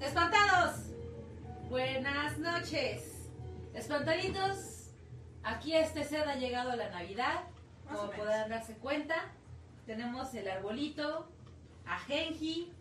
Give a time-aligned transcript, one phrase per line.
[0.00, 0.76] Espantados,
[1.68, 3.02] buenas noches.
[3.74, 4.90] Espantaditos,
[5.42, 7.42] aquí a este set ha llegado la Navidad.
[7.86, 9.14] Más Como podrán darse cuenta,
[9.86, 11.28] tenemos el arbolito,
[11.86, 12.72] a Genji,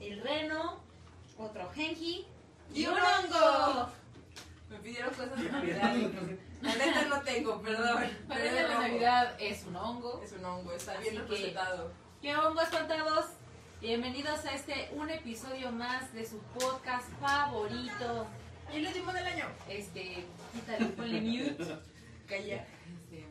[0.00, 0.80] el reno,
[1.38, 2.26] otro Genji
[2.74, 3.88] y, Y un hongo.
[4.70, 5.94] Me pidieron cosas de Navidad.
[6.62, 8.04] La neta no tengo, perdón.
[8.28, 8.80] Para la.
[8.80, 10.20] Navidad es un hongo.
[10.22, 11.92] Es un hongo, está Así bien que- representado.
[12.20, 13.26] ¿Qué hongo espantados?
[13.80, 18.26] Bienvenidos a este un episodio más de su podcast favorito.
[18.72, 19.44] Y el último del año.
[19.68, 21.78] Este, quítale, ponle mute.
[22.26, 22.64] Calla.
[22.64, 23.26] Este,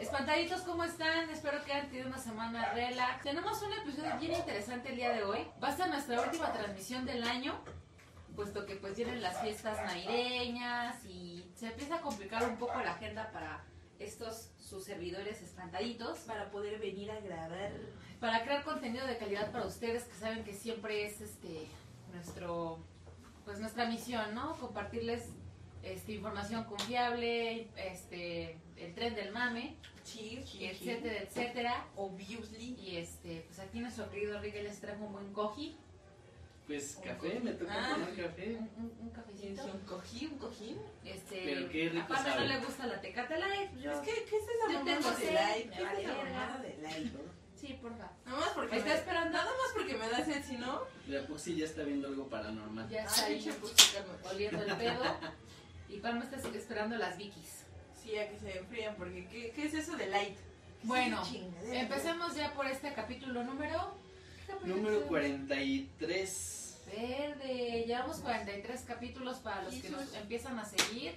[0.00, 1.30] Espantaditos, ¿cómo están?
[1.30, 3.22] Espero que hayan tenido una semana relax.
[3.22, 5.46] Tenemos un episodio bien interesante el día de hoy.
[5.62, 7.54] Va a ser nuestra última transmisión del año,
[8.34, 12.90] puesto que pues vienen las fiestas navideñas y se empieza a complicar un poco la
[12.90, 13.64] agenda para
[13.98, 16.18] estos sus servidores espantaditos.
[16.20, 17.72] Para poder venir a grabar.
[18.20, 21.66] para crear contenido de calidad para ustedes que saben que siempre es este
[22.12, 22.78] nuestro
[23.44, 25.28] pues nuestra misión no compartirles
[25.82, 29.76] este información confiable este el tren del mame
[30.60, 32.74] etcétera etcétera Obviously.
[32.80, 35.76] y este pues aquí nuestro querido Rick les trajo un buen coji
[36.68, 37.94] Pues café, me toca Ah.
[37.94, 38.56] tomar café.
[38.56, 40.32] un, un, un ¿Es cafecito un cojín?
[40.34, 40.78] ¿Un cojín?
[41.04, 44.36] este Pero qué rico a no le gusta la tecate light yo Es que, ¿qué
[44.36, 45.70] es esa Yo tengo de light?
[45.72, 47.12] ¿Qué es esa mamada de light?
[47.56, 50.56] sí porfa Nada más porque me está esperando Nada más porque me da sed, si
[50.58, 50.82] no.
[51.08, 52.86] La Puxi ya está viendo algo paranormal.
[52.90, 53.50] ya está Ay, ahí
[54.30, 55.04] oliendo el pedo
[55.88, 57.64] y Palma está esperando las Vikis
[58.02, 60.36] Sí, a que se enfrían, porque ¿qué, qué es eso de light?
[60.36, 61.22] ¿Qué es Bueno?
[61.64, 63.94] Empecemos ya por este capítulo número.
[64.48, 65.06] ¿Qué capítulo Número es?
[65.06, 66.82] 43.
[66.86, 67.84] Verde.
[67.86, 71.12] Llevamos 43 capítulos para los que nos empiezan a seguir.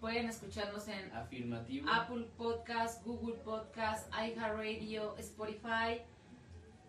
[0.00, 1.88] Pueden escucharnos en Afirmativo.
[1.90, 6.02] Apple Podcast, Google Podcast, iHeartRadio, Spotify.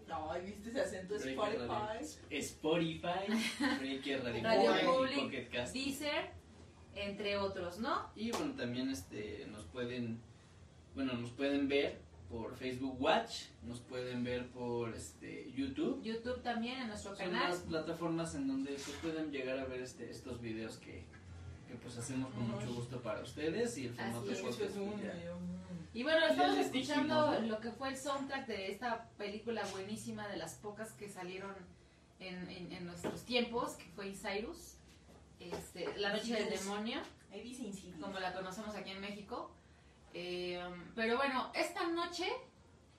[0.10, 1.68] Ay, ¿viste ese acento Breaker Spotify?
[1.68, 2.08] Radio.
[2.30, 3.78] Spotify.
[3.80, 5.74] Breaker Radio, Radio Public Pocket Cast.
[5.74, 6.32] Deezer,
[6.96, 8.10] entre otros, ¿no?
[8.16, 10.22] Y bueno, también este nos pueden
[10.96, 16.02] bueno, nos pueden ver por Facebook Watch, nos pueden ver por este YouTube.
[16.04, 17.50] YouTube también en nuestro Son canal.
[17.50, 21.04] las plataformas en donde se pueden llegar a ver este estos videos que,
[21.68, 24.42] que pues hacemos con mucho gusto para ustedes y el formato Así de es.
[24.42, 25.02] Podcast un.
[25.94, 27.48] Y bueno, estamos escuchando dijimos, ¿no?
[27.56, 31.54] lo que fue el soundtrack de esta película buenísima de las pocas que salieron
[32.20, 34.76] en, en- en nuestros tiempos, que fue Cyrus,
[35.40, 36.50] este, La Noche del.
[36.60, 37.00] Demonio,
[38.00, 39.52] como la conocemos aquí en México.
[40.14, 40.62] Eh,
[40.96, 42.28] pero bueno, esta noche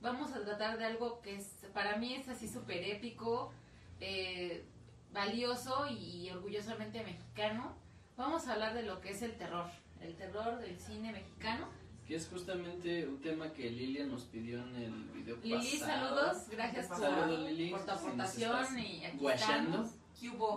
[0.00, 3.52] vamos a tratar de algo que es, para mí es así súper épico,
[4.00, 4.64] eh,
[5.12, 7.74] valioso y orgullosamente mexicano.
[8.16, 9.66] Vamos a hablar de lo que es el terror,
[10.00, 11.68] el terror del cine mexicano.
[12.06, 16.16] Que es justamente un tema que Lilia nos pidió en el video Lili, pasado.
[16.16, 19.88] saludos, gracias por, Saludos, Lili, por tu si aportación estás y aquí guachando.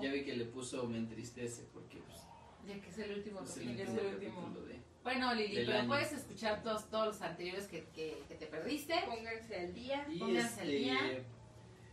[0.02, 2.20] Ya vi que le puso me entristece porque pues,
[2.68, 3.84] ya que es el último es el capítulo.
[3.84, 4.66] es último el último.
[4.68, 4.75] de...
[5.06, 5.88] Bueno, Lili, pero año.
[5.88, 8.96] puedes escuchar todos, todos los anteriores que, que- que te perdiste.
[9.08, 10.06] Pónganse al día.
[10.10, 10.98] Y Pónganse al este día.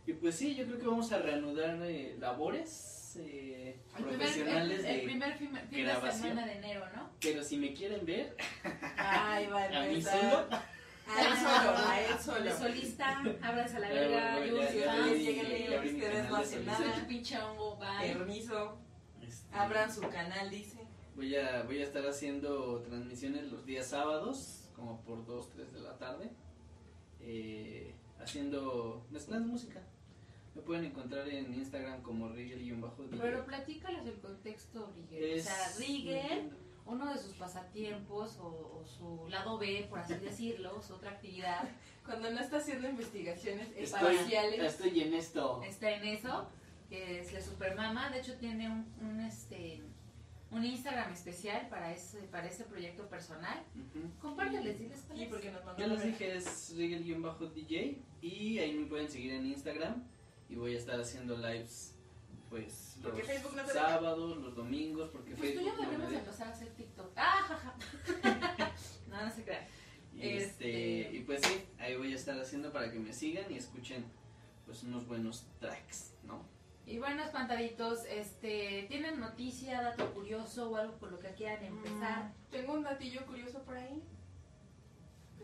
[0.07, 4.79] y pues sí, yo creo que vamos a reanudar eh, labores eh, El primer, profesionales
[4.79, 7.11] el- el de primer fin, fin de semana de enero, ¿no?
[7.21, 8.35] pero si me quieren ver
[8.97, 10.19] Ay, va a a mí empezar.
[10.19, 10.47] solo
[11.05, 12.43] A él solo, a él solo.
[12.45, 16.93] De solista, ábranse a la verga, lléguenle, ustedes no de hacen soy nada.
[16.99, 18.13] tu pinche hongo, bye.
[18.13, 18.79] Permiso.
[19.21, 20.79] Este, Abran su canal, dice.
[21.15, 25.79] Voy a, voy a estar haciendo transmisiones los días sábados, como por 2, 3 de
[25.81, 26.29] la tarde,
[27.19, 29.81] eh, haciendo, mezclando música.
[30.55, 33.05] Me pueden encontrar en Instagram como Rigel-bajo.
[33.09, 35.23] Pero platícales el contexto, Rigel.
[35.23, 36.51] Es- O sea, Rigel,
[36.85, 38.47] uno de sus pasatiempos o,
[38.81, 41.69] o su lado B, por así decirlo, su otra actividad,
[42.05, 43.83] Cuando no está haciendo investigaciones Estoy,
[44.17, 44.59] espaciales.
[44.73, 45.63] estoy en esto.
[45.63, 46.49] está en eso,
[46.89, 48.09] que es la supermama.
[48.09, 49.81] De hecho, tiene un, un, este
[50.53, 53.63] un Instagram especial para ese, para ese proyecto personal.
[53.75, 54.09] Ujú.
[54.21, 55.29] Compárteles, diles cuál Sí, es.
[55.29, 60.03] porque nos mandó Ya les dije, es Rigel-DJ y ahí me pueden seguir en Instagram
[60.49, 61.95] y voy a estar haciendo lives
[62.49, 66.05] pues los Porque Facebook no sábados, los domingos, porque Pues tú ya Facebook no me
[66.05, 66.23] deberíamos deja.
[66.23, 67.11] empezar a hacer TikTok.
[67.15, 67.75] ¡Ah, jaja!
[69.09, 69.65] no, no se crean.
[70.13, 73.51] Y, este, Este- y pues sí, ahí voy a estar haciendo para que me sigan
[73.51, 74.05] y escuchen
[74.67, 76.45] pues unos buenos tracks, ¿no?
[76.85, 82.23] Y bueno, espantaditos, este, ¿tienen noticia, dato curioso o algo por lo que quieran empezar?
[82.25, 84.03] Mm, Tengo un datillo curioso por ahí.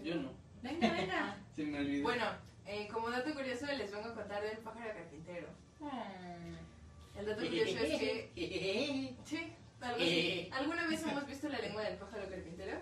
[0.04, 0.32] Yo no,
[0.62, 1.38] Venga, venga.
[1.56, 2.04] se me olvidó.
[2.04, 2.26] Bueno,
[2.66, 5.48] eh, como dato curioso les vengo a contar del pájaro carpintero.
[5.80, 7.18] Mm.
[7.20, 8.32] El dato curioso es que...
[9.26, 10.50] Sí, algo así.
[10.54, 12.80] ¿Alguna vez hemos visto la lengua del pájaro carpintero?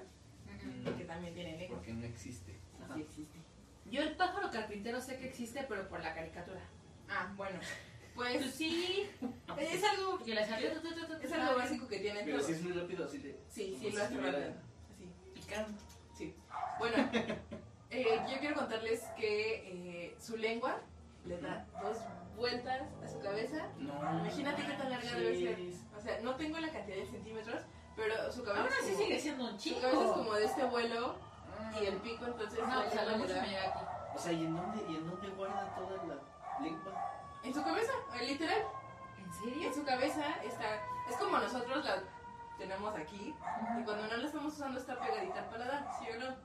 [0.64, 1.78] Mm, Que también tiene lengua.
[1.78, 2.54] porque no existe.
[2.96, 3.38] Sí existe.
[3.92, 6.62] Yo el pájaro carpintero sé que existe, pero por la caricatura.
[7.08, 7.60] Ah, bueno.
[8.18, 9.10] Pues sí.
[9.58, 12.48] Es algo, Que la es algo básico que tienen Pero todos.
[12.48, 13.40] si es muy rápido, así de.
[13.48, 14.38] Sí, sí, lo hace rápido.
[14.38, 15.10] Así.
[15.34, 15.80] Picando.
[16.16, 16.36] Sí.
[16.80, 17.10] Bueno,
[17.90, 20.80] eh, yo quiero contarles que eh, su lengua
[21.26, 21.98] le da dos
[22.36, 23.68] vueltas a su cabeza.
[23.80, 23.94] No.
[24.20, 25.60] Imagínate qué tan larga debe ser.
[25.96, 27.64] O sea, no tengo la cantidad de centímetros,
[27.96, 29.82] pero su cabeza, así como, sigue siendo un su chico.
[29.82, 31.16] cabeza es como de este vuelo
[31.82, 33.86] y el pico, entonces No, la o sea, aquí.
[34.16, 37.17] O sea, ¿y en dónde, y en dónde guarda toda la lengua?
[37.44, 38.62] En su cabeza, eh, literal.
[39.18, 39.68] ¿En serio?
[39.68, 40.76] En su cabeza está.
[41.10, 42.04] Es como nosotros la
[42.58, 43.34] tenemos aquí.
[43.80, 46.36] Y cuando no la estamos usando está pegadita al paladar, ¿sí o no?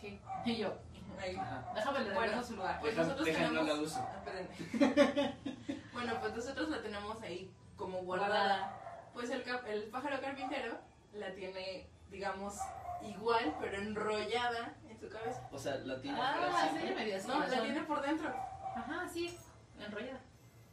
[0.00, 0.20] Sí.
[0.44, 0.74] Y yo.
[1.20, 1.36] Ahí.
[1.36, 1.70] Ajá.
[1.74, 2.42] Déjame le Bueno.
[2.42, 2.80] su lugar.
[2.80, 3.66] Pues Deja- nosotros no tenemos.
[3.66, 4.00] la uso.
[4.00, 4.22] Ah,
[5.92, 8.76] bueno, pues nosotros la tenemos ahí como guardada.
[9.12, 10.78] Pues el, cap- el pájaro carpintero
[11.12, 12.54] la tiene, digamos,
[13.02, 15.46] igual, pero enrollada en su cabeza.
[15.52, 17.28] O sea, la tiene Ah, sí, me dio así.
[17.28, 18.28] No, la tiene por dentro.
[18.76, 19.36] Ajá, sí.
[19.84, 20.20] Enrollada.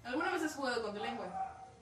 [0.04, 1.26] ¿Alguna vez has jugado con tu lengua?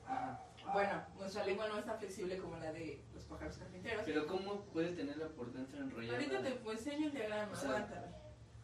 [0.08, 0.42] Ajá.
[0.74, 4.04] Bueno, nuestra lengua no es tan flexible como la de los pájaros carpinteros.
[4.06, 6.18] Pero ¿cómo puede tenerla por dentro enrollada?
[6.18, 8.08] Ahorita te pues, enseño el diagrama, O sea, aguántame.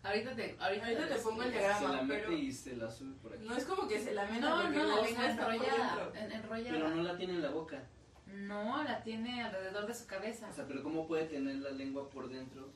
[0.03, 1.79] Ahorita te, ahorita Ahorita te pongo el diagrama.
[1.79, 3.45] Se la mete pero- y se la sube por aquí.
[3.45, 6.11] No es como que se la meta No, porque no, la lengua enrollada.
[6.15, 6.71] enrollada.
[6.71, 7.83] Pero no la tiene en la boca.
[8.25, 10.49] No, la tiene alrededor de su cabeza.
[10.49, 12.71] O sea, pero ¿cómo puede tener la lengua por dentro?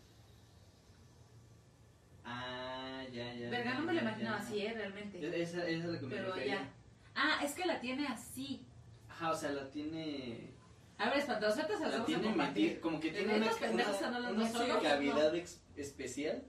[2.25, 3.49] Ah, ya, ya.
[3.49, 4.35] Verga, no me lo ya.
[4.35, 4.73] así, ¿eh?
[4.73, 5.19] Realmente.
[5.41, 6.69] Esa, esa es la que me Pero ya.
[7.15, 8.65] Ah, es que la tiene así.
[9.09, 10.51] Ajá, o sea, la tiene.
[10.97, 12.79] A ver, espantados, ahorita se las La vamos a tiene compartir.
[12.81, 16.43] Como que ¿De tiene una, estos pendejos una- hablando una cavidad ex- especial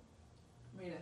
[0.72, 0.98] Mira,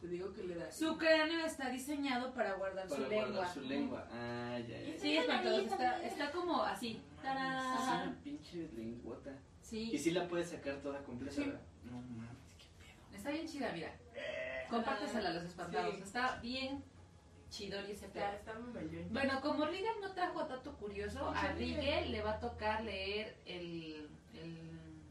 [0.00, 0.70] te digo que le da.
[0.70, 3.48] Su cráneo está diseñado para guardar para su guardar lengua.
[3.54, 4.08] su lengua.
[4.12, 4.98] Ah, ya, ya.
[4.98, 7.00] Sí, espantados, está, está como así.
[7.16, 8.08] Es ¡Tarán!
[8.08, 9.30] una pinche lenguota.
[9.30, 11.34] Y Sí, sí la puedes sacar toda completa.
[11.34, 11.40] Sí.
[11.44, 11.60] ¿verdad?
[11.84, 12.30] No mames.
[13.16, 13.92] Está bien chida, mira.
[14.70, 15.94] Compártesela a los espantados.
[15.96, 16.02] Sí.
[16.02, 16.82] Está bien
[17.50, 18.24] chido y ese pedo.
[18.24, 19.04] Ya, está muy bello.
[19.10, 24.08] Bueno, como Rigel no trajo dato curioso, a Rigel le va a tocar leer el...
[24.34, 25.02] el-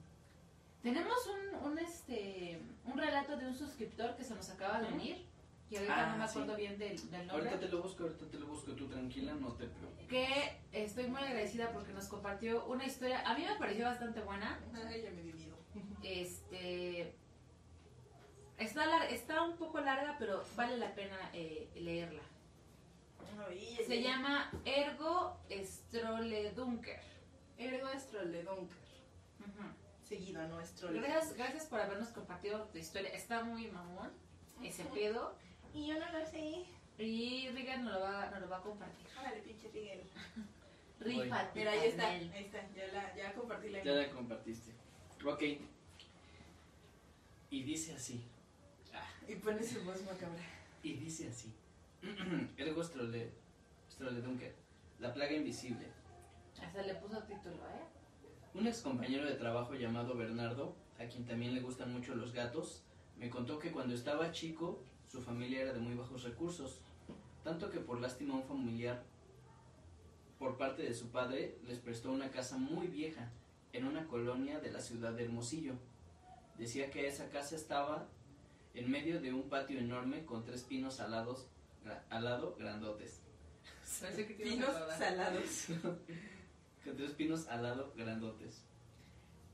[0.81, 5.25] Tenemos un, un, este, un relato de un suscriptor que se nos acaba de unir,
[5.69, 6.31] que ahorita Ah, no me sí.
[6.31, 8.73] acuerdo bien del, del nombre, Ahorita te lo busco, ahorita te lo busco.
[8.73, 10.07] Tú tranquila, no te preocupes.
[10.09, 14.59] que estoy muy agradecida porque nos compartió una historia, a mí me pareció bastante buena,
[14.73, 15.55] Ay, ya me dio miedo.
[16.03, 17.15] este...
[18.63, 22.21] Está, un poco larga, pero vale la pena eh, leerla.
[23.85, 27.01] Se llama Ergo Stroledunker.
[27.57, 28.77] Ergo Estroledunker.
[29.39, 29.63] Ujú.
[30.01, 30.93] Seguido a nuestro.
[30.93, 33.09] Gracias, gracias por habernos compartido tu historia.
[33.09, 34.11] Está muy mamón
[34.63, 35.35] ese pedo.
[35.73, 36.65] Y yo no lo sé.
[36.99, 39.07] Y Regan nos lo va, nos lo va a compartir.
[39.19, 40.03] Órale, pinche Rigel.
[40.99, 41.59] Rífate.
[41.59, 42.07] Mira, ahí está.
[42.07, 42.61] Ahí está.
[42.75, 44.71] Ya, la, ya compartí la Ya la compartiste.
[45.25, 45.41] Ok.
[47.49, 48.23] Y dice así.
[49.33, 50.43] Y pone su voz macabra.
[50.83, 51.51] Y dice así.
[52.57, 53.31] Ergo Strole,
[53.89, 54.53] Stroledunker.
[54.99, 55.87] La plaga invisible.
[56.61, 58.53] Hasta le puso título, ¿eh?
[58.53, 62.83] Un ex compañero de trabajo llamado Bernardo, a quien también le gustan mucho los gatos,
[63.17, 66.79] me contó que cuando estaba chico su familia era de muy bajos recursos,
[67.43, 69.03] tanto que por lástima a un familiar
[70.37, 73.31] por parte de su padre les prestó una casa muy vieja
[73.71, 75.73] en una colonia de la ciudad de Hermosillo.
[76.59, 78.07] Decía que esa casa estaba
[78.73, 81.47] en medio de un patio enorme con tres pinos alados,
[81.85, 83.19] gra- al lado grandotes.
[84.01, 85.65] Parece que tiene Pinos salados.
[86.83, 88.61] con tres pinos al lado grandotes.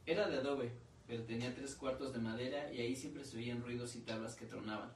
[0.05, 0.71] Era de adobe,
[1.07, 4.45] pero tenía tres cuartos de madera y ahí siempre se oían ruidos y tablas que
[4.45, 4.91] tronaban,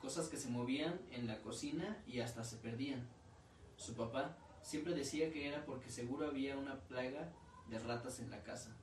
[0.00, 3.06] cosas que se movían en la cocina y hasta se perdían.
[3.76, 7.32] Su papá siempre decía que era porque seguro había una plaga
[7.70, 8.76] de ratas en la casa,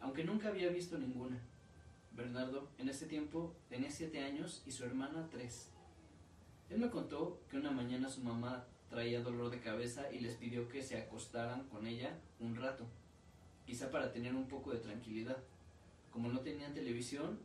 [0.00, 1.38] aunque nunca había visto ninguna.
[2.16, 5.70] Bernardo en ese tiempo tenía siete años y su hermana tres.
[6.70, 10.68] Él me contó que una mañana su mamá traía dolor de cabeza y les pidió
[10.68, 12.86] que se acostaran con ella un rato,
[13.66, 15.38] quizá para tener un poco de tranquilidad.
[16.10, 17.40] Como no tenían televisión,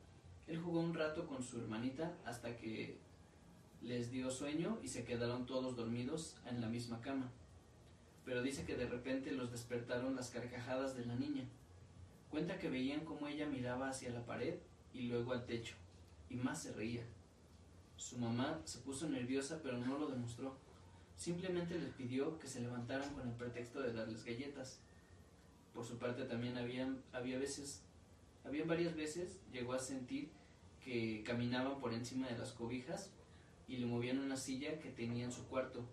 [0.47, 2.99] él jugó un rato con su hermanita hasta que
[3.81, 7.31] les dio sueño y se quedaron todos dormidos en la misma cama.
[8.25, 11.45] Pero dice que de repente los despertaron las carcajadas de la niña.
[12.29, 14.55] Cuenta que veían cómo ella miraba hacia la pared
[14.93, 15.75] y luego al techo,
[16.29, 17.03] y más se reía.
[17.97, 20.55] Su mamá se puso nerviosa pero no lo demostró.
[21.17, 24.79] Simplemente les pidió que se levantaran con el pretexto de darles galletas.
[25.73, 27.81] Por su parte también había veces,
[28.45, 30.29] había varias veces llegó a sentir
[30.83, 33.11] que caminaban por encima de las cobijas
[33.67, 35.83] y le movían una silla que tenía en su cuarto.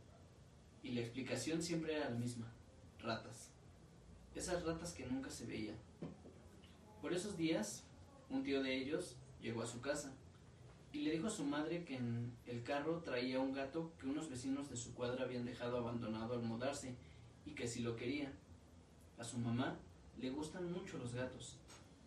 [0.83, 2.47] Y la explicación siempre era la misma,
[3.01, 3.51] ratas.
[4.35, 5.77] Esas ratas que nunca se veían.
[7.07, 7.85] Por esos días,
[8.31, 10.13] un tío de ellos llegó a su casa
[10.93, 14.29] y le dijo a su madre que en el carro traía un gato que unos
[14.29, 16.97] vecinos de su cuadra habían dejado abandonado al mudarse
[17.45, 18.33] y que si lo quería.
[19.19, 19.79] A su mamá
[20.19, 21.57] le gustan mucho los gatos.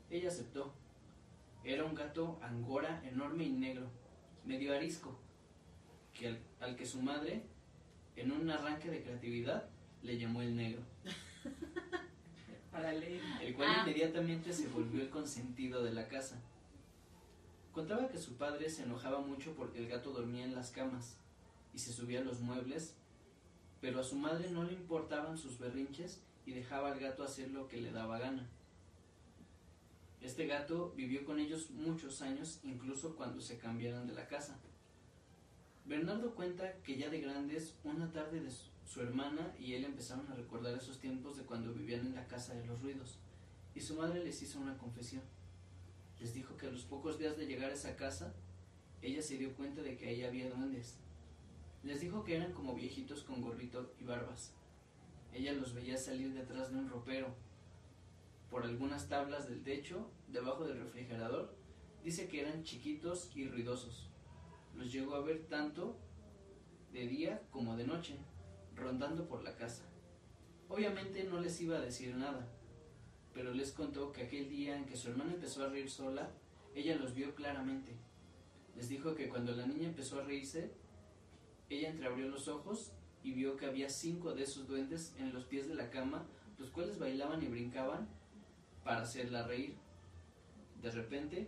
[0.09, 0.73] Ella aceptó.
[1.63, 3.87] Era un gato angora enorme y negro,
[4.43, 5.17] medio arisco,
[6.59, 7.43] al que su madre,
[8.17, 9.69] en un arranque de creatividad,
[10.03, 10.81] le llamó el negro,
[12.71, 13.21] Para leer.
[13.41, 13.81] el cual Ah.
[13.83, 16.39] inmediatamente se volvió el consentido de la casa.
[17.73, 21.17] Contaba que su padre se enojaba mucho porque el gato dormía en las camas
[21.73, 22.93] y se subía a los muebles,
[23.81, 27.67] pero a su madre no le importaban sus berrinches y dejaba al gato hacer lo
[27.67, 28.47] que le daba gana.
[30.21, 34.57] Este gato vivió con ellos muchos años, incluso cuando se cambiaron de la casa.
[35.85, 40.27] Bernardo cuenta que ya de grandes, una tarde de su, su hermana y él empezaron
[40.31, 43.19] a recordar esos tiempos de cuando vivían en la casa de los ruidos,
[43.75, 45.21] y su madre les hizo una confesión.
[46.19, 48.33] Les dijo que a los pocos días de llegar a esa casa,
[49.03, 50.97] ella se dio cuenta de que ahí había duendes.
[51.83, 54.53] Les dijo que eran como viejitos con gorrito y barbas.
[55.35, 57.35] Ella los veía salir detrás de un ropero.
[58.49, 61.55] Por algunas tablas del techo, debajo del refrigerador,
[62.03, 64.09] dice que eran chiquitos y ruidosos.
[64.75, 65.95] Los llegó a ver tanto
[66.91, 68.17] de día como de noche,
[68.79, 69.83] rondando por la casa.
[70.67, 72.47] Obviamente no les iba a decir nada,
[73.33, 76.31] pero les contó que aquel día en que su hermana empezó a reír sola,
[76.75, 77.95] ella los vio claramente.
[78.75, 80.71] Les dijo que cuando la niña empezó a reírse,
[81.69, 82.91] ella entreabrió los ojos
[83.23, 86.25] y vio que había cinco de esos duendes en los pies de la cama,
[86.57, 88.07] los cuales bailaban y brincaban
[88.83, 89.75] para hacerla reír.
[90.81, 91.47] De repente,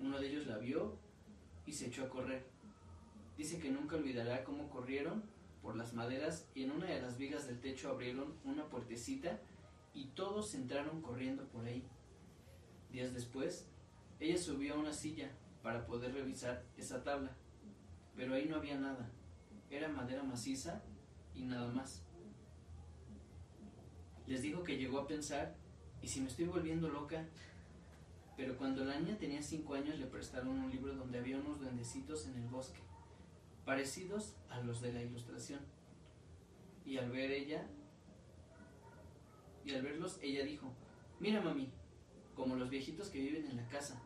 [0.00, 0.96] uno de ellos la vio
[1.66, 2.46] y se echó a correr.
[3.36, 5.22] Dice que nunca olvidará cómo corrieron
[5.68, 9.38] por las maderas y en una de las vigas del techo abrieron una puertecita
[9.92, 11.84] y todos entraron corriendo por ahí.
[12.90, 13.66] Días después,
[14.18, 15.30] ella subió a una silla
[15.62, 17.36] para poder revisar esa tabla,
[18.16, 19.10] pero ahí no había nada.
[19.68, 20.80] Era madera maciza
[21.34, 22.02] y nada más.
[24.26, 25.54] Les dijo que llegó a pensar,
[26.00, 27.26] ¿y si me estoy volviendo loca?
[28.38, 32.26] Pero cuando la niña tenía cinco años le prestaron un libro donde había unos duendecitos
[32.26, 32.80] en el bosque,
[33.68, 35.60] parecidos a los de la ilustración.
[36.86, 37.66] Y al ver ella,
[39.62, 40.72] y al verlos, ella dijo,
[41.20, 41.68] mira mami,
[42.34, 44.00] como los viejitos que viven en la casa.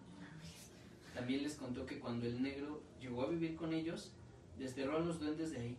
[1.14, 4.10] También les contó que cuando el negro llegó a vivir con ellos,
[4.58, 5.78] desterró a los duendes de ahí.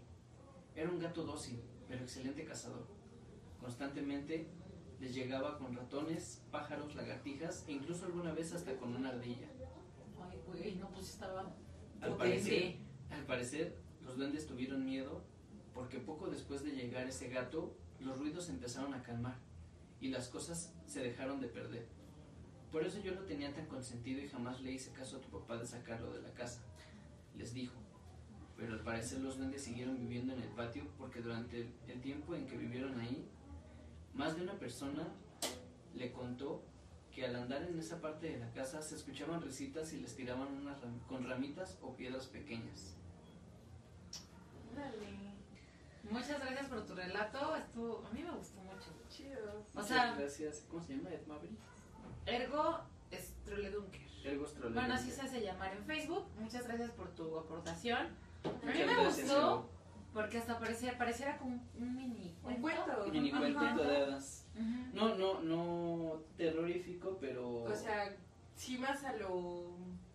[0.78, 1.60] Era un gato dócil,
[1.90, 2.88] pero excelente cazador.
[3.60, 4.48] Constantemente
[5.02, 9.50] les llegaba con ratones, pájaros, lagartijas e incluso alguna vez hasta con una ardilla.
[10.22, 11.54] Ay, güey, no, pues estaba
[12.00, 12.78] Al parecer,
[13.14, 15.24] al parecer, los duendes tuvieron miedo
[15.74, 19.36] porque poco después de llegar ese gato, los ruidos empezaron a calmar
[20.00, 21.88] y las cosas se dejaron de perder.
[22.72, 25.58] Por eso yo lo tenía tan consentido y jamás le hice caso a tu papá
[25.58, 26.62] de sacarlo de la casa,
[27.38, 27.76] les dijo.
[28.58, 32.48] Pero al parecer los duendes siguieron viviendo en el patio porque durante el, tiempo en
[32.48, 33.28] que vivieron ahí,
[34.14, 35.08] más de una persona
[35.96, 36.64] le contó
[37.12, 40.48] que al andar en esa parte de la casa se escuchaban risitas y les tiraban
[41.08, 42.96] con ramitas o piedras pequeñas.
[46.10, 47.56] Muchas gracias por tu relato.
[47.56, 48.92] Estuvo, a mí me gustó mucho.
[49.10, 49.62] Chido.
[49.74, 50.66] O Muchas sea- gracias.
[50.70, 51.10] ¿Cómo se llama?
[51.12, 51.60] Ed Maverick.
[52.26, 54.02] Ergo Struledunker.
[54.26, 54.74] Ergos Troll.
[54.74, 56.26] Bueno, así se hace llamar en Facebook.
[56.40, 58.08] Muchas gracias por tu aportación.
[58.44, 59.70] A mí me gracias, gustó
[60.14, 63.06] porque hasta parecía, pareciera como un mini Un cuento.
[63.12, 63.40] Mini Ajá.
[63.40, 64.46] cuentito de hadas.
[64.94, 67.64] No, no, no terrorífico, pero.
[67.64, 68.16] O sea,
[68.56, 69.72] sí más a lo...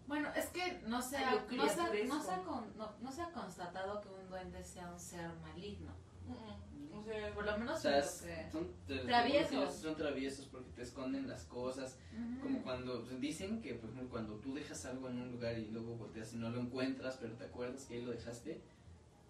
[0.09, 2.93] Bueno, es que no se A ha, no se ha- no se ha con- no-
[3.01, 5.93] no se ha constatado que un duende sea un ser maligno.
[6.27, 8.49] Mm, O sea, Por lo o menos sea, en lo es- que...
[8.51, 9.75] son tra- Traviesos.
[9.75, 11.97] Son traviesos porque te esconden las cosas.
[12.43, 15.95] Como cuando dicen que, por ejemplo, cuando tú dejas algo en un lugar y luego
[15.97, 18.61] volteas y no lo encuentras, pero te acuerdas que ahí lo dejaste,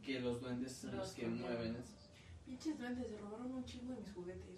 [0.02, 1.92] que los duendes son Lo los que mueven eso.
[2.46, 4.56] pinches duendes, se robaron un chingo de mis juguetes,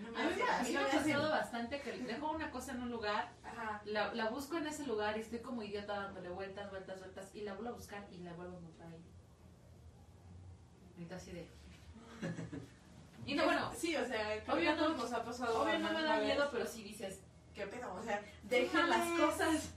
[0.00, 2.72] no me A mí me, a mí me ha pasado bastante que dejo una cosa
[2.72, 3.80] en un lugar, Ajá.
[3.84, 7.40] la, la busco en ese lugar y estoy como idiota dándole vueltas, vueltas, vueltas y
[7.42, 9.02] la vuelvo a buscar y la vuelvo a encontrar ahí.
[10.94, 11.48] Ahorita así de...
[13.26, 15.60] Y no, bueno, Sí, o sea, Obvio no- nos ha pasado.
[15.62, 16.48] obvio no me da miedo, vez.
[16.52, 17.20] pero sí dices...
[17.54, 17.92] ¿Qué pedo?
[17.92, 19.20] O sea, deja las mames.
[19.20, 19.74] cosas.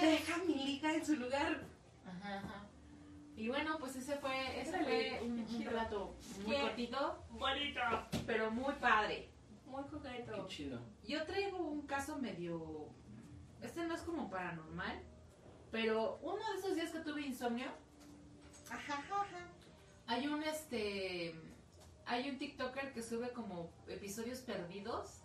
[0.00, 1.60] Deja mi liga en su lugar.
[2.04, 2.64] Ajá, ajá.
[3.36, 6.14] Y bueno, pues ese fue, ese fue un, un relato
[6.44, 7.80] muy Qué cortito, Bonito.
[8.26, 9.30] pero muy padre.
[9.72, 10.46] Muy Qué coqueto.
[10.48, 10.80] chido.
[11.08, 12.88] Yo traigo un caso medio...
[13.62, 15.00] Este no es como paranormal,
[15.70, 17.68] pero uno de esos días que tuve insomnio,
[18.70, 19.26] Ajá, ajá.
[20.06, 21.34] hay un este...
[22.04, 25.20] Hay un TikToker que sube como episodios perdidos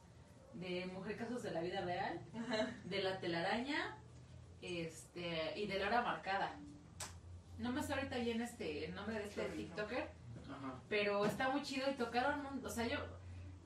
[0.53, 2.71] de Mujer Casos de la Vida Real, Ajá.
[2.85, 3.97] de La Telaraña
[4.61, 6.55] este, y de la hora marcada.
[7.57, 10.09] No me sé ahorita bien este, el nombre de este TikToker,
[10.49, 10.79] Ajá.
[10.87, 12.99] pero está muy chido y tocaron, o sea, yo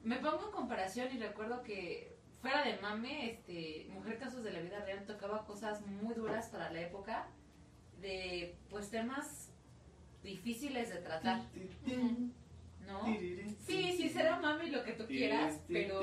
[0.04, 4.60] me pongo en comparación y recuerdo que fuera de mame, este, Mujer Casos de la
[4.62, 7.28] Vida Real tocaba cosas muy duras para la época,
[8.02, 9.52] de pues temas
[10.24, 11.42] difíciles de tratar,
[12.88, 13.06] ¿no?
[13.66, 16.02] Sí, sí, será mami lo que tú quieras, pero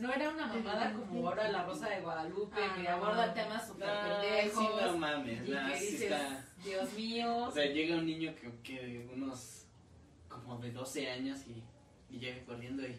[0.00, 3.88] no era una mamada como ahora La Rosa de Guadalupe, Ah, que aborda temas súper
[3.88, 4.58] No, pendejos.
[4.64, 6.46] sí, no mames, y no, que sí dices, está.
[6.64, 7.36] Dios mío.
[7.46, 9.66] O sea, llega un niño que, que unos
[10.28, 11.62] como de 12 años y,
[12.14, 12.96] y llega corriendo y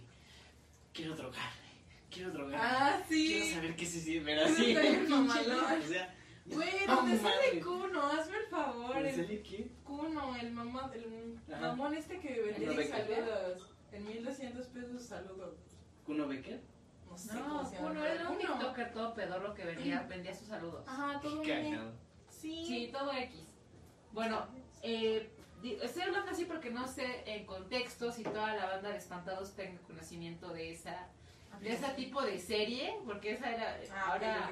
[0.93, 1.71] quiero drogarme,
[2.09, 3.53] quiero drogarme, Ah, quiero sí.
[3.53, 4.75] saber qué se siente, pero así,
[5.85, 7.61] o sea, Güey, ¿dónde sale.
[7.61, 8.01] Kuno?
[8.05, 8.97] Hazme el favor.
[8.97, 9.71] ¿en El serio qué?
[9.85, 11.61] Kuno, el mamá, el Ajá.
[11.67, 13.69] mamón este que vendía ¿Kuno saludos.
[13.93, 15.55] En 1200 pesos saludos.
[16.05, 16.61] ¿Kuno Becker?
[17.09, 17.91] No sé No, cómo se llama.
[17.91, 18.53] uno era un Kuno.
[18.57, 20.83] TikToker todo pedorro que vendía, vendía sus saludos.
[20.85, 21.91] Ajá, todo Qué bien.
[22.29, 22.65] Sí.
[22.67, 23.39] Sí, todo X.
[24.11, 24.45] Bueno,
[24.81, 25.31] eh,
[25.71, 29.79] estoy hablando así porque no sé en contexto si toda la banda de espantados tenga
[29.81, 31.07] conocimiento de esa
[31.61, 34.49] de ese tipo de serie, porque esa era Ah, ahora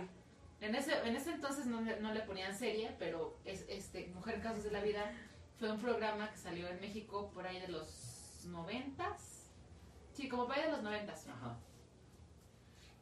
[0.61, 4.39] en ese en ese entonces no, le- no le ponían serie, pero es este Mujer
[4.41, 5.11] Casos de la Vida
[5.59, 9.49] fue un programa que salió en México por ahí de los noventas.
[10.13, 11.27] Sí, como por ahí de los noventas.
[11.27, 11.57] Ajá.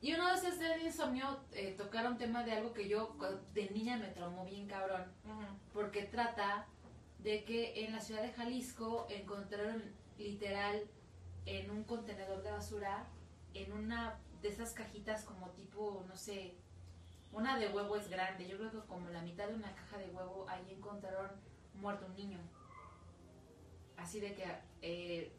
[0.02, 3.16] Y una vez este de insomnio eh, tocaron tema de algo que yo
[3.54, 5.12] de niña me traumó bien cabrón,
[5.74, 6.66] porque trata
[7.24, 9.84] de que en la ciudad de Jalisco encontraron
[10.18, 10.84] literal
[11.46, 13.08] en un contenedor de basura,
[13.54, 16.56] en una de esas cajitas como tipo, no sé,
[17.32, 20.10] una de huevo es grande, yo creo que como la mitad de una caja de
[20.10, 21.30] huevo, ahí encontraron
[21.74, 22.40] muerto un niño.
[23.98, 24.44] Así de que,
[24.82, 25.32] eh,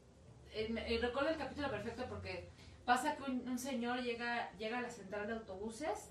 [0.53, 2.51] eh, eh, recuerdo el capítulo perfecto porque
[2.85, 6.11] pasa que un, un señor llega, llega a la central de autobuses,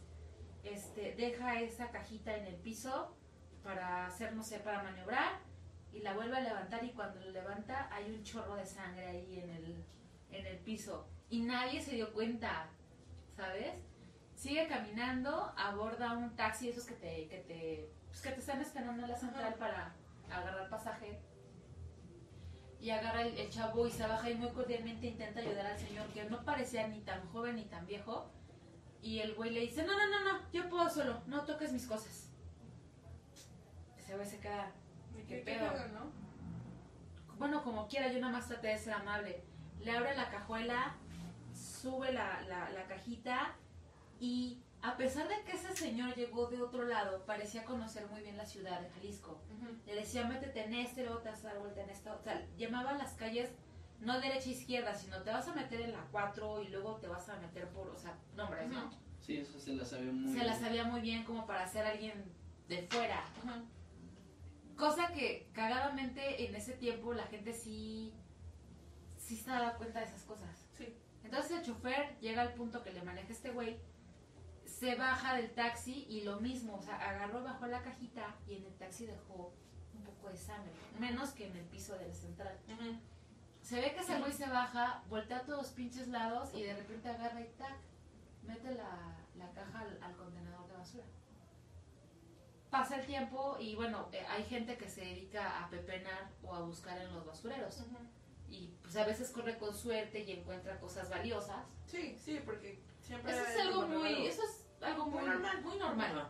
[0.64, 3.16] este, deja esa cajita en el piso
[3.64, 5.49] para hacer, no sé, para maniobrar
[5.92, 9.40] y la vuelve a levantar y cuando lo levanta hay un chorro de sangre ahí
[9.40, 9.86] en el,
[10.32, 11.08] en el piso.
[11.30, 12.68] Y nadie se dio cuenta,
[13.36, 13.74] ¿sabes?
[14.36, 19.04] Sigue caminando, aborda un taxi, esos que te, que te, pues, que te están esperando
[19.04, 19.94] en la central para
[20.30, 21.20] agarrar pasaje.
[22.80, 26.08] Y agarra el, el chavo y se baja y muy cordialmente intenta ayudar al señor
[26.14, 28.32] que no parecía ni tan joven ni tan viejo.
[29.02, 31.88] Y el güey le dice no no no no yo puedo solo no toques mis
[31.88, 32.30] cosas
[33.98, 34.79] ese güey se queda ¿De
[35.30, 35.72] ¿Qué qué pedo?
[35.94, 36.12] no?
[37.38, 39.44] bueno como quiera yo nada más traté de ser amable
[39.80, 40.96] le abre la cajuela
[41.54, 43.56] sube la, la, la cajita
[44.20, 48.36] y a pesar de que ese señor llegó de otro lado parecía conocer muy bien
[48.38, 49.40] la ciudad de Jalisco
[49.86, 52.14] le decía métete en este, luego te vas a dar vuelta en esta.
[52.14, 53.50] O sea, llamaba a las calles
[54.00, 57.08] no derecha e izquierda, sino te vas a meter en la 4 y luego te
[57.08, 58.90] vas a meter por, o sea, nombres, ¿no?
[59.20, 60.60] Sí, eso se la sabía muy Se la bien.
[60.60, 62.24] sabía muy bien como para ser alguien
[62.70, 63.20] de fuera.
[63.44, 63.62] Ajá.
[64.80, 68.14] Cosa que cagadamente en ese tiempo la gente sí,
[69.18, 70.66] sí se daba cuenta de esas cosas.
[70.78, 70.96] Sí.
[71.26, 73.78] Entonces el chofer llega al punto que le maneja este güey,
[74.66, 78.66] se baja del taxi y lo mismo, o sea, agarró, bajó la cajita y en
[78.68, 79.54] el taxi dejó
[79.94, 82.58] un poco de sangre, menos que en el piso del central.
[82.70, 82.98] Ujú.
[83.62, 87.10] Se ve que ese güey se baja, voltea a todos pinches lados y de repente
[87.10, 87.76] agarra y tac,
[88.44, 91.06] mete la, la caja al, al contenedor de basura.
[92.70, 96.62] Pasa el tiempo y bueno, eh, hay gente que se dedica a pepenar o a
[96.62, 97.84] buscar en los basureros.
[98.48, 101.66] Y pues a veces corre con suerte y encuentra cosas valiosas.
[101.88, 103.32] Sí, sí, porque siempre.
[103.32, 104.28] Eso es algo muy, raro.
[104.28, 106.30] eso es algo muy Muy normal, muy normal.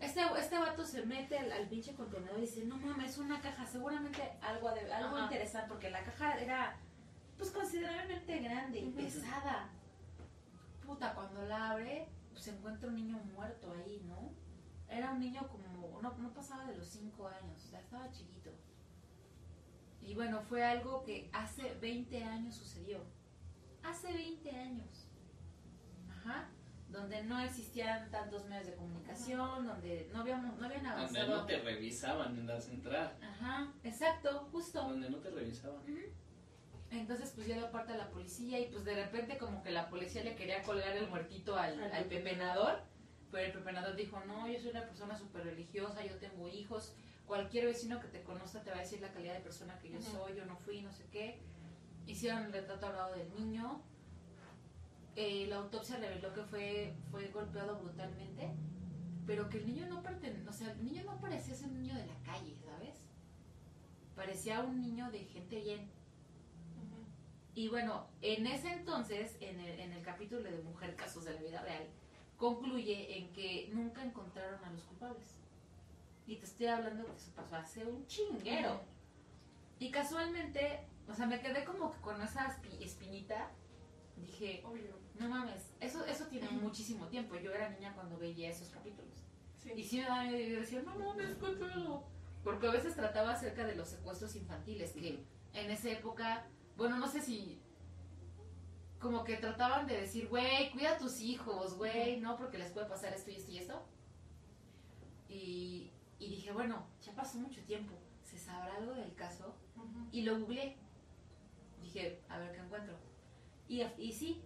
[0.00, 3.66] Este, este vato se mete al, al pinche contenedor y dice, no mames, una caja,
[3.66, 5.24] seguramente algo, de, algo Ajá.
[5.24, 6.76] interesante, porque la caja era
[7.36, 9.68] pues considerablemente grande y pesada.
[10.84, 14.32] Puta, cuando la abre, pues se encuentra un niño muerto ahí, ¿no?
[14.90, 18.50] Era un niño como, no, no pasaba de los 5 años, o sea, estaba chiquito.
[20.02, 22.98] Y bueno, fue algo que hace 20 años sucedió.
[23.82, 25.08] Hace 20 años.
[26.08, 26.48] Ajá.
[26.88, 31.36] Donde no existían tantos medios de comunicación, donde no, habíamos, no habían Donde avanzado.
[31.36, 33.16] no te revisaban en la central.
[33.22, 34.82] Ajá, exacto, justo.
[34.82, 35.82] Donde no te revisaban.
[36.90, 39.88] Entonces pues ya dio parte a la policía y pues de repente como que la
[39.88, 42.82] policía le quería colgar el muertito al, Al al pepenador,
[43.30, 46.94] pero el pepenador dijo, no, yo soy una persona súper religiosa, yo tengo hijos,
[47.26, 49.98] cualquier vecino que te conozca te va a decir la calidad de persona que yo
[49.98, 50.10] Ujú.
[50.12, 51.38] soy, yo no fui, no sé qué.
[52.06, 53.82] Hicieron el retrato hablado del niño,
[55.16, 58.48] Eh, la autopsia reveló que fue, fue golpeado brutalmente,
[59.26, 61.94] pero que el niño no pertenecía, o sea, el niño no parecía ser un niño
[61.96, 62.94] de la calle, ¿sabes?
[64.14, 65.90] Parecía un niño de gente bien.
[67.54, 71.40] Y bueno, en ese entonces, en el, en el capítulo de Mujer Casos de la
[71.42, 71.84] Vida Real,
[72.40, 75.28] concluye en que nunca encontraron a los culpables.
[76.26, 78.80] Y te estoy hablando que eso pasó hace un chinguero.
[79.78, 83.50] Y casualmente, o sea, me quedé como que con esa espi- espinita.
[84.16, 84.96] Dije, Obvio.
[85.18, 87.36] no mames, eso, eso tiene muchísimo tiempo.
[87.36, 89.14] Yo era niña cuando veía esos capítulos.
[89.56, 89.72] Sí.
[89.76, 92.04] Y sí me daba miedo y decía, no mames, cuéntamelo.
[92.42, 95.22] Porque a veces trataba acerca de los secuestros infantiles, que
[95.52, 97.60] en esa época, bueno, no sé si
[99.00, 102.86] como que trataban de decir, güey, cuida a tus hijos, güey, no, porque les puede
[102.86, 103.82] pasar esto y esto y esto.
[105.28, 109.54] Y, y dije, bueno, ya pasó mucho tiempo, ¿se sabrá algo del caso?
[109.76, 110.08] Ujú.
[110.12, 110.76] Y lo googleé.
[111.80, 112.94] Dije, a ver qué encuentro.
[113.68, 114.42] Y, y sí,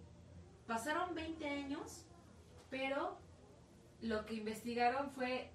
[0.65, 2.05] pasaron 20 años,
[2.69, 3.17] pero
[4.01, 5.51] lo que investigaron fue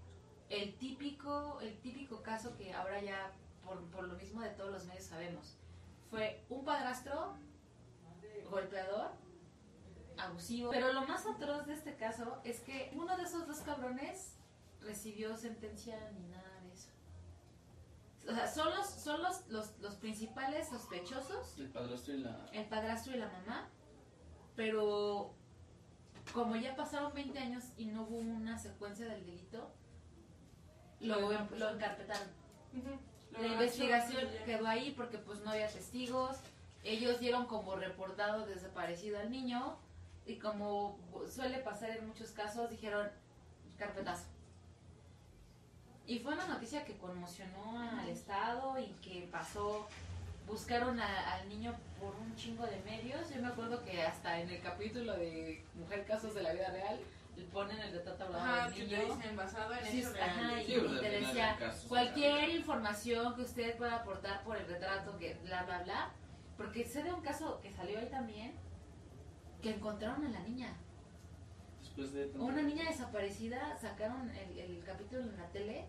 [0.51, 3.33] el típico, el típico caso que ahora ya,
[3.65, 5.57] por, por lo mismo de todos los medios sabemos.
[6.11, 7.39] Fue un padrastro
[8.51, 9.13] golpeador,
[10.19, 10.71] abusivo.
[10.71, 14.37] Pero lo más atroz de este caso es que uno de esos dos cabrones
[14.81, 16.89] recibió sentencia ni nada de eso.
[18.29, 22.47] O sea, son los, son los, los, los principales sospechosos, El padrastro y la.
[22.53, 23.69] el padrastro y la mamá,
[24.57, 25.35] pero
[26.33, 29.73] como ya pasaron 20 años y no hubo una secuencia del delito,
[31.01, 32.29] lo, lo encarpetaron.
[33.33, 36.37] La investigación quedó ahí porque pues no había testigos.
[36.83, 39.77] Ellos dieron como reportado desaparecido al niño
[40.27, 43.09] y como suele pasar en muchos casos dijeron
[43.79, 44.25] carpetazo.
[46.07, 49.87] Y fue una noticia que conmocionó al Estado y que pasó,
[50.47, 53.31] buscaron a- al niño por un chingo de medios.
[53.33, 56.99] Yo me acuerdo que hasta en el capítulo de Mujer Casos de la Vida Real
[57.37, 58.99] le ponen el retrato hablado del que niño.
[58.99, 60.69] te dicen basado en Sí, ajá, reales.
[60.69, 65.63] y- Sí, te decía, Cualquier información que usted pueda aportar por el retrato, que bla,
[65.63, 66.11] bla, bla.
[66.61, 68.53] Porque sé de un caso que salió ahí también,
[69.63, 70.77] que encontraron a la niña.
[71.81, 72.27] Después de.
[72.39, 75.87] Una niña desaparecida, sacaron el, el capítulo en la tele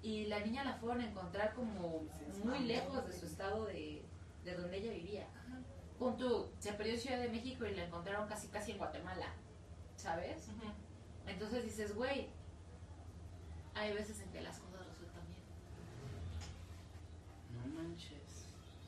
[0.00, 2.06] y la niña la fueron a encontrar como
[2.42, 4.02] muy lejos de su estado de,
[4.46, 5.26] de donde ella vivía.
[5.98, 9.34] Punto, se perdió en Ciudad de México y la encontraron casi casi en Guatemala,
[9.96, 10.48] ¿sabes?
[11.26, 12.30] Entonces dices, güey,
[13.74, 15.42] hay veces en que las cosas resultan bien.
[17.74, 18.17] No manches.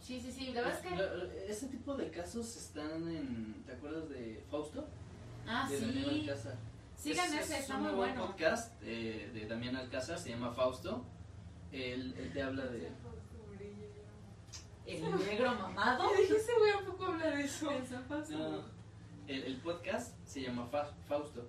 [0.01, 1.53] Sí, sí, sí, la verdad es que...
[1.53, 3.63] Ese tipo de casos están en.
[3.67, 4.87] ¿Te acuerdas de Fausto?
[5.47, 6.21] Ah, de Damián sí.
[6.21, 6.55] Alcázar.
[6.97, 8.27] Sigan Es- ese, es está un muy buen bueno.
[8.27, 11.05] podcast eh, de Damián Alcázar, se llama Fausto.
[11.73, 12.89] Él, él te habla de.
[14.87, 16.09] El negro mamado.
[16.19, 17.71] Dije, ese güey a poco habla de eso.
[18.31, 18.65] No,
[19.29, 21.47] el, el podcast se llama Fa- Fausto.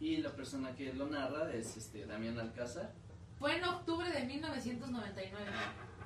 [0.00, 2.92] Y la persona que lo narra es este Damián Alcázar.
[3.38, 5.44] Fue en octubre de 1999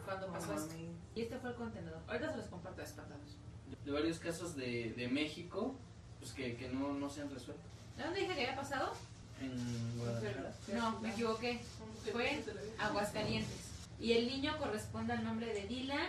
[0.08, 0.74] cuando pasó esto.
[1.14, 2.00] Y este fue el contenedor.
[2.06, 3.36] Ahorita se los comparto descartados.
[3.84, 5.74] De varios casos de, de México
[6.18, 7.62] pues que, que no, no se han resuelto.
[7.96, 8.92] ¿De dónde dije que había pasado?
[9.40, 10.52] En Guadalajara.
[10.74, 11.60] No, me equivoqué.
[12.10, 12.44] Fue en
[12.78, 13.68] Aguascalientes.
[14.00, 16.08] Y el niño corresponde al nombre de Dylan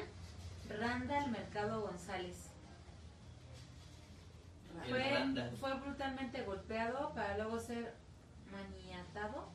[0.79, 2.35] Randall Mercado González.
[4.87, 5.57] Fue, Randall.
[5.57, 7.93] fue brutalmente golpeado para luego ser
[8.51, 9.49] maniatado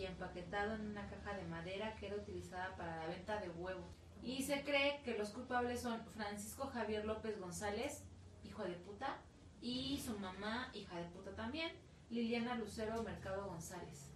[0.00, 3.84] y empaquetado en una caja de madera que era utilizada para la venta de huevos.
[4.22, 8.02] Y se cree que los culpables son Francisco Javier López González,
[8.44, 9.18] hijo de puta,
[9.60, 11.70] y su mamá, hija de puta también,
[12.08, 14.10] Liliana Lucero Mercado González,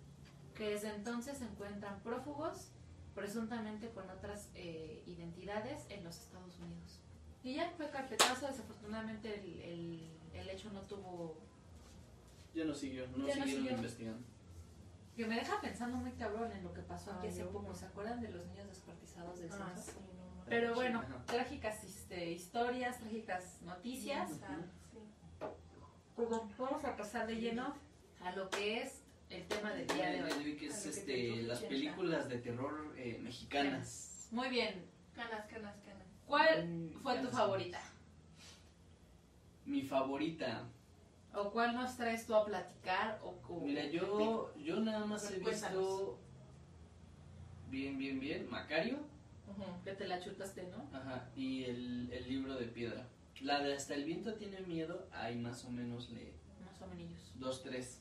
[0.55, 2.70] que desde entonces se encuentran prófugos,
[3.14, 7.01] presuntamente con otras eh, identidades en los Estados Unidos.
[7.42, 11.37] Y ya fue carpetazo, desafortunadamente el, el, el hecho no tuvo...
[12.55, 13.73] Ya no siguió, no Ya no siguieron siguió.
[13.73, 14.27] investigando.
[15.16, 17.68] Que me deja pensando muy cabrón en lo que pasó aquí Ay, hace poco.
[17.68, 17.74] no.
[17.74, 20.44] ¿Se acuerdan de los niños descuartizados del Ah, sí, no.
[20.46, 24.31] Pero bueno, trágicas este, historias, trágicas noticias.
[24.31, 24.37] Sí.
[26.16, 27.74] Pues vamos a pasar de lleno
[28.22, 30.57] a lo que es el tema del día de hoy.
[30.57, 34.29] que es este, te las películas de terror eh, mexicanas.
[34.31, 34.85] Muy bien.
[35.14, 36.07] Canas, canas, canas.
[36.27, 37.81] ¿Cuál fue tu favorita?
[39.64, 40.64] Mi favorita.
[41.37, 43.18] ¿O cuál nos traes tú a platicar?
[43.25, 46.18] O, o- Mira, yo, yo nada más he visto
[47.70, 48.99] bien, bien, bien Macario
[49.85, 50.88] que te la chutaste, ¿no?
[50.99, 53.07] ajá, y el, el libro de piedra.
[53.40, 56.33] La de Hasta el viento tiene miedo, ahí más o menos le
[56.64, 57.12] Más o menos.
[57.35, 58.01] dos, tres.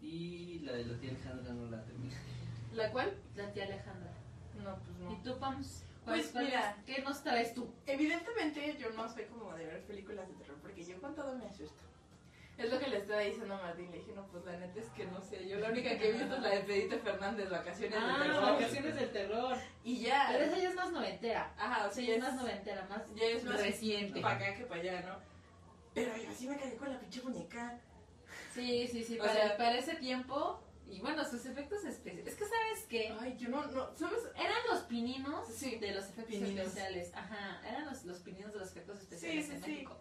[0.00, 2.14] Y la de la tía Alejandra no la terminé.
[2.74, 3.14] ¿La cual?
[3.34, 4.10] La tía Alejandra.
[4.62, 5.12] No, pues no.
[5.12, 5.82] ¿Y tú, Pams?
[6.04, 6.76] ¿Cuál- Pues cuál mira.
[6.86, 7.68] ¿Qué nos traes tú?
[7.86, 11.46] Evidentemente yo no soy como de ver películas de terror porque yo con todo me
[11.46, 11.82] asusto.
[12.58, 14.86] Es lo que le estaba diciendo a Martín, le dije, no, pues la neta es
[14.90, 17.98] que no sé, yo la única que he visto es la de Pedito Fernández, Vacaciones
[18.00, 18.42] Ah, de Terror.
[18.54, 19.58] Vacaciones del Terror.
[19.84, 20.28] Y ya.
[20.32, 21.54] Pero esa ya es más noventera.
[21.58, 24.20] Ajá, o sea, ya es más noventera, más ya es más reciente.
[24.22, 25.18] para acá que para allá, ¿no?
[25.92, 27.78] Pero yo sí me caí con la pinche muñeca.
[28.54, 30.62] Sí, sí, sí, para, sea- para ese tiempo.
[30.88, 32.26] Y bueno, sus efectos especiales.
[32.32, 33.14] Es que, ¿sabes qué?
[33.20, 34.20] Ay, yo no, no, ¿sabes?
[34.36, 36.66] Eran los pininos Sí, de los efectos pininos.
[36.68, 37.10] especiales.
[37.12, 39.70] Ajá, eran los, los pininos de los efectos especiales sí, en sí.
[39.72, 39.98] México.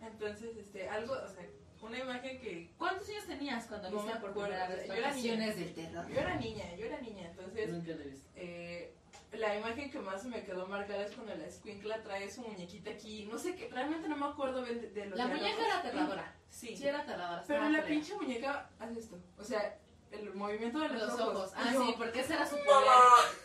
[0.00, 1.44] Entonces, este, algo, o sea,
[1.82, 5.56] una imagen que ¿Cuántos años tenías cuando No viste por primera vez yo era Vacaciones
[5.56, 6.08] del terror?
[6.08, 8.28] yo era niña, yo era niña, entonces, Nunca la he visto.
[8.36, 8.94] eh,
[9.32, 13.26] la imagen que más me quedó marcada es cuando la escuincla trae su muñequita aquí,
[13.30, 15.66] no sé qué, realmente no me acuerdo de, de los La muñeca diálogos.
[15.66, 16.34] era aterradora.
[16.50, 17.44] Sí, Sí, era aterradora.
[17.46, 17.86] pero la culera.
[17.86, 19.78] pinche muñeca hace esto, o sea,
[20.10, 21.52] el movimiento de los, Los ojos.
[21.54, 22.88] Ah, Y yo, sí, porque ese era su poder.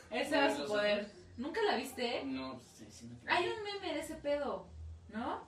[0.09, 0.99] Ese era su poder.
[1.01, 1.11] ojos.
[1.37, 2.23] ¿Nunca la viste?
[2.25, 4.67] No, sí, sí me Hay un meme de ese pedo,
[5.09, 5.47] ¿no?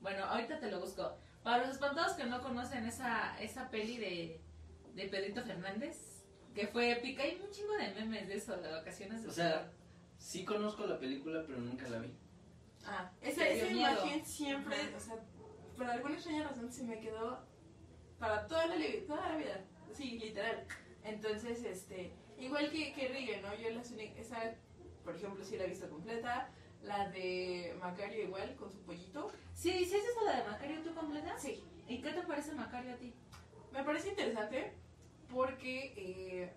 [0.00, 1.16] Bueno, ahorita te lo busco.
[1.42, 4.40] Para los espantados que no conocen esa, esa peli de,
[4.94, 6.24] de Pedrito Fernández,
[6.54, 9.70] que fue épica, hay un chingo de memes de eso, de vacaciones de O sea,
[10.18, 12.12] sí conozco la película, pero nunca la vi.
[12.84, 15.16] Ah, esa, esa imagen siempre, o sea,
[15.76, 17.46] por alguna extraña razón se me quedó
[18.18, 19.64] para toda la, toda la vida.
[19.92, 20.66] Sí, literal.
[21.04, 23.54] Entonces, este, igual que, que Rigger, ¿no?
[23.54, 24.54] Yo las únicas, esa,
[25.04, 26.50] por ejemplo, sí la he visto completa.
[26.82, 29.30] La de Macario igual, con su pollito.
[29.54, 31.38] Sí, ¿sí es esa la de Macario tú completa?
[31.38, 31.62] Sí.
[31.88, 33.12] ¿Y qué te parece Macario a ti?
[33.72, 34.72] Me parece interesante
[35.30, 36.52] porque, eh,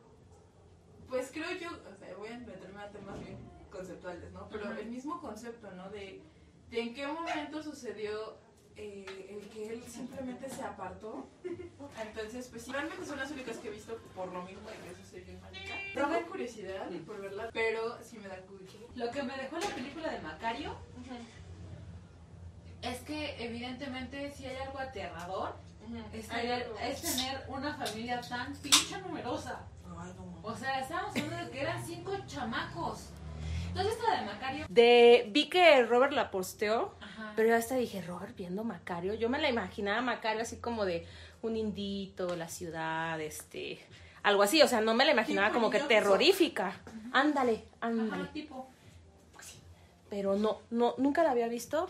[1.10, 3.38] pues creo yo, o sea, voy a meterme a temas bien
[3.72, 4.48] conceptuales, ¿no?
[4.50, 5.90] Pero el mismo concepto, ¿no?
[5.90, 6.22] De,
[6.70, 8.38] de en qué momento sucedió
[8.76, 11.28] eh, el que él simplemente se apartó.
[12.02, 14.92] Entonces, pues sí, realmente son las únicas que he visto por lo mismo de que
[14.92, 15.76] eso soy bien manica.
[15.94, 18.78] Tengo curiosidad por verla, pero sí me da cucho.
[18.96, 20.76] Lo que me dejó la película de Macario
[22.82, 25.56] es que evidentemente si hay algo aterrador
[26.14, 26.80] es Ay, tener, no.
[26.80, 29.62] es tener una familia tan pinche numerosa.
[30.00, 33.10] Ay, no, O sea, estábamos hablando de que eran cinco chamacos.
[33.72, 34.66] Entonces esta de Macario.
[34.68, 37.32] De, vi que Robert la posteó, Ajá.
[37.36, 39.14] pero yo hasta dije, Robert viendo Macario.
[39.14, 41.08] Yo me la imaginaba Macario así como de
[41.42, 43.80] un indito, la ciudad, este,
[44.24, 44.62] algo así.
[44.62, 46.74] O sea, no me la imaginaba Tipo como que terrorífica.
[47.14, 48.24] Ándale, ándale.
[48.24, 48.68] Ajá, tipo.
[50.10, 51.88] Pero no, no, nunca la había visto.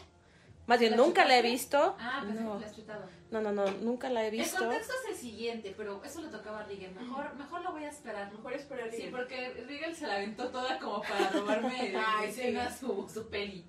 [0.72, 1.98] Más bien, ¿La nunca la he visto.
[2.00, 3.04] Ah, pensé no, la has chutado.
[3.30, 4.58] no, no, no, nunca la he El visto.
[4.58, 6.94] contexto es el siguiente, pero eso le tocaba a Rigel.
[6.96, 8.32] Mejor, mejor lo voy a esperar.
[8.32, 12.86] Mejor esperar Sí, porque Rigel se la aventó toda como para robarme Ay, escena sí.
[12.86, 13.66] su, su peli.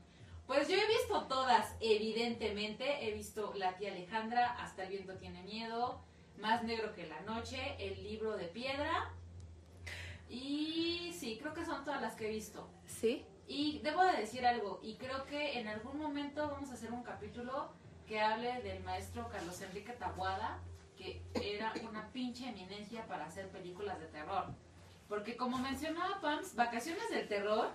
[0.47, 3.05] Pues yo he visto todas, evidentemente.
[3.09, 6.01] He visto La tía Alejandra, Hasta el viento tiene miedo,
[6.39, 9.11] Más negro que la noche, El libro de piedra.
[10.31, 12.69] Y sí, creo que son todas las que he visto.
[12.87, 13.25] Sí.
[13.47, 17.03] Y debo de decir algo, y creo que en algún momento vamos a hacer un
[17.03, 17.71] capítulo
[18.07, 20.59] que hable del maestro Carlos Enrique Tabuada,
[20.97, 24.47] que era una pinche eminencia para hacer películas de terror.
[25.09, 27.71] Porque como mencionaba Pams, Vacaciones del Terror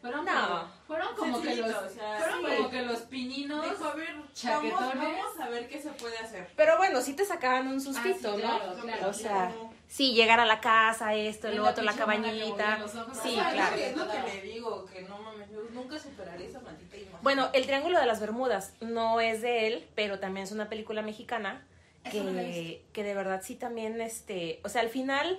[0.00, 0.32] fueron No.
[0.32, 2.56] como, fueron como que los o sea, fueron sí.
[2.56, 3.70] como que los pininos.
[3.70, 5.18] Dijo, a ver, vamos, chaquetones.
[5.18, 6.50] vamos a ver qué se puede hacer.
[6.56, 8.82] Pero bueno, sí te sacaban un Ah, sí, sustito, claro, ¿no?
[8.82, 9.69] claro, o sea, claro.
[9.90, 12.30] Sí, llegar a la casa, esto, el otro, la cabañita.
[12.30, 13.18] movía los ojos.
[13.22, 13.76] Sí, claro.
[13.76, 17.18] Es lo que le digo, que no mames, yo nunca superaré esa maldita imagen.
[17.22, 21.02] Bueno, El Triángulo de las Bermudas no es de él, pero también es una película
[21.02, 21.66] mexicana
[22.04, 25.38] no que, que de verdad sí también, este, o sea, al final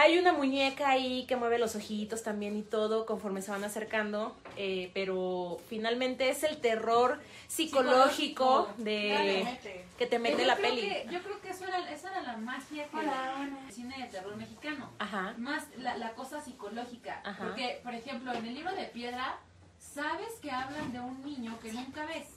[0.00, 4.36] hay una muñeca ahí que mueve los ojitos también y todo conforme se van acercando,
[4.56, 8.68] eh, pero finalmente es el terror psicológico, Psicológico.
[8.78, 9.58] de
[9.98, 10.80] que te mete yo la peli.
[10.80, 14.36] que- yo creo que eso era, esa era la magia que el cine de terror
[14.36, 14.90] mexicano.
[14.98, 15.34] Ajá.
[15.38, 17.20] más la, la cosa psicológica.
[17.24, 17.44] Ajá.
[17.44, 19.38] Porque, por ejemplo, en el libro de piedra,
[19.78, 22.28] sabes que hablan de un niño que nunca ves.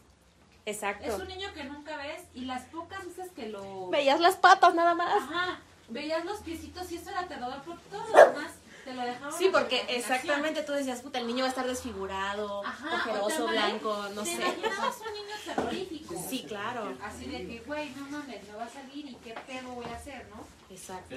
[0.66, 1.16] Es Exacto.
[1.16, 3.90] un niño que nunca ves y las pocas veces que lo...
[3.90, 5.16] Veías las patas nada más.
[5.24, 8.52] Ajá, veías los piecitos y eso era aterrador, pero todo lo demás
[8.84, 12.66] te lo dejaban Sí, porque exactamente tú decías, puta, el niño va a estar desfigurado,
[12.66, 14.42] Ajá, ojeroso, te blanco, no te sé.
[14.42, 16.26] imaginabas un niño terrorífico.
[16.30, 16.98] Sí, claro.
[17.04, 19.96] Así de que, güey, no mames, me va a salir y qué pedo voy a
[19.96, 20.46] hacer, ¿no?
[20.74, 21.16] Exacto.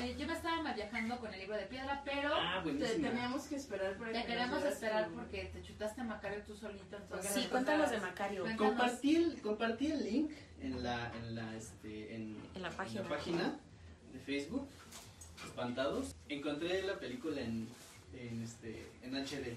[0.00, 3.42] Eh, yo me estaba mal viajando con el libro de piedra, pero ah, Te- teníamos
[3.44, 6.96] que esperar para te que queremos esperar porque te chutaste a Macario tú solito.
[6.96, 8.42] Entonces Sí, cuéntanos de Macario.
[8.42, 8.72] Cuéntanos.
[8.74, 13.08] Compartí el, compartí el link en la, en la, este, en, En la página.
[13.08, 13.58] página
[14.12, 14.66] de Facebook,
[15.44, 16.14] Espantados.
[16.28, 17.68] Encontré la película en,
[18.18, 19.56] en, este, en HD.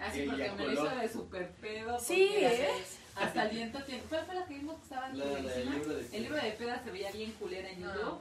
[0.00, 0.86] Así Ella porque me lo coló.
[0.86, 1.98] hizo de super pedo.
[1.98, 2.68] Sí, porque ¿eh?
[3.16, 4.02] Hasta el viento tiene.
[4.08, 5.74] ¿Cuál fue la que vimos que estaba La- la del culerísima?
[5.74, 7.94] libro de El libro de piedra se veía bien culera en No.
[7.94, 8.18] YouTube.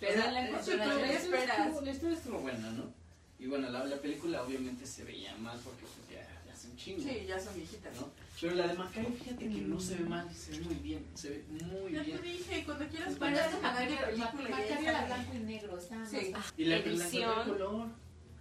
[0.00, 2.92] Pero O sea, la es encontró en la historia estuvo buena, ¿no?
[3.38, 6.76] Y bueno, la, la película obviamente se veía mal porque pues ya, ya hace un
[6.76, 7.94] chingo, Sí, ya son viejitas.
[8.00, 8.10] ¿no?
[8.40, 11.30] Pero la de Macario, fíjate que no se ve mal, se ve muy bien, se
[11.30, 12.22] ve muy Ya te bien.
[12.22, 14.10] dije, cuando quieras canal de película.
[14.14, 15.78] ya Macario está era blanco y negro.
[15.78, 16.30] Estaba Sí.
[16.32, 17.40] más- Y la, la Edición.
[17.40, 17.88] en color.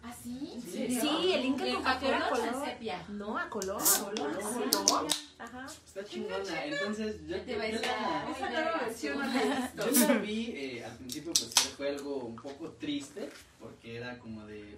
[0.03, 0.61] ¿Ah, sí?
[0.71, 1.33] Sí.
[1.33, 2.43] el Inca ¿Y con a color Coca-Cola.
[2.51, 3.05] o en sepia?
[3.09, 3.81] No, a color.
[3.81, 4.15] ¿A color?
[4.39, 4.67] color.
[4.67, 5.07] ¿A color?
[5.39, 5.65] Ajá.
[5.87, 6.65] Está chingona.
[6.65, 9.91] Entonces, yo, Te yo va a la- estar- Esa nueva versión no la he visto.
[9.91, 13.29] Yo la vi, eh, al principio pues fue algo un poco triste,
[13.59, 14.77] porque era como de,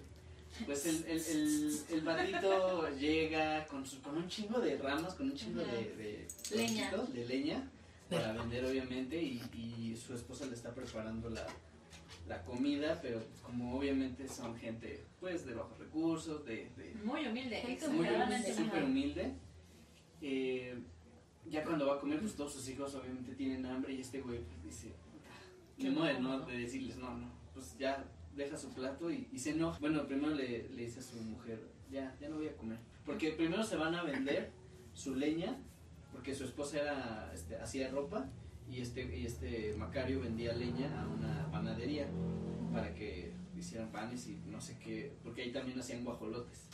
[0.66, 5.30] pues el, el, el, el batito llega con, su, con un chingo de ramas, con
[5.30, 6.90] un chingo de, de, Leña.
[6.90, 7.70] trocitos de leña,
[8.10, 11.46] para vender obviamente, y, y su esposa le está preparando la,
[12.26, 17.62] la comida, pero como obviamente son gente pues de bajos recursos, de, de Muy humilde,
[17.90, 18.84] muy humilde, súper Ajá.
[18.86, 19.32] humilde.
[20.20, 20.78] Eh,
[21.48, 24.40] ya cuando va a comer, pues todos sus hijos obviamente tienen hambre y este güey
[24.40, 24.92] pues dice,
[25.78, 26.40] de, no, no.
[26.46, 28.04] de decirles, no, no, pues ya
[28.38, 29.78] deja su plato y, y se enoja.
[29.80, 32.78] Bueno, primero le, le dice a su mujer, ya, ya no voy a comer.
[33.04, 34.50] Porque primero se van a vender
[34.94, 35.56] su leña,
[36.12, 38.26] porque su esposa era, este, hacía ropa
[38.70, 42.06] y este, y este Macario vendía leña a una panadería
[42.72, 46.68] para que hicieran panes y no sé qué, porque ahí también hacían guajolotes.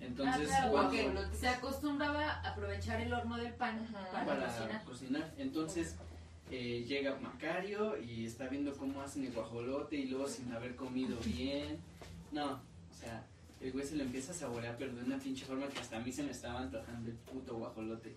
[0.00, 4.10] Entonces, ah, claro, se acostumbraba a aprovechar el horno del pan Ajá.
[4.10, 4.84] para, para cocinar.
[4.84, 5.34] cocinar.
[5.38, 5.96] Entonces
[6.52, 11.16] eh, llega Macario y está viendo cómo hacen el guajolote y luego sin haber comido
[11.24, 11.78] bien.
[12.30, 13.26] No, o sea,
[13.60, 16.00] el güey se lo empieza a saborear, pero de una pinche forma que hasta a
[16.00, 18.14] mí se me estaba antojando el puto guajolote.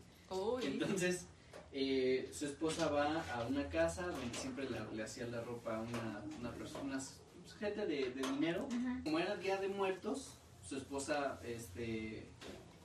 [0.68, 1.26] Entonces,
[1.72, 5.82] eh, su esposa va a una casa donde siempre la- le hacía la ropa a
[5.82, 6.98] una, una persona,
[7.42, 8.68] pues, gente de, de dinero.
[9.04, 10.32] Como era día de muertos,
[10.68, 12.28] su esposa este,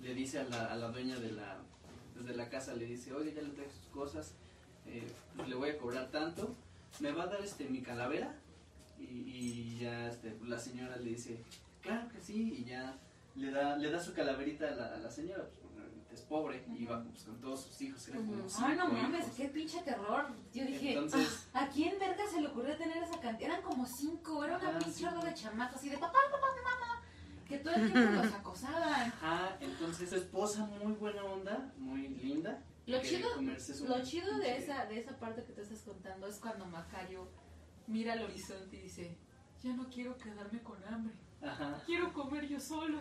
[0.01, 1.59] le dice a la, a la dueña de la,
[2.17, 4.35] desde la casa, le dice, oye, ya le traje sus cosas,
[4.91, 6.55] eh, pues le voy a cobrar tanto,
[7.01, 8.35] me va a dar este mi calavera
[8.99, 11.43] y, y ya este, la señora le dice,
[11.81, 12.99] claro que sí, y ya
[13.35, 15.71] le da, le da su calaverita a la, a la señora, pues,
[16.13, 18.45] es pobre, y va pues, con todos sus hijos, eran como.
[18.59, 19.37] Ay, no mames, hijos.
[19.37, 20.27] qué pinche terror.
[20.53, 23.51] Yo dije, Entonces, ¿a quién verga se le ocurrió tener esa cantidad?
[23.51, 25.27] Eran como cinco, era una pinche sí.
[25.27, 27.03] de chamacos y de papá, papá, mamá,
[27.49, 29.09] que todo el tiempo los acosaban.
[29.09, 32.61] ajá, entonces su esposa muy buena onda, muy linda.
[32.91, 33.29] Lo chido,
[33.87, 37.29] lo chido de esa, de esa parte que te estás contando es cuando Macario
[37.87, 39.17] mira al horizonte y dice,
[39.63, 41.83] ya no quiero quedarme con hambre, Ajá.
[41.87, 42.99] quiero comer yo solo.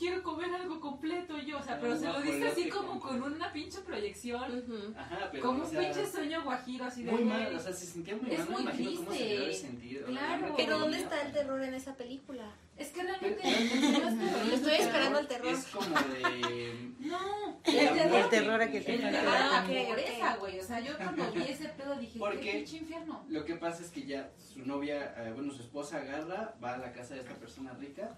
[0.00, 3.34] Quiero comer algo completo yo, o sea, pero se lo dice así como con- con
[3.34, 4.94] una pinche proyección.
[4.96, 7.84] Ajá, pero como o un pinche sueño guajiro así de Muy mal, o sea, se
[7.84, 9.28] sentía muy Es mal, no muy me imagino cómo se triste.
[9.34, 10.04] debió de sentir.
[10.06, 10.54] Claro.
[10.56, 12.50] Pero ¿dónde está el terror en esa película?
[12.78, 14.10] Es que realmente Pero-
[14.46, 15.52] no estoy es esperando el terror.
[15.52, 16.92] Es como de...
[17.00, 18.16] No, el terror.
[18.20, 20.38] El terror a que te- El terror a la Ah, ok, pobreza, ok.
[20.40, 20.60] güey.
[20.60, 23.22] O sea, yo cuando vi ese pedo dije, Porque- qué pinche infierno.
[23.28, 26.78] Lo que pasa es que ya su novia, eh, bueno, su esposa agarra, va a
[26.78, 28.16] la casa de esta persona rica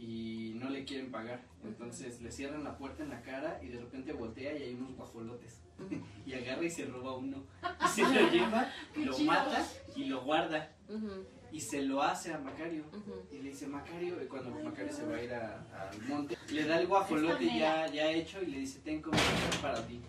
[0.00, 1.42] y no le quieren pagar.
[1.62, 4.96] Entonces le cierran la puerta en la cara y de repente voltea y hay unos
[4.96, 5.60] guajolotes.
[6.26, 7.44] y agarra y se roba uno.
[7.84, 10.72] Y se lo lleva, lo mata y lo guarda.
[11.52, 12.84] Y se lo hace a Macario.
[13.30, 16.80] Y le dice, Macario, y cuando Macario se va a ir al monte, le da
[16.80, 20.00] el guajolote ya, ya hecho y le dice, ten es para ti.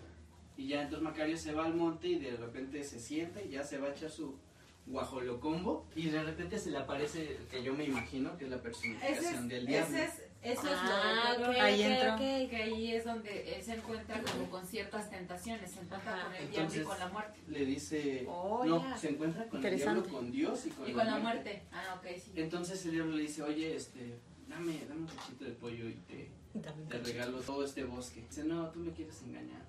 [0.56, 3.64] Y ya entonces Macario se va al monte y de repente se sienta y ya
[3.64, 4.38] se va a echar su
[4.86, 9.44] guajolocombo y de repente se le aparece, que yo me imagino que es la personificación
[9.44, 9.96] es, del diablo.
[9.96, 12.12] ese es, eso es Ah, lo ok, de Ahí entró.
[12.14, 12.18] ok.
[12.50, 16.24] que ahí es donde él se encuentra como con ciertas tentaciones, se encuentra Ajá.
[16.26, 17.40] con el diablo y Entonces, con la muerte.
[17.48, 18.96] Le dice, Oh, no, ya.
[18.96, 21.62] se encuentra con el diablo, con Dios y con, Y con la muerte.
[21.72, 22.32] Ah, ok, sí.
[22.34, 24.18] Entonces el diablo le dice, oye, este,
[24.48, 28.22] dame, dame un cachito de pollo y te, Dame te regalo todo este bosque.
[28.28, 29.62] Dice, no, tú me quieres engañar.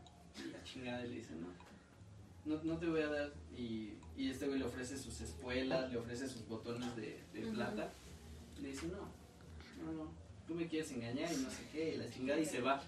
[0.44, 1.48] Y la chingada le dice, no,
[2.46, 3.34] no, no te voy a dar.
[3.58, 7.20] Y, y este güey le ofrece sus espuelas, le ofrece sus botones de,
[7.54, 7.92] plata.
[8.62, 8.98] Le dice, no,
[9.84, 10.12] no, no,
[10.48, 12.82] tú me quieres engañar y no sé qué, y la chingada y se va.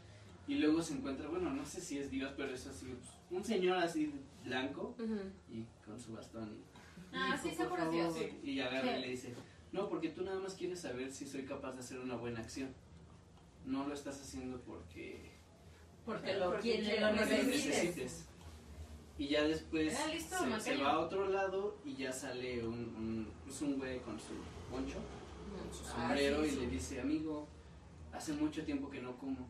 [0.48, 3.44] Y luego se encuentra, bueno, no sé si es Dios, pero es así, pues, un
[3.44, 4.14] señor así
[4.44, 4.96] blanco
[5.52, 6.50] y con su bastón.
[7.12, 8.20] y, Ah, sí, "Hijo, seguro por sí, favor".
[8.20, 8.40] sí.
[8.52, 9.02] Y agarra y Sí.
[9.02, 9.34] le dice,
[9.72, 12.70] no, porque tú nada más quieres saber si soy capaz de hacer una buena acción.
[13.66, 15.32] No lo estás haciendo porque
[16.06, 18.26] Porque lo, Porque lo necesites.
[19.18, 23.62] Y ya después listo, se, va a otro lado y ya sale un, un, pues
[23.62, 24.34] un güey con su
[24.70, 24.98] poncho,
[25.58, 27.48] con su Ah, sombrero sí, y le dice, amigo,
[28.12, 29.48] hace mucho tiempo que no como,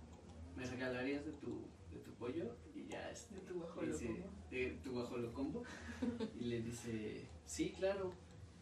[0.56, 2.56] ¿me regalarías de tu, de tu pollo?
[2.75, 5.63] Y ya este, De tu dice, de tu guajolocombo.
[6.39, 8.13] y le dice, sí, claro,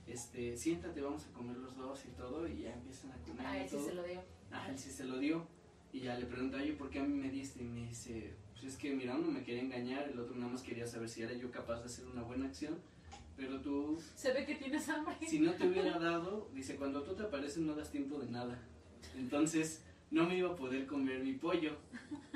[0.07, 3.57] este, siéntate, vamos a comer los dos y todo, y ya empiezan a comer Ah,
[3.57, 4.21] él sí se lo dio.
[4.51, 5.45] Ajá, él sí se lo dio.
[5.91, 7.61] Y ya le pregunta, oye, ¿por qué a mí me diste?
[7.61, 8.33] Y me dice,
[8.63, 11.21] pues es que mira, uno me quería engañar, el otro nada más quería saber si
[11.21, 12.79] era yo capaz de hacer una buena acción.
[13.35, 15.15] Pero tú, Se ve que tienes hambre.
[15.27, 18.57] si no te hubiera dado, dice, cuando tú te apareces no das tiempo de nada.
[19.17, 21.75] Entonces, no me iba a poder comer mi pollo.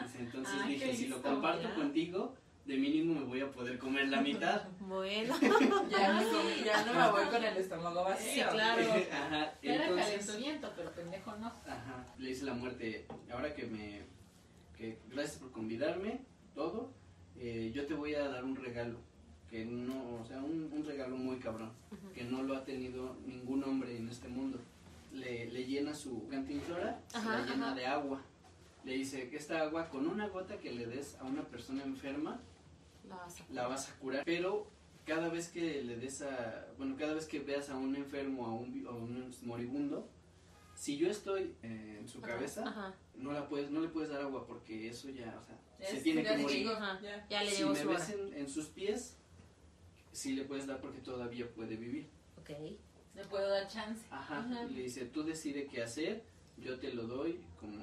[0.03, 1.75] Dice, entonces Ay, dije, si lo comparto ya.
[1.75, 4.63] contigo, de mínimo me voy a poder comer la mitad.
[4.81, 5.33] Bueno.
[5.89, 8.43] Ya no, ya no me voy con el estómago vacío.
[8.43, 8.83] Sí, claro.
[9.13, 11.47] Ajá, Era entonces, calentamiento, pero pendejo no.
[11.47, 14.16] ajá, le dice la muerte, ahora que me,
[14.77, 16.21] que gracias por convidarme,
[16.55, 16.91] todo,
[17.37, 18.97] eh, yo te voy a dar un regalo,
[19.49, 21.71] que no, o sea, un, un regalo muy cabrón,
[22.13, 24.59] que no lo ha tenido ningún hombre en este mundo.
[25.13, 27.75] Le, le llena su cantinflora, la llena ajá.
[27.75, 28.21] de agua.
[28.83, 32.39] Le dice que esta agua, con una gota que le des a una persona enferma,
[33.07, 34.67] La vas a- la vas a curar, pero
[35.05, 38.53] cada vez que le des a, bueno, cada vez que veas a un enfermo, a
[38.53, 40.07] un, a un moribundo,
[40.75, 42.93] si yo estoy eh, en su cabeza, Ajá.
[43.17, 45.59] No la puedes, no le puedes dar agua porque eso ya, o sea,
[45.89, 46.57] se Es tiene ya que morir.
[46.57, 46.99] digo, Ajá.
[47.01, 47.27] ya.
[47.29, 49.17] Ya le Si me su ves en, en sus pies,
[50.11, 52.07] sí le puedes dar porque todavía puede vivir.
[52.39, 52.49] Ok.
[53.15, 54.05] Le puedo dar chance.
[54.11, 54.39] Ajá.
[54.39, 54.63] Ajá.
[54.65, 56.23] Le dice, tú decide qué hacer,
[56.57, 57.77] yo te lo doy como,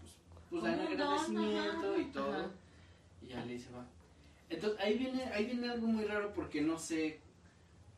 [0.00, 0.12] pues,
[0.50, 1.98] pues Como don, agradecimiento ajá.
[1.98, 2.32] y todo.
[2.32, 2.50] Ajá.
[3.22, 3.86] Y ya le dice, va.
[4.50, 7.20] Entonces ahí viene, ahí viene algo muy raro porque no sé,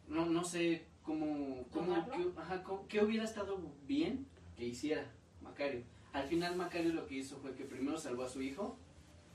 [0.09, 4.27] no, no sé cómo, cómo, qué, ajá, cómo- qué hubiera estado bien
[4.57, 5.09] que hiciera
[5.41, 5.85] Macario.
[6.13, 8.77] Al final Macario lo que hizo fue que primero salvó a su hijo,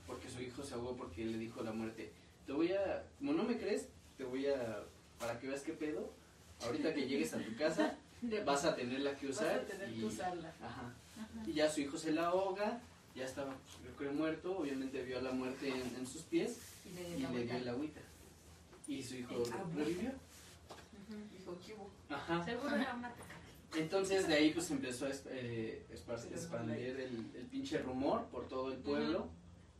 [0.06, 2.12] porque su hijo se ahogó porque le dijo a la muerte,
[2.46, 4.82] te voy a, como no me crees, te voy a,
[5.18, 6.12] para que veas qué pedo,
[6.62, 7.96] ahorita que llegues a tu casa,
[8.44, 9.56] vas a tenerla que Vas usar.
[9.60, 10.48] a tener y- que usarla.
[10.62, 10.94] Ajá.
[11.18, 11.42] Ajá.
[11.46, 12.80] Y ya su hijo se la ahoga,
[13.14, 13.54] ya estaba,
[13.84, 17.14] yo creo, muerto, obviamente vio a la muerte en, en sus pies Y le y
[17.16, 18.00] dio le dio la el agüita.
[18.86, 19.34] Y su hijo
[19.74, 20.12] revivió.
[21.32, 21.90] Dijo, ¿qué hubo?
[22.10, 22.44] Ajá.
[22.44, 23.10] Seguro era una
[23.76, 28.78] Entonces de ahí pues empezó a eh, expandir el, el pinche rumor por todo el
[28.78, 29.28] pueblo.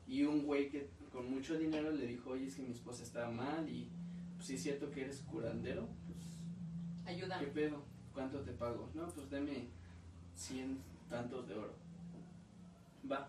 [0.07, 3.30] Y un güey que con mucho dinero le dijo, oye, es que mi esposa estaba
[3.30, 3.88] mal y
[4.36, 5.88] pues sí es cierto que eres curandero.
[6.07, 7.38] Pues, ayuda.
[7.40, 7.82] ¿qué pedo?
[8.12, 8.88] ¿Cuánto te pago?
[8.94, 9.68] No, pues deme
[10.34, 10.78] cien
[11.09, 11.74] tantos de oro.
[13.11, 13.28] Va.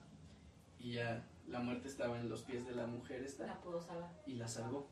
[0.79, 4.11] Y ya la muerte estaba en los pies de la mujer esta La puedo salvar.
[4.27, 4.87] y la salvó.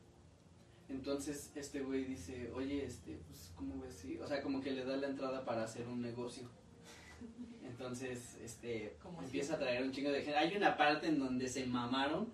[0.89, 3.95] Entonces este güey dice, oye, este, pues, ¿cómo ves?
[3.95, 6.47] si-?" O sea, como que le da la entrada para hacer un negocio.
[7.63, 10.37] Entonces, este, empieza a traer un chingo de gente.
[10.37, 12.27] Hay una parte en donde se mamaron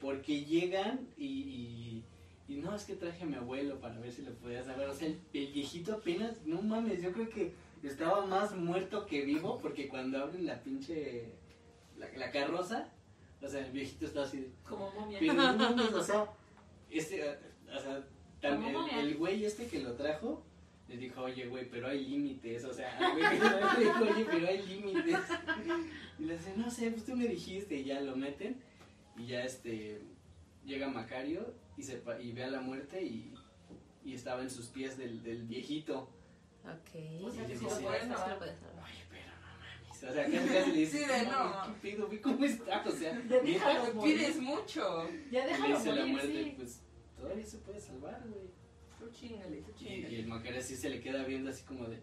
[0.00, 2.04] porque llegan y, y,
[2.48, 4.88] y no, es que traje a mi abuelo para ver si lo podía saber.
[4.88, 9.24] O sea, el, el viejito apenas, no mames, yo creo que estaba más muerto que
[9.24, 11.32] vivo porque cuando abren la pinche,
[11.96, 12.88] la, la carroza,
[13.40, 14.52] o sea, el viejito está así.
[14.68, 15.18] Como momia.
[15.20, 16.26] Pero no mames, o sea,
[16.90, 17.38] este,
[17.76, 18.04] o sea,
[18.40, 20.44] tam- ¿Cómo el, güey este que lo trajo,
[20.88, 24.48] le dijo, oye, güey, pero hay límites, o sea, el güey le dijo, oye, pero
[24.48, 25.18] hay límites.
[26.18, 28.60] Y le dice, no sé, pues tú me dijiste, y ya lo meten,
[29.16, 30.00] y ya este,
[30.64, 33.34] llega Macario y, se, pa- y ve a la muerte y,
[34.04, 36.08] y estaba en sus pies del, del viejito.
[36.64, 37.24] Ok.
[37.24, 38.28] O sea, que sí lo puedes salvar.
[38.30, 38.84] lo puedes salvar.
[38.84, 41.62] Oye, pero no mames, o sea, casi casi le dice, Sí, de no.
[41.64, 42.20] ¿qué pedo, güey?
[42.20, 42.84] ¿Cómo está?
[42.86, 44.00] O sea, Ya déjalo.
[44.02, 45.08] Pides mucho.
[45.32, 46.54] Ya Y le déjalo dice la morir, muerte, sí.
[46.56, 46.80] pues
[47.46, 48.46] se puede salvar, güey.
[48.98, 50.20] Tú chingale, tú Y, y chingale.
[50.20, 52.00] el Macario así se le queda viendo así como de.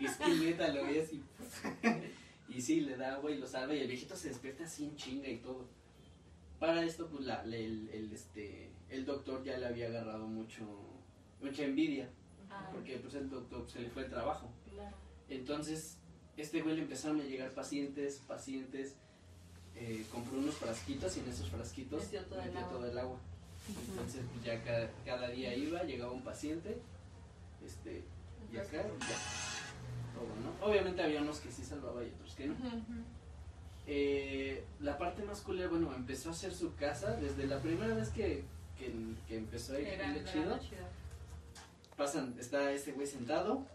[0.00, 1.22] Y es que neta lo ve así.
[2.48, 4.96] y sí, le da agua y lo salva y el viejito se despierta así en
[4.96, 5.68] chinga y todo.
[6.58, 10.64] Para esto, pues la, el, el, este, el doctor ya le había agarrado mucho,
[11.40, 12.08] mucha envidia.
[12.72, 14.48] Porque pues el doctor se le fue el trabajo.
[14.72, 14.96] claro.
[15.28, 15.98] Entonces,
[16.36, 18.96] este güey le empezaron a llegar pacientes, pacientes.
[19.76, 22.70] Eh, compró unos frasquitos y en esos frasquitos Metió todo el agua.
[22.70, 23.18] todo el agua.
[23.88, 26.76] Entonces, pues, ya cada, cada día iba, llegaba un paciente,
[27.64, 28.02] este,
[28.52, 30.66] y acá, ya, todo, ¿no?
[30.66, 32.54] Obviamente había unos que sí salvaba y otros que no.
[33.86, 38.10] Eh, la parte más cool, bueno, empezó a hacer su casa desde la primera vez
[38.10, 38.44] que,
[38.78, 38.92] que,
[39.28, 39.88] que empezó a ir
[40.30, 40.58] chido.
[41.96, 43.66] Pasan, está este güey sentado,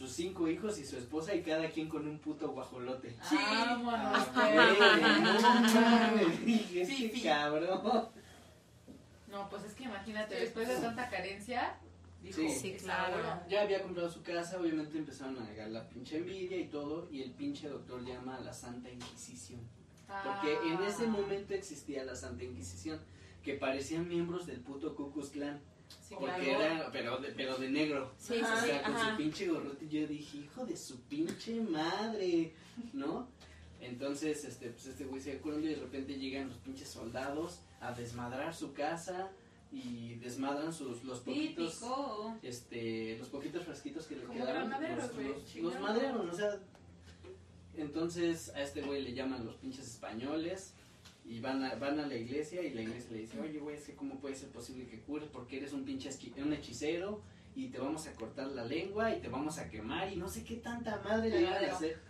[0.00, 3.10] sus cinco hijos y su esposa y cada quien con un puto guajolote.
[3.28, 3.36] Sí.
[3.36, 6.10] Vámonos, Ah,
[6.44, 7.22] dije, Sí, este sí.
[7.22, 8.08] cabrón.
[9.30, 10.40] No, pues es que imagínate, Sí.
[10.40, 11.76] después de tanta carencia,
[12.22, 12.48] dijo, Sí.
[12.48, 13.16] Sí, "Es claro.
[13.16, 13.46] ahora".
[13.50, 17.20] Ya había comprado su casa, obviamente empezaron a negar la pinche envidia y todo, y
[17.20, 19.60] el pinche doctor llama a la Santa Inquisición.
[20.06, 20.74] Porque Ah.
[20.74, 22.98] en ese momento existía la Santa Inquisición,
[23.44, 25.60] que parecían miembros del puto Ku Klux Klan,
[26.10, 26.64] Sí, porque claro.
[26.64, 28.12] era, pero de, pero de negro.
[28.18, 29.12] Sí, sí, o sea, con ajá.
[29.12, 32.52] su pinche gorrote, yo dije, hijo de su pinche madre,
[32.92, 33.28] ¿no?
[33.80, 37.92] Entonces, este, pues este güey se curando y de repente llegan los pinches soldados a
[37.92, 39.30] desmadrar su casa
[39.70, 42.38] y desmadran sus, los poquitos, Típico.
[42.42, 46.58] este, los poquitos frasquitos que le quedaron, los, los, los madrearon, o sea,
[47.76, 50.74] entonces a este güey le llaman los pinches españoles
[51.30, 53.86] y van a, van a la iglesia y la iglesia le dice, oye güey, es
[53.86, 57.22] que cómo puede ser posible que cures porque eres un pinche un hechicero
[57.54, 60.42] y te vamos a cortar la lengua y te vamos a quemar y no sé
[60.42, 62.00] qué tanta madre le van a hacer.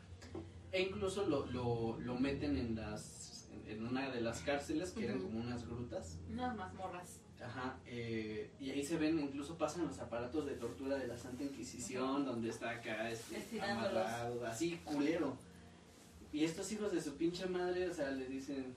[0.72, 5.04] E incluso lo, lo, lo meten en las, en, en una de las cárceles, que
[5.04, 6.18] eran como unas grutas.
[6.30, 7.20] Unas mazmorras.
[7.42, 11.42] Ajá, eh, y ahí se ven, incluso pasan los aparatos de tortura de la Santa
[11.42, 15.36] Inquisición, donde está acá este, amarrado, así culero.
[16.32, 18.74] Y estos hijos de su pinche madre, o sea, le dicen,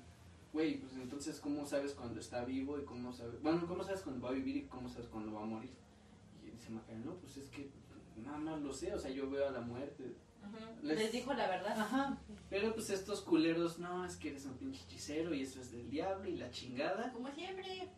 [0.53, 4.21] güey, pues entonces, ¿cómo sabes cuando está vivo y cómo sabes, bueno, ¿cómo sabes cuando
[4.21, 5.71] va a vivir y cómo sabes cuando va a morir?
[6.45, 7.69] Y dice Macario, no, pues es que
[8.23, 10.13] nada más lo sé, o sea, yo veo a la muerte.
[10.83, 11.79] Les- Les dijo la verdad.
[11.79, 12.17] Ajá,
[12.49, 15.89] pero pues estos culeros, no, es que eres un pinche hechicero y eso es del
[15.89, 17.11] diablo y la chingada.
[17.13, 17.89] Como siempre.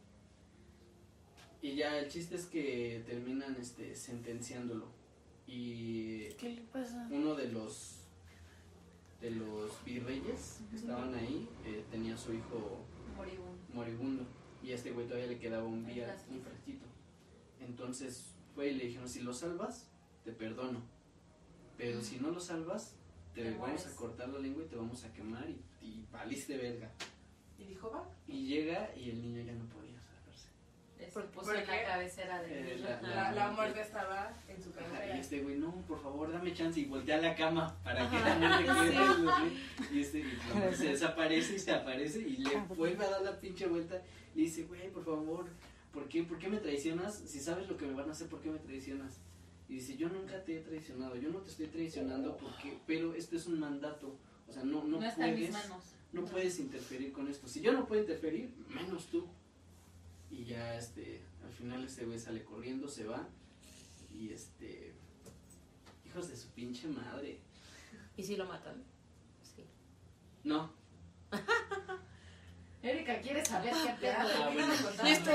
[1.62, 4.86] Y ya el chiste es que terminan este sentenciándolo.
[5.48, 7.08] Y ¿Qué le pasa?
[7.12, 8.05] uno de los
[9.22, 12.86] de los virreyes que estaban ahí eh, tenía a su hijo
[13.16, 13.58] Moribundo.
[13.74, 14.24] moribundo
[14.62, 16.86] y a este güey todavía le quedaba un día un frasquito.
[17.60, 19.90] Entonces fue y le dijeron, si lo salvas,
[20.24, 20.82] te perdono.
[21.78, 22.96] Pero si no lo salvas,
[23.34, 23.86] te, Te vamos mueres.
[23.88, 26.92] a cortar la lengua y te vamos a quemar y, y valiste verga.
[27.58, 28.10] Y dijo, va.
[28.28, 29.66] Y llega y el niño ya no
[31.14, 33.02] ¿Por- puso en la cabecera del Eh, la-.
[33.02, 35.18] La, la muerte estaba en su Ajá, y cabeza.
[35.18, 38.94] este güey, no, por favor, dame chance y voltea la cama para que la muerte
[38.94, 39.98] quede.
[39.98, 43.68] Y este y se desaparece y se aparece y le vuelve a dar la pinche
[43.68, 44.02] vuelta.
[44.36, 45.46] Le dice, güey, por favor,
[45.94, 47.16] ¿por qué, ¿por qué me traicionas?
[47.26, 49.20] Si sabes lo que me van a hacer, ¿por qué me traicionas?
[49.70, 53.36] Y dice, yo nunca te he traicionado, yo no te estoy traicionando porque, pero esto
[53.36, 54.18] es un mandato.
[54.48, 55.84] O sea, no, no, No, está en mis puedes, manos.
[56.14, 57.48] no puedes interferir con esto.
[57.48, 59.26] Si yo no puedo interferir, menos tú.
[60.30, 63.28] Y ya, este, al final este güey sale corriendo, se va.
[64.14, 64.94] Y este,
[66.06, 67.40] hijos de su pinche madre.
[68.18, 68.84] ¿Y si lo matan?
[69.56, 69.64] Sí.
[70.44, 70.72] No,
[72.84, 74.14] Erika quiere saber qué pedo.
[74.18, 74.74] Ah, bueno.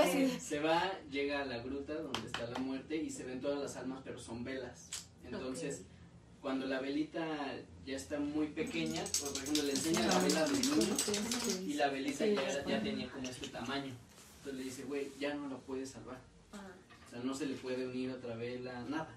[0.02, 0.40] Así.
[0.40, 3.76] se va, llega a la gruta donde está la muerte y se ven todas las
[3.76, 4.88] almas, pero son velas.
[5.24, 5.82] Entonces,
[6.40, 7.26] cuando la velita
[7.84, 10.96] ya está muy pequeña, por ejemplo, le enseña la vela del niño
[11.66, 13.94] y la velita ya tenía como este tamaño.
[14.40, 16.18] Entonces le dice, güey, ya no la puedes salvar.
[16.52, 16.66] Ajá.
[17.06, 19.08] O sea, no se le puede unir otra vela, nada.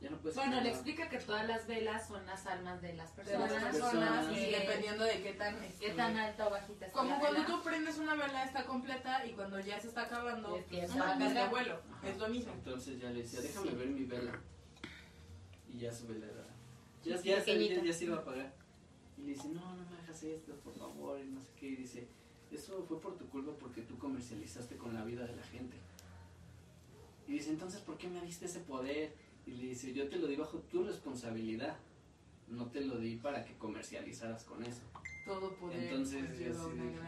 [0.00, 3.14] Ya no puedes Bueno, le explica que todas las velas son las almas de las
[3.14, 3.52] de personas.
[3.52, 6.86] las personas, personas y que- dependiendo de qué tan este, qué tan alta o bajita
[6.86, 7.46] está como la cuando vela.
[7.54, 11.34] tú prendes una vela está completa y cuando ya se está acabando Es que pues,
[11.34, 12.08] de vuelo Ajá.
[12.08, 13.76] es lo mismo Entonces ya le decía, déjame Sí.
[13.76, 14.40] ver mi vela.
[15.68, 16.46] Y ya su vela era.
[17.04, 18.52] Ya, Sí, ya, ya, ya se iba a apagar.
[19.18, 21.66] Y le dice, no, no me hagas esto, por favor, y no sé qué.
[21.66, 22.08] Y dice,
[22.56, 25.76] eso fue por tu culpa porque tú comercializaste con la vida de la gente.
[27.28, 29.14] Y dice, entonces, ¿por qué me diste ese poder?
[29.46, 31.76] Y le dice, yo te lo di bajo tu responsabilidad.
[32.48, 34.80] No te lo di para que comercializaras con eso.
[35.24, 37.06] todo poder Entonces yo una dije, gran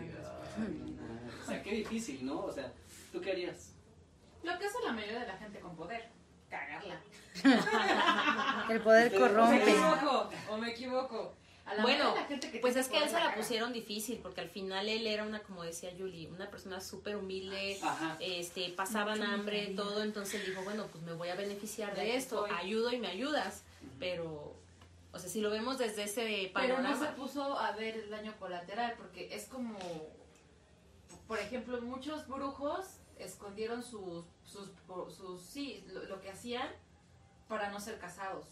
[0.57, 1.35] "Ay, no mames".
[1.43, 2.45] o sea, qué difícil, ¿no?
[2.45, 2.73] O sea,
[3.13, 3.73] ¿tú qué harías?
[4.45, 6.09] Lo que hace la mayoría de la gente con poder.
[6.49, 7.01] Cagarla.
[8.71, 9.63] El poder ¿O me corrompe.
[9.71, 10.31] equivoco?
[10.51, 11.35] ¿O me equivoco?
[11.67, 14.19] A la Bueno, la gente que Pues es que a él se la pusieron difícil,
[14.19, 18.17] porque al final él era una, como decía Julie, una persona súper humilde, Ajá.
[18.21, 19.77] este, pasaban Mucho hambre, miseria.
[19.83, 22.59] todo, entonces él dijo, bueno, pues me voy a beneficiar De esto, estoy.
[22.67, 23.63] ayudo y me ayudas,
[23.99, 24.55] pero,
[25.13, 28.11] o sea, si lo vemos desde ese Pero no se panorama, puso a ver el
[28.11, 29.79] daño colateral, porque es como,
[31.27, 32.85] por ejemplo, muchos brujos
[33.19, 34.69] escondieron sus, sus,
[35.17, 36.69] sus sí, lo, lo que hacían
[37.49, 38.47] para no ser casados,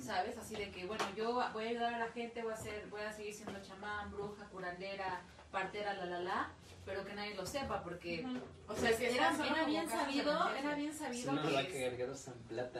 [0.00, 0.36] ¿sabes?
[0.38, 3.02] Así de que, bueno, yo voy a ayudar a la gente, voy a ser, voy
[3.02, 6.50] a seguir siendo chamán, bruja, curandera, partera, la, la, la,
[6.84, 8.24] pero que nadie lo sepa, porque
[8.68, 11.32] o sea que era, era bien sabido, era bien Si sabido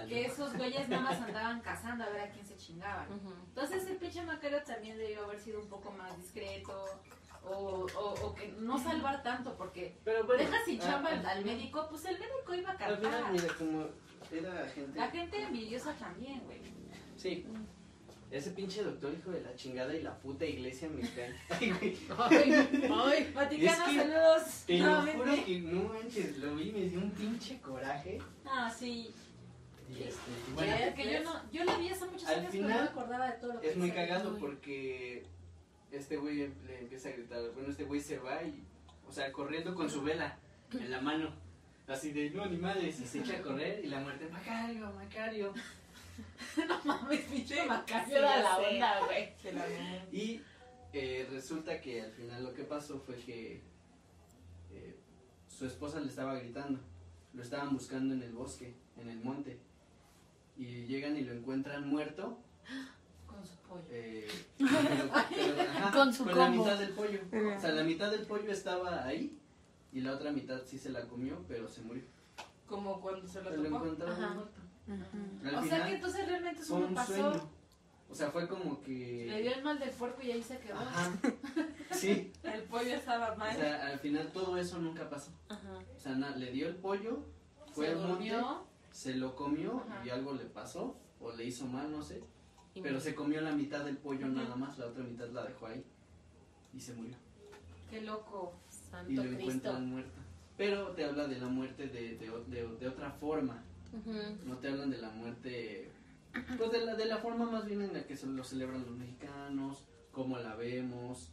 [0.08, 3.08] que esos güeyes nada más andaban cazando a ver a quién se chingaban.
[3.48, 6.84] Entonces el pinche Macario también debió haber sido un poco más discreto
[7.44, 11.30] o, o, o que no salvar tanto porque Pero bueno, deja sin chamba al, ah,
[11.30, 13.32] al médico, pues el médico iba a Al final, cantar.
[13.32, 13.86] mira, como
[14.30, 14.98] era gente.
[14.98, 16.60] La gente envidiosa también, güey.
[17.16, 17.44] Sí.
[18.30, 21.34] Ese pinche doctor hijo de la chingada y la puta iglesia me cae.
[21.50, 21.96] Ay, güey.
[22.18, 24.42] Ay, ay, Vaticano, Es que saludos.
[24.66, 25.18] Te lo nuevamente.
[25.24, 28.18] juro que no manches, lo vi me dio un pinche coraje.
[28.44, 29.10] Ah, sí.
[29.88, 30.20] Y este,
[30.54, 33.30] Bueno, porque yo no, yo la vi hace muchos años, pero final, no me acordaba
[33.30, 35.24] de todo lo que es muy cagado porque
[35.92, 37.40] este güey le empieza a gritar.
[37.54, 38.64] Bueno, este güey se va y,
[39.08, 40.36] o sea, corriendo con su vela
[40.72, 41.30] en la mano.
[41.86, 45.54] Así de, no, ni madres, y se echa a correr y la muerte, Macario, Macario.
[46.68, 48.66] No mames, pinche Sí, Macario sí, era ya la sé.
[48.74, 49.32] onda, güey.
[49.42, 50.00] Se la mamó.
[50.12, 50.40] Y
[50.92, 53.62] eh, resulta que al final lo que pasó fue que
[54.72, 54.96] eh,
[55.48, 56.80] su esposa le estaba gritando.
[57.34, 59.58] Lo estaban buscando en el bosque, en el monte.
[60.56, 62.38] Y llegan y lo encuentran muerto.
[63.26, 63.82] Con su pollo.
[63.90, 64.26] eh,
[64.58, 66.64] pero- pero, ajá, Con su la combo.
[66.64, 67.20] mitad del pollo.
[67.56, 69.38] O sea, la mitad del pollo estaba ahí.
[69.92, 72.02] Y la otra mitad sí se la comió, pero se murió.
[72.66, 74.34] como cuando se lo Lo tocó encontraron Ajá.
[74.34, 74.60] muerto.
[74.88, 75.15] Ujú.
[75.66, 77.12] Al O sea final que entonces realmente eso no pasó.
[77.12, 77.50] sueño.
[78.08, 79.26] O sea, fue como que.
[79.28, 80.78] Le dio el mal del puerco y ahí se quedó.
[80.78, 81.12] Ajá.
[81.92, 82.32] Sí.
[82.42, 83.56] el pollo estaba O mal.
[83.56, 85.30] sea, al final todo eso nunca pasó.
[85.48, 85.78] Ajá.
[85.96, 87.24] O sea, na- le dio el pollo,
[87.72, 88.64] fue Se al monte, durmió.
[88.92, 90.02] se lo comió Ajá.
[90.04, 92.22] y algo le pasó o le hizo mal, no sé.
[92.74, 95.44] Y Pero me- se comió la mitad del pollo nada más, la otra mitad la
[95.44, 95.82] dejó ahí
[96.74, 97.16] y se murió.
[97.88, 98.54] Qué loco.
[98.68, 99.40] Santo Y lo Cristo.
[99.42, 100.20] encuentran muerta.
[100.58, 103.62] Pero te habla de la muerte de, de, de- de otra forma.
[104.44, 105.90] No te hablan de la muerte,
[106.58, 108.96] pues de la, de la forma más bien en la que se lo celebran los
[108.96, 111.32] mexicanos, cómo la vemos.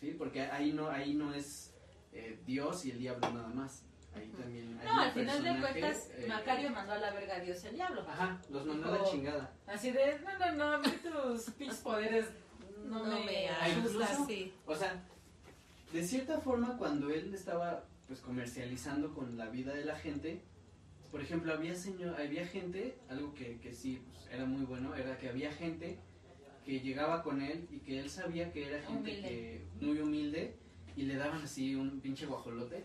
[0.00, 1.74] Sí, porque ahí no, ahí no es
[2.12, 3.84] eh, Dios y el diablo nada más.
[4.14, 7.40] Ahí también hay No, al final de cuentas, eh, Macario mandó a la verga a
[7.40, 8.00] Dios y al diablo.
[8.08, 9.52] Ajá, los mandó a la chingada.
[9.66, 12.26] Así de, no, no, no, a mí tus pinches poderes
[12.84, 14.26] no, No me, me asustan.
[14.26, 14.52] Sí.
[14.66, 15.02] O sea,
[15.92, 20.42] de cierta forma cuando él estaba pues comercializando con la vida de la gente,
[21.10, 25.16] por ejemplo, había señor, había gente, algo que, que sí pues, era muy bueno, era
[25.16, 25.98] que había gente
[26.64, 29.28] que llegaba con él y que él sabía que era gente Humilde.
[29.28, 30.56] que muy humilde
[30.96, 32.84] y le daban así un pinche guajolote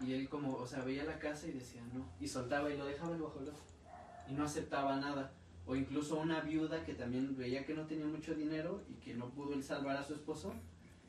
[0.00, 2.86] y él como, o sea, veía la casa y decía no, y soltaba y lo
[2.86, 3.58] dejaba el guajolote
[4.28, 5.32] y no aceptaba nada.
[5.66, 9.30] O incluso una viuda que también veía que no tenía mucho dinero y que no
[9.30, 10.54] pudo él salvar a su esposo,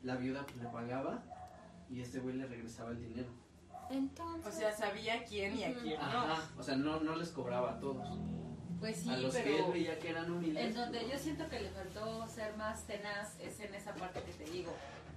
[0.02, 1.24] la viuda pues le pagaba
[1.88, 3.28] y este güey le regresaba el dinero.
[3.90, 4.46] Entonces.
[4.54, 6.06] O sea, sabía quién y a quién no.
[6.06, 8.06] Ajá, o sea, no, no les cobraba a todos.
[8.80, 10.64] Pues sí, a los que él veía que eran humildes.
[10.64, 14.32] en donde yo siento que le faltó ser más tenaz es en esa parte que
[14.32, 14.72] te digo.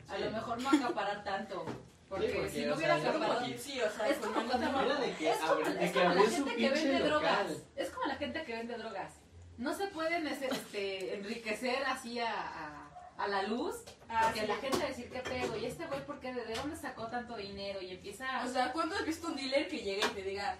[0.07, 0.23] A Sí.
[0.23, 1.65] lo mejor no acaparar tanto.
[2.07, 3.41] Porque, porque, si no hubiera sea, acaparado...
[3.41, 6.99] como Sí, o sea, Es como de que, Es como, es la gente que vende
[6.99, 7.09] local.
[7.09, 7.63] drogas.
[7.75, 9.13] Es como la gente que vende drogas.
[9.57, 12.84] No se pueden este, este, enriquecer así a, a,
[13.17, 13.75] a la luz.
[14.09, 14.47] Ah, Porque sí.
[14.47, 15.57] la gente va a decir, ¿qué pedo?
[15.57, 16.33] ¿Y este güey por qué?
[16.33, 17.81] ¿De dónde sacó tanto dinero?
[17.81, 18.43] Y empieza...
[18.45, 20.57] O sea, ¿cuándo has visto un dealer que llegue y te diga,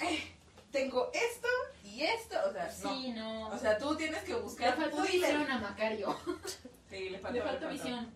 [0.00, 0.20] eh,
[0.70, 1.48] tengo esto
[1.84, 2.36] y esto?
[2.48, 3.48] O sea, sí, no.
[3.48, 3.54] no.
[3.54, 5.38] O sea, tú tienes que le buscar faltó tu dealer.
[5.38, 6.16] visión a Macario.
[6.88, 8.10] Sí, le faltó, Le faltó visión.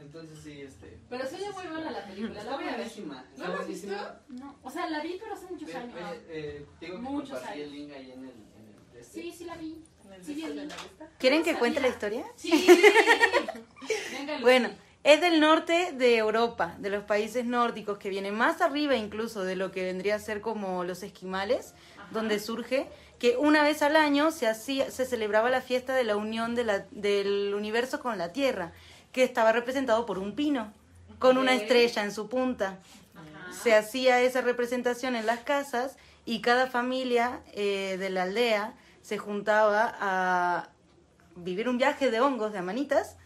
[0.00, 0.98] Entonces sí, este...
[1.10, 2.42] Pero se oye muy buena la película.
[2.42, 2.90] La voy a ver.
[2.98, 4.20] ¿No la has buenísima.
[4.28, 5.94] No, o sea, la vi, pero hace muchos Ve- años.
[5.94, 7.56] ve- eh, digo que Muchos años.
[7.58, 8.30] el link ahí en el...
[8.30, 9.20] En el este.
[9.20, 9.84] Sí, sí la vi.
[10.24, 10.44] Sí.
[11.18, 12.24] ¿Quieren que cuente la historia?
[12.36, 12.50] Sí.
[14.12, 14.38] Venga.
[14.40, 14.70] Bueno,
[15.04, 19.56] es del norte de Europa, de los países nórdicos, que viene más arriba incluso de
[19.56, 22.08] lo que vendría a ser como los esquimales, Ajá.
[22.12, 22.86] donde surge
[23.18, 26.64] que una vez al año se, hacía, se celebraba la fiesta de la unión de
[26.64, 28.72] la- del universo con la Tierra,
[29.12, 30.72] que estaba representado por un pino,
[31.18, 32.78] con una estrella en su punta.
[33.14, 33.52] Ajá.
[33.62, 39.18] Se hacía esa representación en las casas y cada familia eh, de la aldea se
[39.18, 40.68] juntaba a
[41.36, 43.16] vivir un viaje de hongos, de amanitas,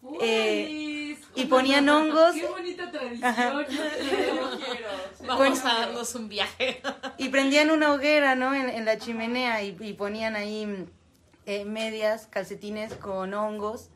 [0.00, 2.34] Uy, eh, y ponían hongos.
[2.34, 3.24] Qué bonita tradición.
[3.24, 3.52] Ajá.
[3.60, 4.50] Yo quiero.
[4.52, 4.88] Yo quiero.
[5.26, 6.80] Vamos a darnos un viaje.
[7.16, 8.54] Y prendían una hoguera, ¿no?
[8.54, 10.86] En, en la chimenea y, y ponían ahí
[11.46, 13.88] eh, medias, calcetines con hongos,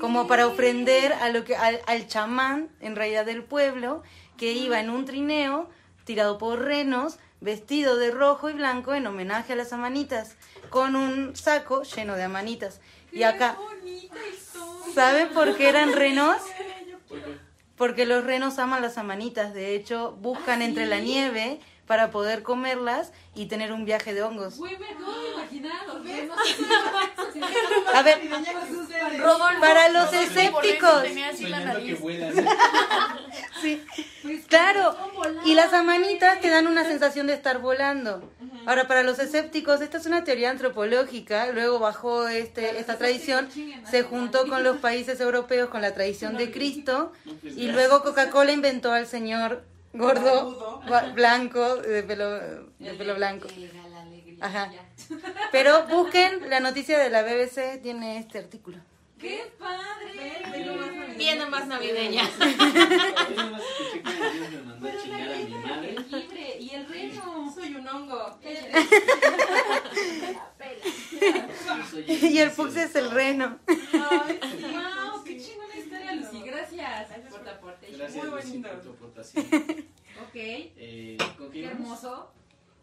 [0.00, 4.02] como para ofrender a lo que al, al chamán, en realidad del pueblo,
[4.36, 5.68] que iba en un trineo
[6.04, 10.36] tirado por renos, vestido de rojo y blanco en homenaje a las amanitas,
[10.74, 12.80] con un saco lleno de amanitas.
[13.12, 13.56] Y acá.
[14.92, 16.38] ¿saben por qué eran renos?
[17.76, 21.04] Porque los renos aman las amanitas, de hecho buscan ¿Ah, entre la sí?
[21.04, 24.58] nieve para poder comerlas y tener un viaje de hongos.
[26.02, 26.38] Renos.
[27.94, 28.20] A ver,
[29.60, 31.04] Para los escépticos.
[31.40, 32.00] la nariz.
[32.00, 32.34] vuelan.
[33.62, 33.84] sí,
[34.48, 34.96] claro.
[35.44, 38.28] Y las amanitas te dan una sensación de estar volando.
[38.66, 41.52] Ahora, para los escépticos, esta es una teoría antropológica.
[41.52, 43.48] Luego, bajo este, esta tradición,
[43.90, 47.12] se juntó con los países europeos con la tradición de Cristo.
[47.42, 50.80] Y luego Coca-Cola inventó al señor gordo,
[51.14, 53.48] blanco, de pelo, de El pelo blanco.
[54.40, 54.70] Ajá.
[55.52, 58.78] Pero busquen la noticia de la BBC, tiene este artículo.
[59.24, 61.14] ¡Qué padre!
[61.16, 62.28] Viene más navideña.
[62.38, 65.86] Yo nomás escuché que Dios me mandó a Pero la chingar a mi reina madre.
[65.94, 67.52] del jengibre y el reno.
[67.54, 68.38] Soy un hongo.
[72.06, 73.58] Y el Pux es el reno.
[73.66, 75.22] ¡Wow!
[75.24, 76.42] ¡Qué chingona historia, Lucy!
[76.42, 77.86] Gracias por tu aporte.
[77.92, 78.68] Gracias, Muy bonito.
[80.22, 80.34] Ok.
[80.34, 82.32] Eh, ¿Con qué hermoso.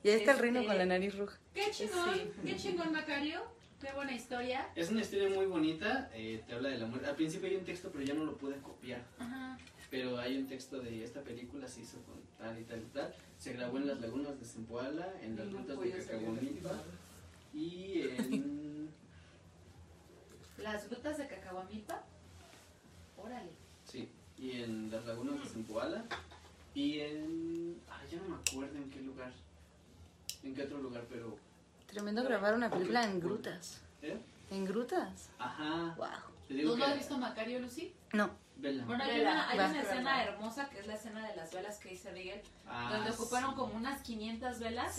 [0.03, 1.37] Y ahí está el Este- reno con la nariz roja.
[1.53, 2.19] Qué chingón.
[2.45, 3.41] Qué chingón, Macario.
[3.81, 4.69] Qué buena historia.
[4.75, 7.07] Es una historia muy bonita, eh, te habla de la muerte.
[7.07, 9.03] Al principio hay un texto, pero ya no lo pude copiar.
[9.17, 9.57] Ajá.
[9.89, 13.15] Pero hay un texto de esta película, se hizo con tal y tal y tal.
[13.39, 16.83] Se grabó en las lagunas de Zempoala, en las rutas de Cacahuamilpa
[17.53, 18.91] y en...
[20.59, 22.03] Las rutas de Cacahuamilpa.
[23.17, 23.49] Órale.
[23.83, 24.07] sí,
[24.37, 26.05] y en las lagunas de Zempoala
[26.75, 27.81] y en...
[27.89, 29.33] Ay, ya no me acuerdo en qué lugar.
[30.43, 31.35] En qué otro lugar, pero...
[31.91, 33.81] Tremendo grabar una película en grutas.
[34.01, 34.17] ¿eh?
[34.49, 35.29] ¿En grutas?
[35.39, 35.93] Ajá.
[35.97, 36.07] Wow.
[36.47, 37.93] ¿Tú no que has visto Macario, Lucy?
[38.13, 38.29] No.
[38.57, 38.85] Vela.
[38.85, 41.89] Bueno, hay una, hay una escena hermosa que es la escena de las velas que
[41.89, 43.17] dice Miguel, Ah, donde sí.
[43.19, 44.97] ocuparon como unas 500 velas.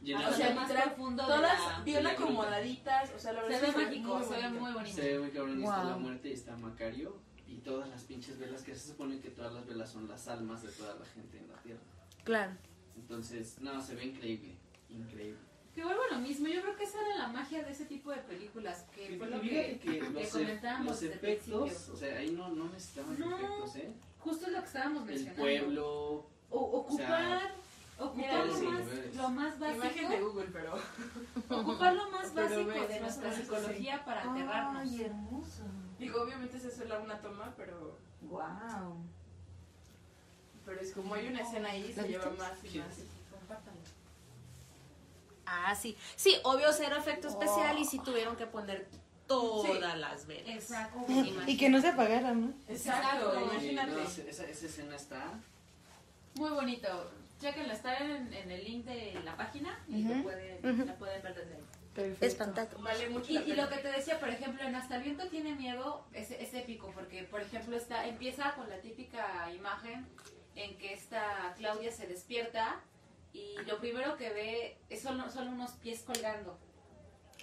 [0.00, 3.74] Llenadas O sea, más profundo Todas bien acomodaditas, o sea, la Se verdad ve es
[3.74, 4.94] que mágico, se ve muy bonito.
[4.96, 6.00] Se ve muy cabrón y está la Wow.
[6.00, 7.16] muerte y está Macario
[7.48, 10.62] y todas las pinches velas que se supone que todas las velas son las almas
[10.62, 11.80] de toda la gente en la tierra.
[12.22, 12.52] Claro.
[12.94, 14.56] Entonces, no, se ve increíble,
[14.88, 15.38] increíble.
[15.74, 18.10] Que vuelvo a lo mismo, yo creo que esa era la magia de ese tipo
[18.10, 21.94] de películas, que fue lo que, que los, comentábamos los desde el efectos, principio.
[21.94, 23.36] o sea, ahí no, no necesitaban No.
[23.36, 23.92] efectos, ¿eh?
[24.18, 25.40] Justo es lo que estábamos El mencionando.
[25.42, 25.86] pueblo,
[26.50, 27.54] O- o ocupar, sea,
[27.98, 30.74] ocupar lo, sí, más, lo más Imagen de básico, Google, pero...
[31.60, 34.92] ocupar lo más básico ves, de más nuestra básico, psicología para aterrarnos.
[35.00, 35.62] hermoso.
[36.00, 37.96] Digo, obviamente es solo una toma, pero...
[38.22, 38.96] Wow.
[40.66, 42.78] Pero es como hay una escena ahí, se ¿La lleva más y Sí.
[42.80, 42.96] más.
[45.50, 45.96] Ah, sí.
[46.14, 48.86] Sí, obvio cero efecto especial y sí tuvieron que poner
[49.26, 50.48] todas las velas.
[50.48, 51.04] Exacto.
[51.46, 52.54] Y que no se apagaran, ¿no?
[52.68, 53.90] Exacto, imagínate.
[53.90, 55.32] no, esa, esa escena está
[56.34, 57.10] Muy bonito.
[57.40, 60.84] Chequenlo, está en, en el link de la página y pueden, ujú.
[60.86, 62.16] la pueden ver desde ahí.
[62.20, 62.82] Es fantástico.
[62.82, 65.54] Vale mucho Y, y lo que te decía, por ejemplo, en Hasta el viento tiene
[65.54, 70.06] miedo, es, es épico, porque, por ejemplo, está, empieza con la típica imagen
[70.54, 72.80] en que esta Claudia se despierta
[73.32, 76.58] y lo primero que ve es solo, solo unos pies colgando.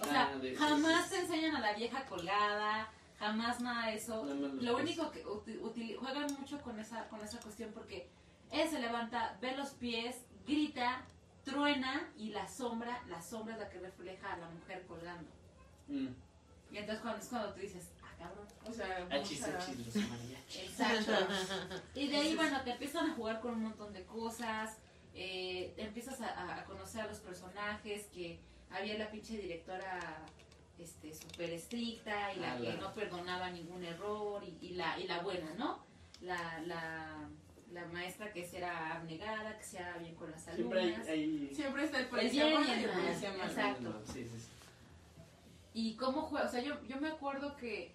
[0.00, 4.24] O sea, Ah, jamás sí, te enseñan a la vieja colgada, jamás nada de eso.
[4.24, 4.70] Lo pies.
[4.72, 8.08] único que uti- utili- juegan mucho con esa, con esa cuestión porque
[8.52, 10.16] él se levanta, ve los pies,
[10.46, 11.04] grita,
[11.44, 15.30] truena y la sombra, la sombra es la que refleja a la mujer colgando.
[15.88, 16.08] mm,
[16.70, 18.46] Y entonces cuando, es cuando tú dices, ah, cabrón.
[18.66, 19.96] O sea, achis, achis, los.
[20.54, 21.12] Exacto.
[21.94, 24.76] y de ahí, bueno, te empiezan a jugar con un montón de cosas,
[25.20, 28.38] eh, empiezas a, a conocer a los personajes, que
[28.70, 30.24] había la pinche directora
[30.78, 34.98] este súper estricta y la Ah, que la- no perdonaba ningún error y, y la,
[35.00, 35.84] y la buena, ¿no?
[36.20, 37.28] La, la,
[37.72, 41.08] la maestra que era abnegada, que sea bien con las Siempre hay, alumnas.
[41.08, 43.44] hay Siempre está el El policía bien y el policía malo.
[43.44, 44.02] Exacto.
[44.06, 44.48] Sí, sí, sí.
[45.74, 47.92] Y cómo juega, o sea, yo, yo me acuerdo que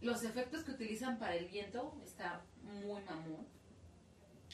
[0.00, 3.46] los efectos que utilizan para el viento está muy mamón.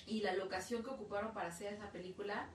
[0.07, 2.47] Y la locación que ocuparon para hacer esa película,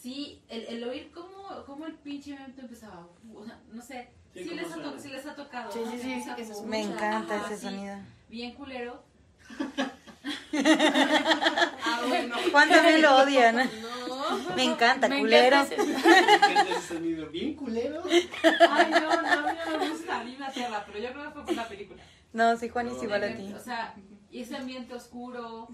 [0.00, 4.42] sí, el, el oír cómo, cómo el pinche viento empezaba, o sea, no sé, Sí,
[4.48, 5.70] sí, les, ha sí les ha tocado.
[5.70, 5.90] Sí, ¿no?
[5.92, 7.96] sí, sí, empieza que se Me encanta ajá, ese sí, sonido.
[8.28, 9.02] Bien culero.
[10.56, 12.36] Ah, bueno.
[12.50, 13.56] Juan también lo odian.
[14.14, 14.54] No.
[14.56, 15.56] Me encanta, Me culero.
[15.56, 18.02] encanta ese- Me encanta ese sonido bien culero.
[18.70, 21.24] Ay, no, no, a mí no me gusta, a mí me aterra, pero yo creo
[21.24, 22.02] que fue por la película.
[22.32, 23.52] No, sí, Juan es igual a ti.
[23.52, 23.94] O sea,
[24.30, 25.68] y ese ambiente oscuro,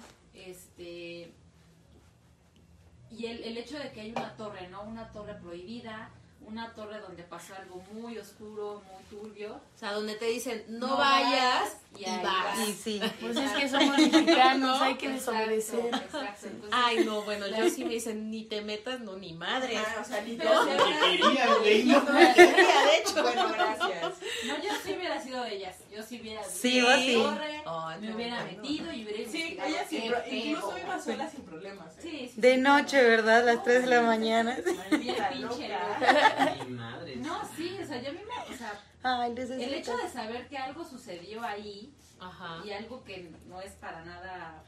[0.47, 1.33] este.
[3.11, 4.83] Y el, el hecho de que hay una torre, ¿no?
[4.83, 6.11] Una torre prohibida,
[6.47, 9.55] una torre donde pasó algo muy oscuro, muy turbio.
[9.55, 12.45] O sea, donde te dicen, no, No vayas y ahí vas.
[12.59, 12.69] vas.
[12.69, 13.01] Y sí.
[13.21, 15.87] Pues es que somos mexicanos, hay que Exacto, desobedecer.
[15.87, 19.77] Exacto, entonces, Ay, no, bueno, yo sí me dicen, ni te metas, no, ni madre.
[19.79, 20.87] Ah, o sea, ni te Pero- acercas.
[21.05, 22.01] Quería, güey, no.
[22.01, 23.23] de hecho.
[23.23, 24.15] Bueno, gracias.
[24.47, 25.77] No, yo sí hubiera sido de ellas.
[25.91, 27.15] Yo sí hubiera Sí, visto vos la sí.
[27.23, 27.53] torre,
[28.01, 28.63] me no, hubiera bueno.
[28.63, 31.99] metido y hubiera Sí, ella sin pro- incluso iba sola sin problemas.
[31.99, 32.01] ¿eh?
[32.03, 33.45] Sí, sí, De sí, noche, ¿verdad?
[33.45, 34.57] Las 3 de la mañana.
[34.77, 35.69] Madre mía, Está pinche
[36.69, 37.17] madre.
[37.17, 38.73] No, sí, o sea, yo mismo, o sea,
[39.03, 42.61] Ay, el hecho de saber que algo sucedió ahí Ajá.
[42.65, 44.63] y algo que no es para nada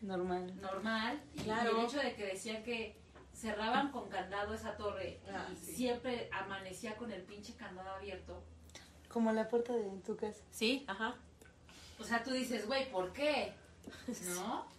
[0.00, 0.52] Normal.
[0.60, 1.78] normal, y Claro.
[1.80, 2.96] el hecho de que decían que
[3.34, 5.74] cerraban con candado esa torre Ah, y sí.
[5.74, 8.42] siempre amanecía con el pinche candado abierto.
[9.08, 10.40] Como la puerta de tu casa.
[10.50, 11.14] Sí, ajá.
[11.98, 13.52] O sea, tú dices, güey, ¿por qué?
[14.34, 14.66] ¿No?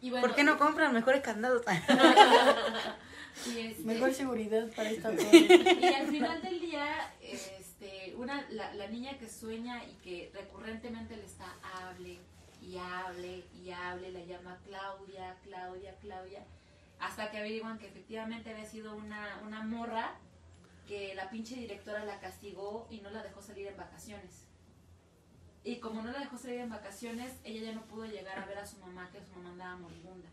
[0.00, 1.62] Y bueno, ¿Por qué no compran mejores candados?
[3.46, 5.12] y este- Mejor seguridad para esta.
[5.80, 11.16] Y al final del día, este, una, la, la niña que sueña y que recurrentemente
[11.16, 12.18] le está hable
[12.62, 16.44] y hable y hable, la llama Claudia, Claudia, Claudia,
[16.98, 20.14] hasta que averiguan que efectivamente había sido una, una morra
[20.88, 24.44] que la pinche directora la castigó y no la dejó salir en vacaciones.
[25.64, 28.58] Y como no la dejó salir en vacaciones, ella ya no pudo llegar a ver
[28.58, 30.28] a su mamá, que su mamá andaba moribunda.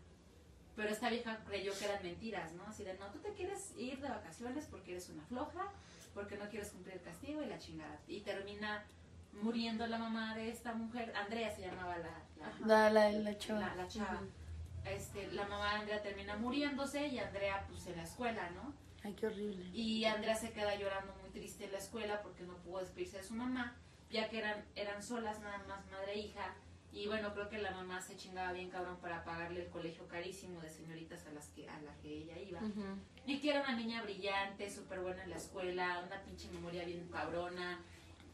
[0.76, 2.64] Pero esta vieja creyó que eran mentiras, ¿no?
[2.64, 5.70] Así de, no, tú te quieres ir de vacaciones porque eres una floja,
[6.14, 7.98] porque no quieres cumplir el castigo y la chingada.
[8.08, 8.82] Y termina
[9.42, 13.60] muriendo la mamá de esta mujer, Andrea se llamaba la, la, La, la, la chava.
[13.60, 14.20] la, la chava.
[14.84, 18.74] Este, la mamá de Andrea termina muriéndose y Andrea pues en la escuela, ¿no?
[19.04, 19.64] Ay, qué horrible.
[19.72, 23.24] Y Andrea se queda llorando muy triste en la escuela porque no pudo despedirse de
[23.24, 23.76] su mamá,
[24.10, 26.54] ya que eran, eran solas nada más madre e hija.
[26.92, 30.60] Y bueno, creo que la mamá se chingaba bien cabrón para pagarle el colegio carísimo
[30.60, 32.60] de señoritas a las que, a la que ella iba.
[33.26, 37.08] Y que era una niña brillante, súper buena en la escuela, una pinche memoria bien
[37.08, 37.80] cabrona.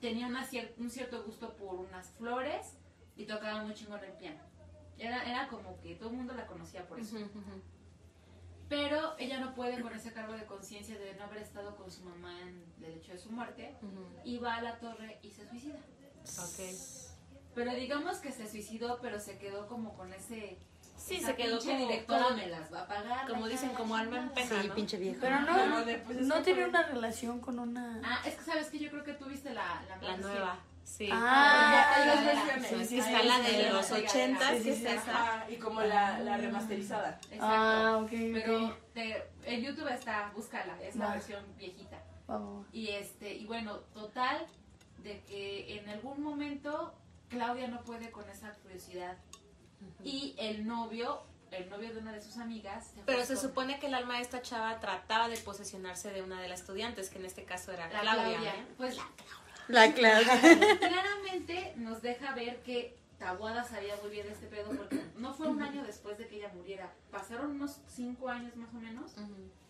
[0.01, 2.75] tenía una cier- un cierto gusto por unas flores
[3.17, 4.41] y tocaba muy chingón el piano.
[4.97, 7.17] Era, era como que todo el mundo la conocía por eso.
[8.69, 12.05] Pero ella no puede con ese cargo de conciencia de no haber estado con su
[12.05, 13.75] mamá en el hecho de su muerte
[14.25, 15.77] y va a la torre y se suicida.
[15.77, 17.08] Ok.
[17.59, 20.57] Pero digamos que se suicidó, pero se quedó como con ese...
[20.97, 23.29] Sí, esa se quedó pinche como, directora me las va a pagar.
[23.29, 24.63] como dicen, como alma en pena.
[24.63, 24.75] Sí, ¿no?
[24.75, 25.19] pinche vieja.
[25.21, 28.01] Pero no, Pero de- pues, es no tiene una relación con una...
[28.05, 30.59] Ah, es que sabes que yo creo que tú viste la, la, La nueva.
[30.85, 31.09] Sí.
[31.13, 32.55] Ah, hay dos ya, ya.
[32.55, 32.89] versiones.
[32.89, 34.87] Sí, sí, Está la de sí, los sí, ochentas, sí, que sí, es sí.
[34.87, 35.11] esa.
[35.23, 37.19] Ajá, y como la, la remasterizada.
[37.25, 37.39] Exacto.
[37.45, 41.99] Ah, ok, Pero te- en YouTube está, búscala, es la versión viejita.
[42.29, 42.67] Vamos.
[42.73, 44.47] Y este, y bueno, total,
[45.03, 46.95] de que en algún momento
[47.29, 49.17] Claudia no puede con esa curiosidad.
[50.03, 52.93] Y el novio, el novio de una de sus amigas.
[52.95, 56.23] se Pero se con supone que el alma de esta chava trataba de posesionarse de
[56.23, 58.25] una de las estudiantes, que en este caso era la Claudia.
[58.25, 58.55] Claudia.
[58.55, 58.67] ¿eh?
[58.77, 58.97] Pues
[59.69, 60.41] La Claudia.
[60.79, 65.61] claramente nos deja ver que Tabuada sabía muy bien este pedo porque no fue un
[65.61, 66.93] año después de que ella muriera.
[67.11, 69.15] Pasaron unos cinco años más o menos.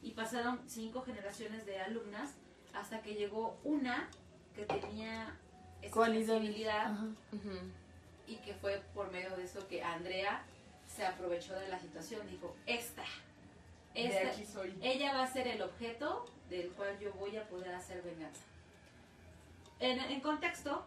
[0.02, 2.34] Y pasaron cinco generaciones de alumnas
[2.74, 4.08] hasta que llegó una
[4.54, 5.38] que tenía
[5.82, 5.92] esa.
[7.32, 7.58] Ujú.
[8.26, 10.42] y que fue por medio de eso que Andrea
[10.86, 12.26] se aprovechó de la situación.
[12.28, 13.04] Dijo, esta,
[13.94, 14.78] De esta aquí soy.
[14.82, 18.42] ella va a ser el objeto del cual yo voy a poder hacer venganza.
[19.80, 20.84] En, en contexto,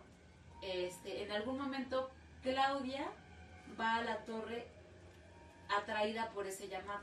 [0.62, 2.12] este, en algún momento
[2.44, 3.10] Claudia
[3.80, 4.68] va a la torre
[5.76, 7.02] atraída por ese llamado.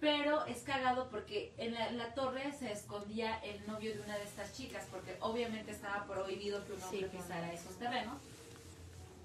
[0.00, 4.16] Pero es cagado porque en la, en la torre se escondía el novio de una
[4.16, 7.18] de estas chicas, porque obviamente estaba prohibido que un hombre Sí, claro.
[7.24, 8.16] pisara esos terrenos.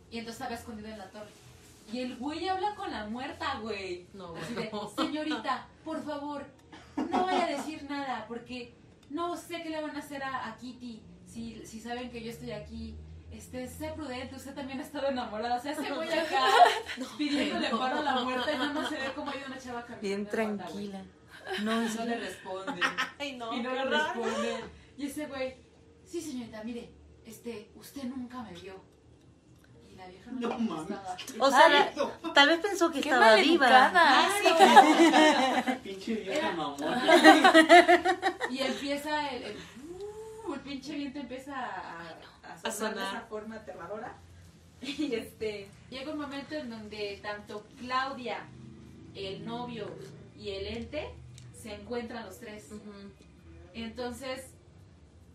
[0.09, 1.29] Y entonces estaba escondido en la torre.
[1.91, 4.07] Y el güey habla con la muerta, güey.
[4.13, 6.45] No, Así de, señorita, por favor,
[6.95, 8.73] no vaya a decir nada, porque
[9.09, 12.31] no sé qué le van a hacer a, a Kitty si, si saben que yo
[12.31, 12.95] estoy aquí.
[13.31, 15.55] Este, sé prudente, usted también ha estado enamorada.
[15.57, 16.41] O sea, ese güey acá
[17.17, 17.79] pidiéndole no.
[17.79, 20.01] paro a la y nada más se ve como hay una chava caminando.
[20.01, 21.01] Bien tranquila.
[21.63, 22.79] No, Y es no le responden.
[23.19, 23.93] Ay, no, y no le horror.
[23.93, 24.61] responden.
[24.97, 25.55] Y ese güey,
[26.05, 26.91] sí señorita, mire,
[27.25, 28.83] este, usted nunca me vio.
[29.89, 30.97] Y la vieja no, No mames.
[31.39, 33.91] O sea, la- tal vez pensó que Qué estaba viva.
[35.83, 36.77] Pinche vieja mamón.
[38.51, 39.57] Y empieza el, el,
[40.47, 42.15] uh, el pinche viento empieza a,
[42.63, 44.15] a, sonar de esa forma aterradora.
[44.81, 48.47] Y este, llega un momento en donde tanto Claudia,
[49.13, 49.85] el novio
[50.35, 51.07] y el ente
[51.53, 52.69] se encuentran los tres.
[53.73, 54.47] Entonces,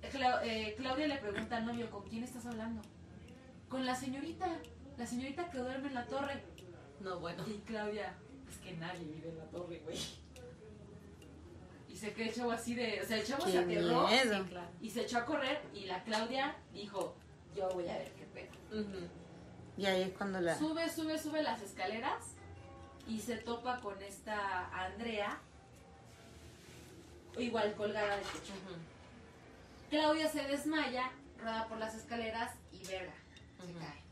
[0.02, 2.82] eh, Claudia le pregunta al novio, ¿con quién estás hablando?
[3.68, 4.48] Con la señorita,
[4.98, 6.42] la señorita que duerme en la torre.
[7.00, 7.44] No, bueno.
[7.46, 8.14] Y Claudia,
[8.50, 9.98] es que nadie vive en la torre, güey.
[11.96, 14.68] Y se quedó el chavo así de, o sea, el chavo se aterró claro.
[14.82, 17.14] y se echó a correr y la Claudia dijo,
[17.56, 18.84] yo voy a ver qué pedo.
[19.78, 20.58] Y ahí es cuando la...
[20.58, 22.22] Sube, sube, sube las escaleras
[23.08, 25.38] y se topa con esta Andrea,
[27.38, 28.52] igual colgada del techo.
[29.88, 33.14] Claudia se desmaya, rueda por las escaleras y verga,
[33.64, 34.02] se cae.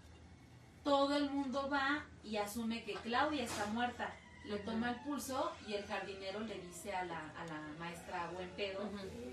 [0.84, 4.10] Todo el mundo va y asume que Claudia está muerta.
[4.44, 8.50] Le toma el pulso y el jardinero le dice a la, a la maestra buen
[8.50, 8.88] pedo,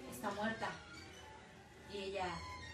[0.10, 0.70] está muerta.
[1.94, 2.28] Y ella,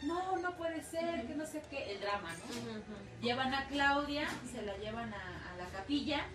[0.03, 3.25] no, no puede ser, que no sé qué, el drama, ¿no?
[3.25, 6.25] Llevan a Claudia, se la llevan a, a la capilla,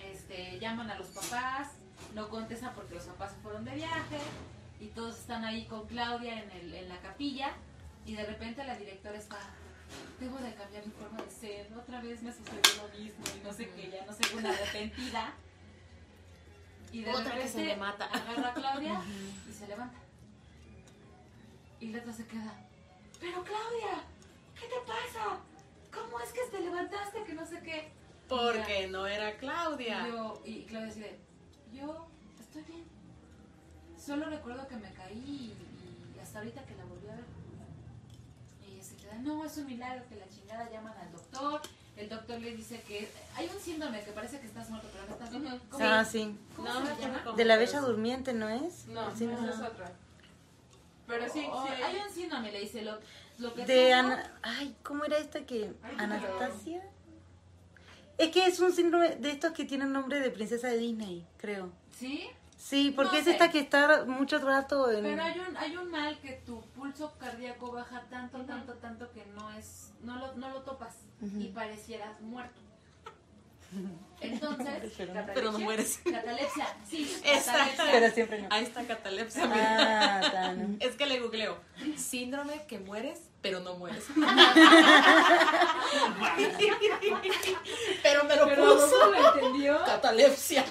[0.00, 1.72] este, llaman a los papás,
[2.14, 4.18] no contestan porque los papás fueron de viaje
[4.80, 7.50] y todos están ahí con Claudia en, el, en la capilla
[8.06, 9.38] y de repente la directora está,
[10.18, 13.52] debo de cambiar mi forma de ser, otra vez me sucedió lo mismo y no
[13.52, 15.32] sé qué, ya no sé, una arrepentida.
[16.92, 18.06] Y de Otra se le mata.
[18.06, 19.00] agarra a Claudia
[19.48, 19.98] y se levanta.
[21.80, 22.52] Y la otra se queda,
[23.20, 24.04] pero Claudia,
[24.58, 25.38] ¿qué te pasa?
[25.92, 27.24] ¿Cómo es que te levantaste?
[27.24, 27.92] Que no sé qué.
[28.28, 30.06] Porque no era Y, Claudia.
[30.08, 31.18] yo, y Claudia dice,
[31.72, 32.06] yo
[32.40, 32.84] estoy bien.
[33.98, 37.24] Solo recuerdo que me caí y, y hasta ahorita que la volví a ver.
[39.18, 41.60] No, es un milagro que la chingada llaman al doctor.
[41.96, 45.12] El doctor le dice que hay un síndrome que parece que estás muerto, pero no
[45.12, 45.60] estás muerto.
[45.70, 46.38] ¿Cómo, Ah, sí.
[46.56, 47.24] cómo No, se me acuerdo llama?
[47.24, 47.36] cómo.
[47.36, 48.86] De la Bella Durmiente, ¿no es?
[48.86, 49.50] No, Sí, no.
[49.50, 49.92] es otra.
[51.06, 51.72] Pero sí, O- sí.
[51.82, 52.98] hay un síndrome, le dice, lo,
[53.38, 54.32] lo que De Ana...
[54.42, 55.72] Ay, ¿cómo era esta que...
[55.82, 56.82] Ay, Anastasia?
[58.16, 61.70] Es que es un síndrome de estos que tienen nombre de princesa de Disney, creo.
[61.98, 62.28] ¿Sí?
[62.62, 63.30] Sí, porque No es sé.
[63.32, 65.02] esta que está mucho rato en...
[65.02, 69.24] Pero hay un, hay un mal que tu pulso cardíaco baja tanto, tanto, tanto que
[69.34, 70.94] no es, no lo, no lo topas
[71.38, 72.60] y parecieras muerto.
[74.20, 76.00] Entonces, Pero no- catalepsia, pero no mueres.
[76.04, 77.84] Catalepsia, sí, catalepsia.
[77.90, 78.48] Pero siempre no.
[78.50, 79.48] Ahí está catalepsia.
[79.52, 80.54] Ah.
[80.80, 81.56] Es que le googleo.
[81.96, 84.06] Síndrome que mueres, pero no mueres.
[88.02, 88.90] pero me lo Pero puso.
[89.00, 89.78] ¿cómo lo entendió?
[89.84, 90.64] Catalepsia.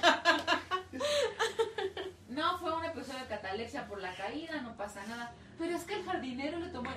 [2.28, 5.34] No, fue un episodio de catalepsia por la caída, no pasa nada.
[5.58, 6.90] Pero es que el jardinero le tomó.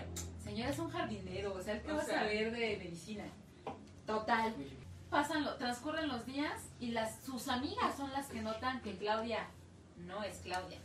[0.43, 3.25] Señora, es un jardinero, o sea, el que O va a saber de medicina.
[4.07, 4.55] Total.
[5.11, 9.47] Pasan, lo- transcurren los días y las sus amigas son las que notan que Claudia
[9.97, 10.81] no es Claudia.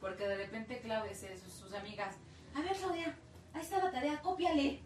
[0.00, 2.14] Porque de repente Claudia, se- sus, sus amigas,
[2.54, 3.14] a ver Claudia,
[3.54, 4.80] ahí está la tarea, cópiale.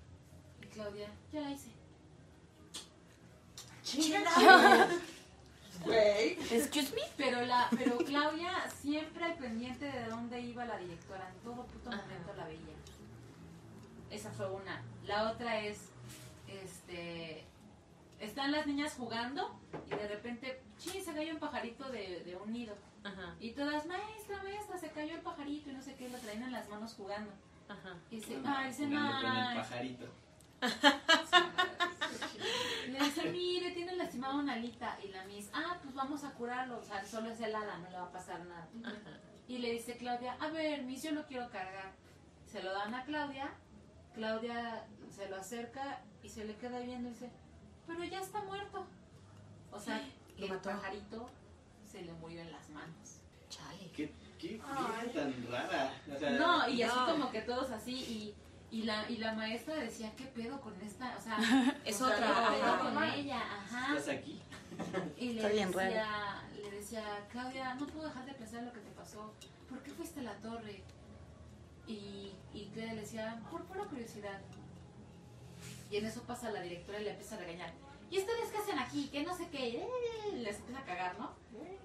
[0.62, 1.70] Y Claudia, ya la hice.
[5.84, 6.38] Güey.
[6.50, 7.02] Excuse me.
[7.16, 11.90] Pero la, pero Claudia siempre al pendiente de dónde iba la directora, en todo puto
[11.90, 12.02] Ajá.
[12.02, 12.74] momento la veía.
[14.10, 14.82] Esa fue una.
[15.06, 15.78] La otra es,
[16.46, 17.44] este,
[18.20, 22.52] están las niñas jugando y de repente, ching, se cayó un pajarito de, de un
[22.52, 22.76] nido.
[23.02, 26.42] Ajá, Y todas, maestra, maestra, se cayó el pajarito y no sé qué, lo traen
[26.44, 27.32] en las manos jugando.
[27.72, 27.96] Ajá.
[28.10, 30.06] Y dice, Jugando con el pajarito.
[32.88, 34.98] Le dice, mire, tiene lastimada una alita.
[35.04, 36.78] Y la miss, ah, pues vamos a curarlo.
[36.78, 38.68] O sea, solo es helada, no le va a pasar nada.
[38.84, 39.18] Ajá.
[39.48, 41.92] Y le dice Claudia, a ver, Miss, yo lo quiero cargar.
[42.46, 43.50] Se lo dan a Claudia.
[44.14, 47.30] Claudia se lo acerca y se le queda viendo y dice,
[47.86, 48.86] pero ya está muerto.
[49.70, 50.00] O sea,
[50.36, 50.70] que el mató.
[50.70, 51.28] pajarito
[51.84, 53.21] se le murió en las manos.
[54.42, 55.08] ¿Qué, Ay.
[55.14, 55.92] tan rara?
[56.14, 57.06] O sea, No, y así no.
[57.06, 57.92] como que todos así.
[57.94, 58.34] Y,
[58.76, 61.16] y, la, y la maestra decía, ¿qué pedo con esta?
[61.16, 61.36] O sea,
[61.84, 62.78] Es o sea, otra, ¿qué pedo ajá.
[62.94, 63.38] con ella?
[63.40, 63.96] Ajá.
[63.96, 64.40] ¿Estás aquí?
[65.18, 68.80] Y le Está bien decía, le decía, Claudia, no puedo dejar de pensar lo que
[68.80, 69.32] te pasó.
[69.68, 70.82] ¿Por qué fuiste a la torre?
[71.86, 74.40] Y, y Claudia le decía, por pura curiosidad.
[75.90, 77.70] Y en eso pasa la directora y le empieza a regañar.
[78.10, 79.08] ¿Y ustedes qué hacen aquí?
[79.08, 79.76] Que no sé qué.
[79.76, 79.88] Eh,
[80.36, 81.30] Les empieza a cagar, ¿no?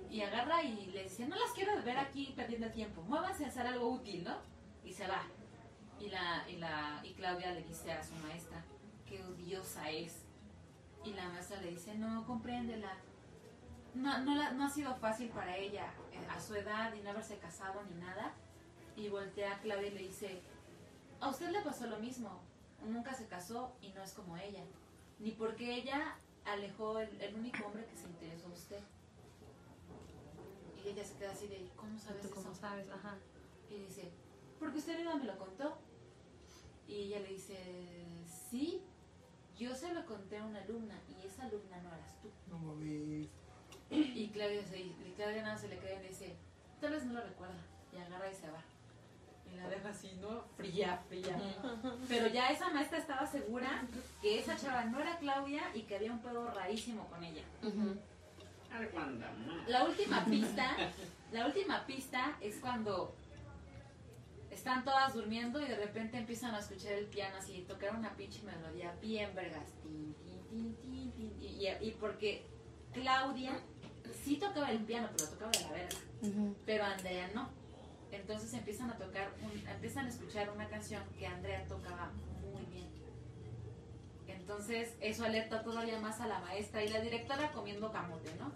[0.09, 3.01] Y agarra y le dice, no las quiero ver aquí perdiendo tiempo.
[3.03, 4.37] Muévanse a hacer algo útil, ¿no?
[4.83, 5.21] Y se va.
[5.99, 8.63] Y, la, y, la, y Claudia le dice a su maestra,
[9.05, 10.23] qué odiosa es.
[11.03, 12.93] Y la maestra le dice, no, compréndela.
[13.95, 17.09] No, no, la- no ha sido fácil para ella eh, a su edad y no
[17.09, 18.33] haberse casado ni nada.
[18.95, 20.41] Y voltea a Claudia y le dice,
[21.19, 22.39] a usted le pasó lo mismo.
[22.85, 24.63] Nunca se casó y no es como ella.
[25.19, 28.79] Ni porque ella alejó el, el único hombre que se interesó en usted.
[30.87, 32.35] Y ella se queda así de, ¿cómo sabes ¿Tú eso?
[32.35, 32.89] cómo sabes?
[32.89, 33.17] Ajá.
[33.69, 34.09] Y dice,
[34.57, 35.77] porque usted misma me lo contó.
[36.87, 37.57] Y ella le dice,
[38.49, 38.81] sí,
[39.57, 42.29] yo se lo conté a una alumna y esa alumna no eras tú.
[42.47, 43.27] No mames.
[43.89, 46.37] Y Claudia, se, y Claudia nada se le queda y le dice,
[46.79, 47.59] tal vez no lo recuerda.
[47.91, 48.63] Y agarra y se va.
[49.51, 50.43] Y la deja así, ¿no?
[50.55, 51.37] Fría, fría.
[52.07, 53.85] Pero ya esa maestra estaba segura
[54.21, 57.43] que esa chava no era Claudia y que había un pedo rarísimo con ella.
[57.61, 57.93] Ma.
[59.67, 60.75] La última pista,
[61.31, 63.15] la última pista es cuando
[64.51, 68.41] están todas durmiendo y de repente empiezan a escuchar el piano así, tocar una pinche
[68.43, 69.65] melodía bien vergas.
[69.83, 72.45] Tin, tin, tin, tin, tin, y, porque
[72.93, 73.59] Claudia
[74.23, 75.97] sí tocaba el piano, pero tocaba de la verga.
[76.65, 77.49] Pero Andrea no.
[78.11, 82.09] Entonces empiezan a tocar, un- empiezan a escuchar una canción que Andrea tocaba.
[84.47, 88.53] Entonces eso alerta todavía más a la maestra y la directora comiendo camote, ¿no?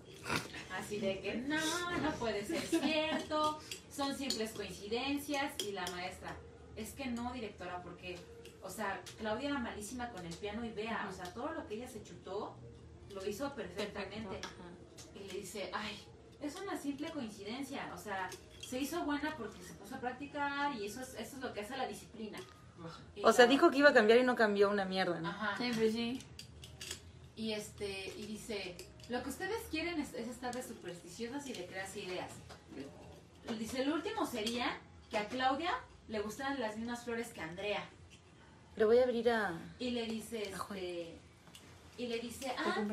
[0.73, 1.57] Así de que no,
[2.01, 3.59] no puede ser cierto,
[3.93, 6.33] son simples coincidencias y la maestra,
[6.77, 8.17] es que no, directora, porque,
[8.63, 11.75] o sea, Claudia era malísima con el piano y vea, o sea, todo lo que
[11.75, 12.55] ella se chutó
[13.09, 14.39] lo hizo perfectamente.
[15.13, 15.99] Y le dice, ay,
[16.39, 18.29] es una simple coincidencia, o sea,
[18.65, 21.59] se hizo buena porque se puso a practicar y eso es, eso es lo que
[21.59, 22.39] hace la disciplina.
[23.15, 25.29] Y O sea, dijo que iba a cambiar y no cambió una mierda, ¿no?
[25.29, 25.57] Ajá.
[25.57, 26.19] Sí, pues sí.
[27.35, 28.75] Y este, y dice,
[29.09, 32.31] lo que ustedes quieren es, es estar de supersticiosas y de crearse ideas.
[33.57, 34.77] Dice, lo último sería
[35.09, 35.71] que a Claudia
[36.07, 37.83] le gustaran las mismas flores que a Andrea.
[38.75, 39.59] Le voy a abrir a...
[39.79, 41.17] Y le dice, este,
[41.97, 42.87] y le dice, ¿Te ah,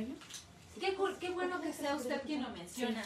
[0.80, 3.02] qué, qué bueno que sea usted quien lo menciona.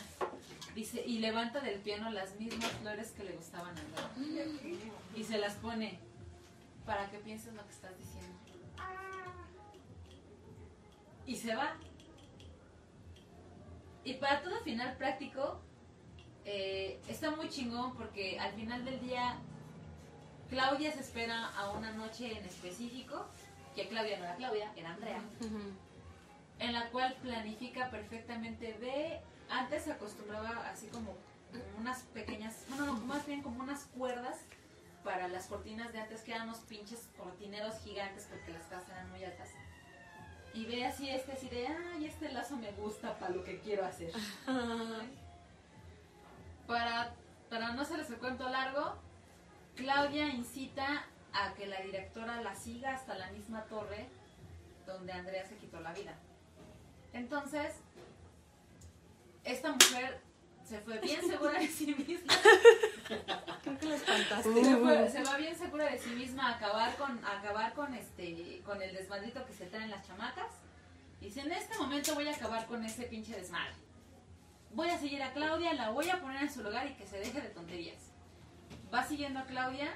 [0.74, 4.46] Dice, y levanta del piano las mismas flores que le gustaban a Andrea.
[5.14, 5.98] Y se las pone
[6.84, 8.38] para que pienses lo que estás diciendo.
[11.26, 11.76] Y se va.
[14.04, 15.60] Y para todo final práctico,
[16.44, 19.38] eh, está muy chingón porque al final del día
[20.50, 23.26] Claudia se espera a una noche en específico,
[23.76, 25.22] que Claudia no era Claudia, era Andrea,
[26.58, 31.16] en la cual planifica perfectamente, ve, antes se acostumbraba así como
[31.78, 34.40] unas pequeñas, bueno, no, más bien como unas cuerdas
[35.04, 39.10] para las cortinas de antes, que eran unos pinches cortineros gigantes porque las casas eran
[39.10, 39.48] muy altas.
[40.54, 43.84] y ve así este, así de, ay, este lazo me gusta para lo que quiero
[43.84, 44.12] hacer.
[46.66, 47.12] Para,
[47.50, 48.94] para no hacerles el cuento largo,
[49.76, 54.08] Claudia incita a que la directora la siga hasta la misma torre
[54.86, 56.14] donde Andrea se quitó la vida.
[57.12, 57.74] Entonces,
[59.44, 60.20] esta mujer
[60.72, 62.32] se fue bien segura de sí misma.
[63.62, 64.64] Creo que lo espantaste.
[64.64, 67.94] Se, fue- se va bien segura de sí misma a acabar con, a acabar con
[67.94, 70.50] este, con el desmadrito que se traen las chamacas.
[71.20, 73.74] Y dice, en este momento voy a acabar con ese pinche desmadre.
[74.72, 77.18] Voy a seguir a Claudia, la voy a poner en su lugar y que se
[77.18, 78.10] deje de tonterías.
[78.92, 79.94] Va siguiendo a Claudia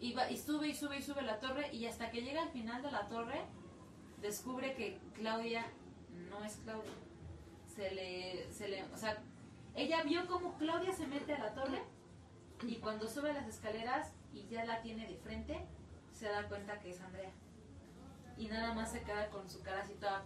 [0.00, 2.48] y, va, y sube y sube y sube la torre y hasta que llega al
[2.50, 3.42] final de la torre
[4.22, 5.66] descubre que Claudia
[6.30, 6.90] no es Claudia.
[7.76, 9.18] Se le, se le, o sea,
[9.74, 11.82] ella vio como Claudia se mete a la torre
[12.62, 15.66] y cuando sube las escaleras y ya la tiene de frente,
[16.12, 17.30] se da cuenta que es Andrea.
[18.36, 20.22] Y nada más se queda con su cara así toda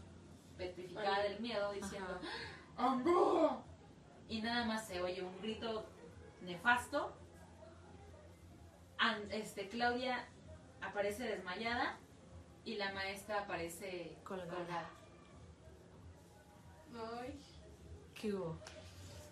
[0.57, 2.21] petrificada del miedo diciendo,
[2.77, 3.59] ¡Andrea!
[4.29, 5.87] Y nada más se oye un grito
[6.43, 7.15] nefasto.
[9.31, 10.27] Este, Claudia
[10.81, 11.97] aparece desmayada
[12.65, 14.51] y la maestra aparece Colgada.
[14.55, 14.91] colgada.
[17.21, 17.39] Ay,
[18.15, 18.59] ¿Qué hubo?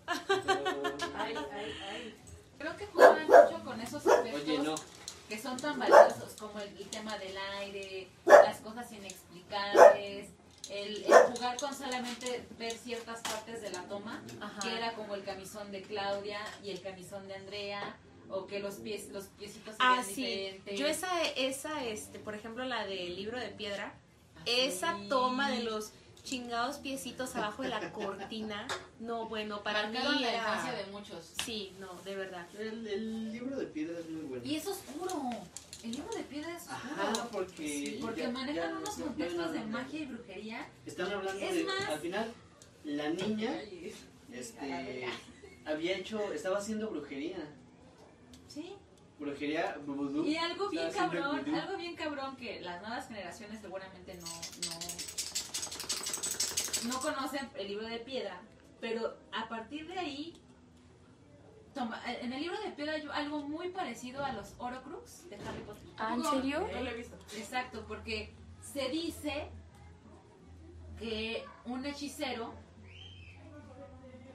[0.07, 2.15] Ay, ay, ay.
[2.57, 4.41] Creo que juegan mucho con esos aspectos.
[4.41, 4.75] Oye, no.
[5.29, 10.29] que son tan valiosos como el, el tema del aire, las cosas inexplicables,
[10.69, 14.59] el, el jugar con solamente ver ciertas partes de la toma, Ajá.
[14.61, 17.95] que era como el camisón de Claudia y el camisón de Andrea,
[18.29, 20.25] o que los pies, los piecitos se Ah, vean sí.
[20.25, 20.79] diferentes.
[20.79, 23.93] Yo esa, esa, este, por ejemplo, la del libro de piedra,
[24.41, 24.51] Así.
[24.61, 25.91] esa toma de los
[26.31, 28.67] chingados piecitos abajo de la cortina,
[28.99, 30.37] no, bueno, para marcaron mí la era...
[30.39, 31.33] infancia de muchos.
[31.45, 32.45] Sí, no, de verdad.
[32.59, 34.45] El, el libro de piedra es muy bueno.
[34.45, 35.21] Y es oscuro.
[35.83, 37.01] El libro de piedra es oscuro.
[37.01, 37.55] Ajá, porque.
[37.67, 40.69] Sí, porque ya- manejan ya- unos contextos de magia y brujería.
[40.85, 41.63] Están hablando Es de.
[41.63, 42.33] más- Al final,
[42.83, 43.61] la niña
[44.33, 45.07] este,
[45.65, 46.33] había hecho.
[46.33, 47.37] Estaba haciendo brujería.
[48.49, 48.73] Sí.
[49.19, 50.25] Brujería, vudú.
[50.25, 54.79] Y algo bien cabrón, algo bien cabrón que las nuevas generaciones seguramente no, no,
[56.87, 58.41] no conocen el libro de piedra,
[58.79, 60.41] pero a partir de ahí,
[61.73, 65.61] toma- en el libro de piedra hay algo muy parecido a los Horcrux de Harry
[65.65, 65.83] Potter.
[65.97, 66.67] Ah, ¿en serio?
[66.73, 67.15] No lo he visto.
[67.35, 69.49] Exacto, porque se dice
[70.99, 72.53] que un hechicero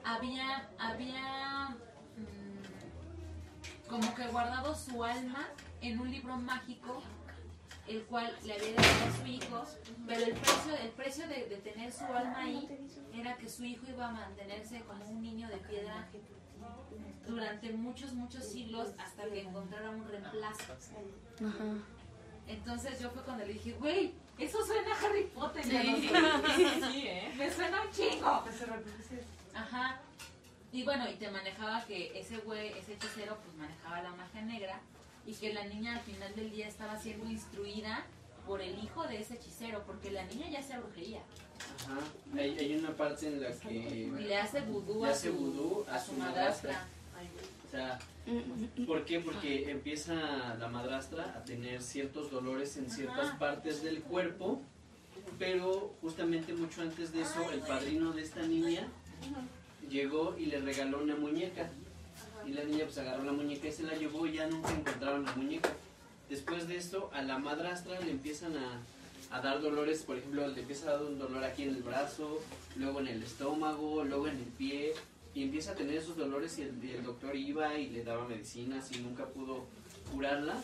[0.04, 1.76] había, había
[2.16, 5.48] mm, como que guardado su alma
[5.80, 7.02] en un libro mágico,
[7.88, 9.64] el cual le había dado a su hijo,
[10.06, 12.68] pero el precio, el precio de, de tener su alma ahí
[13.14, 16.06] era que su hijo iba a mantenerse como un niño de piedra
[17.26, 20.72] durante muchos, muchos siglos hasta que encontrara un reemplazo.
[20.72, 21.74] Ajá.
[22.48, 25.64] Entonces yo fue cuando le dije, güey, eso suena a Harry Potter.
[25.64, 26.80] ya no Sí, sé".
[26.92, 27.32] sí, ¿eh?
[27.38, 28.44] Me suena un chingo.
[29.54, 30.00] Ajá.
[30.72, 34.80] Y bueno, y te manejaba que ese güey, ese hechicero, pues manejaba la magia negra
[35.26, 38.04] y que la niña al final del día estaba siendo instruida
[38.46, 41.20] por el hijo de ese hechicero, porque la niña ya hacía brujería
[41.84, 42.00] Ajá.
[42.36, 44.12] Hay, hay una parte en la y que.
[44.18, 46.86] le hace vudú, Le a, hace su, vudú a su madrastra.
[47.66, 47.98] O sea,
[48.86, 49.20] ¿por qué?
[49.20, 53.38] Porque empieza la madrastra a tener ciertos dolores en ciertas Ajá.
[53.38, 54.60] partes del cuerpo,
[55.38, 58.88] pero justamente mucho antes de eso, el padrino de esta niña
[59.88, 61.70] llegó y le regaló una muñeca.
[62.46, 65.24] Y la niña pues agarró la muñeca y se la llevó y ya nunca encontraron
[65.24, 65.70] la muñeca.
[66.28, 68.80] Después de esto, a la madrastra le empiezan a,
[69.30, 72.40] a dar dolores, por ejemplo, le empieza a dar un dolor aquí en el brazo,
[72.76, 74.92] luego en el estómago, luego en el pie,
[75.34, 78.26] y empieza a tener esos dolores y el, y el doctor iba y le daba
[78.26, 79.66] medicinas y nunca pudo
[80.10, 80.56] curarla,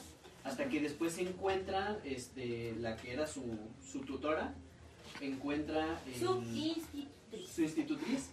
[0.44, 3.44] hasta que después se encuentra este, la que era su,
[3.90, 4.54] su tutora,
[5.20, 7.48] encuentra en- Su institutriz.
[7.54, 8.30] su institutriz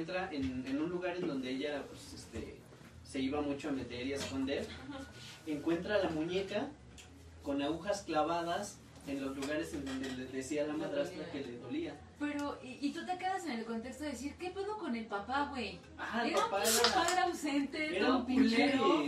[0.00, 2.56] encuentra en, en un lugar en donde ella pues, este,
[3.04, 4.66] se iba mucho a meter y a esconder,
[5.46, 6.68] encuentra la muñeca
[7.42, 11.94] con agujas clavadas en los lugares en donde le decía la madrastra que le dolía.
[12.18, 15.06] Pero, y, y tú te quedas en el contexto de decir, ¿qué pedo con el
[15.06, 15.78] papá, güey?
[15.98, 18.98] Ah, Era un papá pinche era, padre ausente, era un pinchero.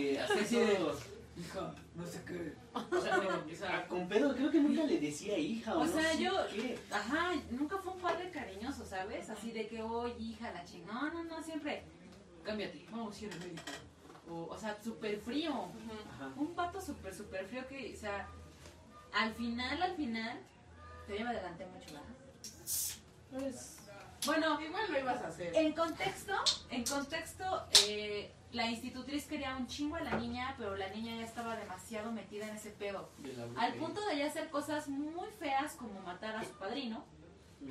[0.40, 0.98] así todo-
[1.36, 2.54] Hija, no sé qué.
[2.74, 5.84] o sea, O sea, a- con pedo, creo que nunca le decía hija o, O
[5.86, 6.78] no sea, sé yo- qué.
[6.90, 9.30] Ajá, nunca fue un padre cariñoso, ¿sabes?
[9.30, 11.00] Así de que, oye, hija, la chingada.
[11.00, 11.82] No, no, no, siempre.
[12.44, 13.62] Cámbiate, vamos a ir al médico.
[14.30, 15.52] O, o sea, súper frío.
[15.52, 16.30] Ajá.
[16.36, 18.28] Un pato súper, súper frío que, o sea,
[19.14, 20.38] al final, al final,
[21.06, 22.02] te me adelanté mucho, ¿verdad?
[23.30, 23.78] Pues,
[24.26, 25.54] Bueno, Igual lo ibas a hacer.
[25.56, 26.32] en contexto,
[26.70, 31.24] en contexto, eh, la institutriz quería un chingo a la niña, pero la niña ya
[31.24, 33.09] estaba demasiado metida en ese pedo.
[33.57, 37.05] Al punto de ya hacer cosas muy feas como matar a su padrino,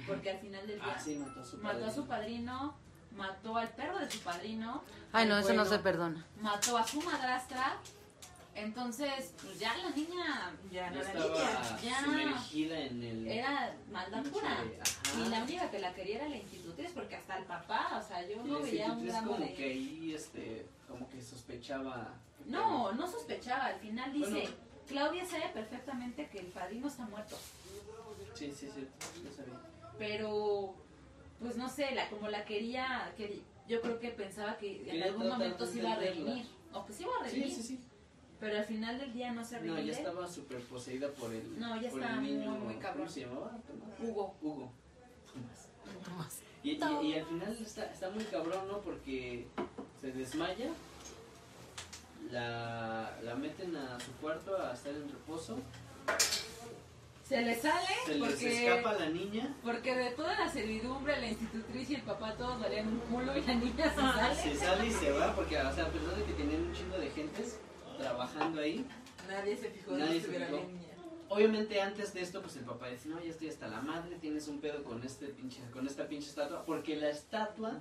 [0.08, 1.94] porque al final del día Ah, sí, mató a su mató a padre.
[1.96, 2.76] su padrino,
[3.16, 6.26] mató al perro de su padrino, Ay, no, eso no se perdona.
[6.40, 7.78] mató a su madrastra.
[8.54, 11.80] Entonces, pues ya la niña Ya no era estaba niña.
[11.82, 12.04] Ya.
[12.04, 13.28] sumergida en el...
[13.28, 14.58] era maldad pura.
[15.18, 16.61] Y la única que la quería era la institutriz,
[16.94, 19.54] porque hasta el papá, o sea, yo no veía un institutriz gramo como de...
[19.54, 22.14] que ahí, este, como que sospechaba...
[22.46, 23.66] No, no sospechaba.
[23.68, 24.50] Al final dice, Bueno.
[24.88, 27.38] Claudia sabe perfectamente que el padrino está muerto.
[28.34, 28.88] Sí, sí, sí,
[29.24, 29.60] no sabía.
[29.98, 30.74] Pero,
[31.40, 35.28] pues no sé, la, como la quería, que yo creo que pensaba que en algún
[35.28, 36.46] momento se iba a redimir.
[36.74, 37.56] O que se iba a Sí, redimir.
[37.56, 37.80] sí, sí.
[38.40, 39.86] Pero al final del día no se No, redime.
[39.86, 41.60] ya estaba súper poseída por el...
[41.60, 43.04] No, ya estaba muy, niño, muy cabrón.
[43.04, 43.52] ¿Cómo se llamaba?
[43.68, 44.00] Tomás.
[44.02, 44.36] Hugo.
[44.42, 44.72] Hugo.
[46.04, 46.40] Tomás.
[46.64, 48.80] Y, y, y al final está, está muy cabrón, ¿no?
[48.82, 49.48] Porque
[50.00, 50.70] se desmaya,
[52.30, 55.58] la, la meten a su cuarto a estar en reposo,
[57.28, 58.68] Se le sale se porque...
[58.68, 62.88] escapa la niña, Porque de toda la servidumbre, la institutriz y el papá todos valían
[62.90, 64.36] un culo y la niña se sale.
[64.36, 66.98] se sale y se va, porque, o sea, a pesar de que tenían un chingo
[66.98, 67.60] de gentes
[67.98, 68.86] trabajando ahí,
[69.28, 70.56] Nadie se fijó de Nadie que se fijó.
[70.58, 70.91] la niña.
[71.34, 74.50] Obviamente antes de esto, pues el papá dice, no, ya estoy hasta la madre, tienes
[74.50, 77.80] un pedo con este pinche, con esta pinche estatua, porque la estatua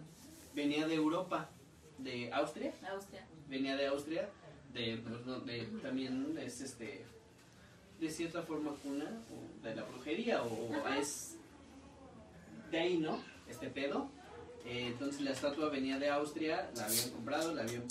[0.55, 1.51] venía de Europa,
[1.99, 3.27] de Austria, Austria.
[3.49, 4.29] venía de Austria,
[4.73, 4.99] de,
[5.47, 7.05] de- también es este,
[7.99, 10.97] de cierta forma cuna o de la brujería, o Ajá.
[10.99, 11.37] es
[12.71, 13.21] de ahí, ¿no?
[13.49, 14.09] Este pedo.
[14.65, 17.83] Eh, entonces la estatua venía de Austria, la habían comprado, la habían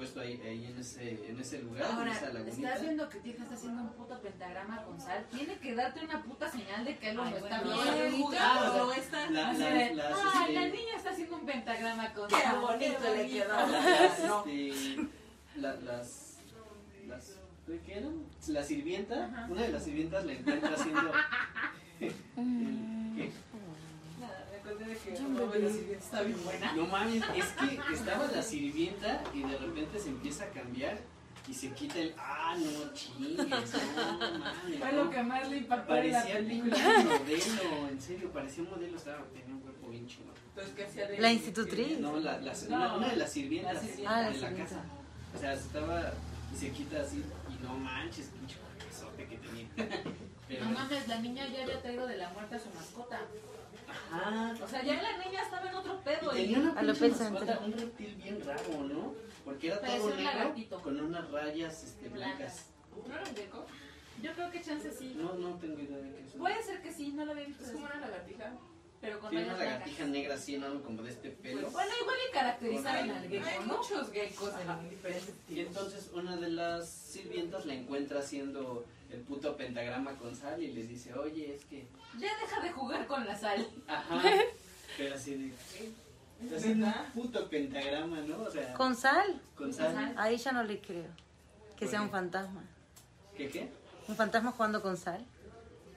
[0.00, 2.68] puesto ahí, ahí en ese, en ese lugar, Ahora, en esa lagunita.
[2.68, 5.26] estás viendo que tu hija está haciendo un puto pentagrama con sal.
[5.30, 7.74] Tiene que darte una puta señal de que algo Ay, no está bueno,
[8.08, 8.34] bien.
[8.40, 12.60] Ah, La- "Ah, este, niña está haciendo un pentagrama con Qué sal.
[12.60, 13.48] bonito qué le quedó.
[13.68, 14.44] las, No.
[14.46, 14.96] este,
[15.56, 16.38] la- las,
[17.06, 17.32] las,
[17.84, 18.24] ¿qué eran?
[18.48, 19.46] La sirvienta, Ajá.
[19.50, 21.12] una de las sirvientas la encuentra haciendo,
[22.00, 22.14] el-
[23.16, 23.30] ¿qué?
[24.80, 26.72] Nada, me acordé de que Robert la sirvienta está bien buena.
[26.74, 30.98] No mames, es que estaba la sirvienta y de repente se empieza a cambiar
[31.48, 33.70] y se quita el, ah, no chingues, no mames.
[34.78, 35.04] Fue no".
[35.04, 36.76] lo que más le impactó en la Parecía película.
[36.76, 40.34] pinche modelo, en serio, parecía un modelo, estaba, tenía un cuerpo bien chingón.
[40.50, 41.98] Entonces, ¿qué hacía de La institutriz.
[41.98, 44.10] No, la, la- No, una, una de las sirvientas la sirvienta.
[44.16, 44.74] Ah, la de la sirvienta.
[44.76, 44.84] casa.
[45.34, 46.12] O sea, estaba
[46.54, 47.16] y se quita así
[47.48, 49.66] y no manches, pinche cuerpezote que tenía.
[50.48, 53.20] Pero, No mames, la niña ya había traído de la muerte a su mascota.
[53.88, 54.54] ajá.
[54.62, 56.32] O sea, ya la niña estaba en otro pedo.
[56.32, 59.14] Y tenía una A lo mascota, un reptil bien raro, ¿no?
[59.44, 60.80] Porque era todo negro lagartito.
[60.82, 62.66] con unas rayas este, blancas.
[63.08, 63.66] ¿No era un gecko?
[64.22, 65.14] Yo creo que chance sí.
[65.16, 66.32] No, no tengo idea de qué es.
[66.34, 67.64] Puede ser que sí, no lo había visto.
[67.64, 68.52] Es como una lagartija.
[69.00, 70.08] Pero con Tiene una lagartija blancas.
[70.10, 71.70] negra así enorme como de este pelo.
[71.70, 73.76] Bueno, igual y caracterizaron al Hay gecko, ¿no?
[73.78, 75.66] muchos geckos en diferentes Y tipos.
[75.68, 80.84] entonces una de las sirvientas la encuentra haciendo el puto pentagrama con sal y le
[80.84, 81.86] dice, oye, es que...
[82.18, 83.66] Ya deja de jugar con la sal.
[83.88, 84.22] Ajá.
[84.96, 86.56] Pero así de...
[86.56, 88.42] Haciendo un puto pentagrama, ¿no?
[88.42, 89.40] O sea, ¿Con sal?
[89.56, 90.14] con sal.
[90.16, 91.08] Ahí ya no le creo.
[91.76, 92.04] Que ¿Por sea qué?
[92.06, 92.64] un fantasma.
[93.36, 93.68] ¿Qué qué?
[94.08, 95.24] ¿Un fantasma jugando con sal?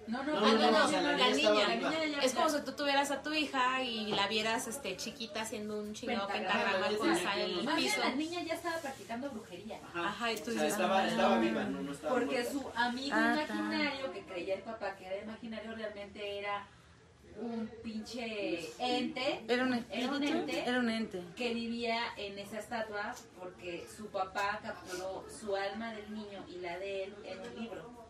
[0.07, 3.33] No, no, No, no, no, la la niña Es como si tú tuvieras a tu
[3.33, 6.87] hija y la vieras este chiquita haciendo un chingado Pentagrama.
[6.97, 8.01] con sal en el unos- Más bien piso.
[8.01, 9.79] la niña ya estaba practicando brujería.
[9.93, 10.07] Ajá.
[10.09, 11.07] Ajá, y tú o sea, dices, estaba, ah.
[11.07, 12.51] estaba viva, no, no estaba Porque muerta.
[12.51, 16.67] su amigo Ah, imaginario, que creía el papá que era imaginario, realmente era
[17.39, 20.63] un pinche ente ¿Era un Era un ente.
[20.69, 21.23] Era un ente.
[21.35, 26.77] que vivía en esa estatua porque su papá capturó su alma del niño y la
[26.77, 28.02] de él en un libro.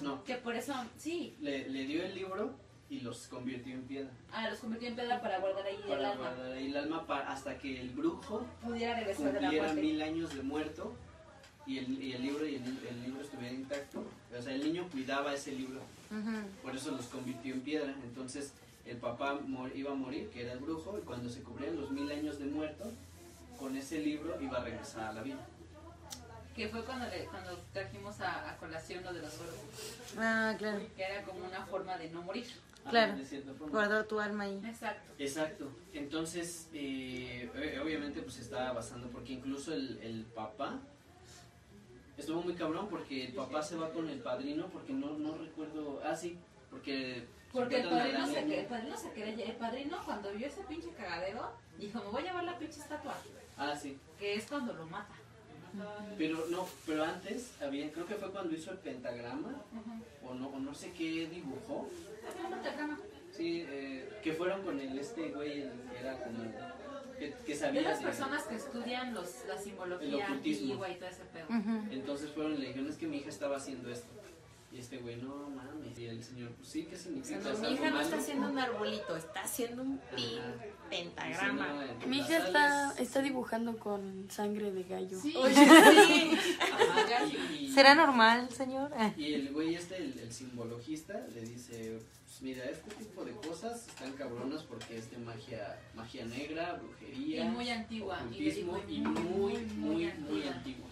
[0.00, 2.50] No, Que por eso, sí, le, le dio el libro
[2.88, 4.10] y los convirtió en piedra.
[4.32, 6.24] ah, los convirtió en piedra para guardar ahí el Para alma.
[6.30, 9.82] guardar ahí el alma pa- hasta que el brujo Pudiera regresar de la cumpliera muerte.
[9.82, 10.94] mil años de muerto
[11.66, 14.04] y el, y el libro y el, el libro estuviera intacto.
[14.38, 15.80] O sea, el niño cuidaba ese libro,
[16.62, 17.94] por eso los convirtió en piedra.
[18.02, 18.52] Entonces
[18.84, 21.90] el papá mor- iba a morir, que era el brujo, y cuando se cubrían los
[21.90, 22.90] mil años de muerto,
[23.58, 25.46] con ese libro iba a regresar a la vida.
[26.54, 29.54] Que fue cuando, le- cuando trajimos a, a colación lo de los oros.
[30.18, 30.80] Ah, claro.
[30.96, 32.46] Que era como una forma de no morir.
[32.82, 33.14] Ajá, Claro.
[33.58, 33.70] forma.
[33.70, 34.60] Guardar tu alma ahí.
[34.64, 35.12] Exacto.
[35.18, 35.72] Exacto.
[35.94, 40.78] Entonces, eh, ob- obviamente, pues estaba basando, porque incluso el, el papá
[42.18, 46.00] estuvo muy cabrón, porque el papá se va con el padrino, porque no, no recuerdo.
[46.04, 46.38] Ah, sí,
[46.70, 47.26] porque.
[47.52, 48.60] Porque el padrino, se, niña.
[48.60, 52.24] el padrino se quería, el padrino cuando vio ese pinche cagadero, dijo, me voy a
[52.26, 53.14] llevar la pinche estatua,
[53.58, 53.98] Ah, sí.
[54.18, 55.14] que es cuando lo mata.
[56.18, 59.62] Pero no, pero antes había, creo que fue cuando hizo el pentagrama,
[60.22, 61.88] o no, o no sé qué dibujó.
[63.36, 66.44] Sí, eh, que fueron con el este güey, el que era como
[67.18, 71.24] que, que De sabía de- personas que estudian los, la simbología antigua y todo ese
[71.24, 71.46] pedo.
[71.90, 74.08] Entonces fueron y le dijeron, es que mi hija estaba haciendo esto.
[74.72, 75.98] Y este güey, no mames.
[75.98, 77.42] Y el señor, pues sí, ¿qué O significa?
[77.42, 78.00] sea, ¿Es mi hija no malo?
[78.04, 80.40] está haciendo un arbolito, está haciendo un pin
[80.88, 81.72] pentagrama.
[81.72, 85.18] Dice, no, en Mi hija está, está dibujando con sangre de gallo.
[85.20, 86.30] Sí, Oye, sí.
[86.60, 88.90] Ajá, y- y- ¿Será normal, señor?
[89.16, 93.86] Y el güey este, el, el simbologista, le dice, pues mira, este tipo de cosas
[93.88, 98.18] están cabronas porque es de magia, magia negra, y brujería, muy antigua.
[98.30, 100.88] Y le ocultismo digo, y muy, muy, muy antigua.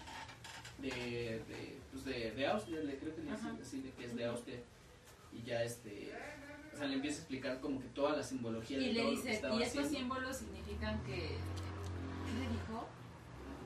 [0.79, 4.15] De, de, pues de, de Austria, le creo que le dice así, de que es
[4.17, 4.59] de Austria.
[5.33, 6.13] Y ya este,
[6.75, 9.11] o sea, le empieza a explicar como que toda la simbología de Y le todo
[9.11, 9.99] lo que dice, estaba y estos haciendo.
[10.15, 11.17] símbolos significan que...
[11.17, 12.89] ¿Qué le dijo?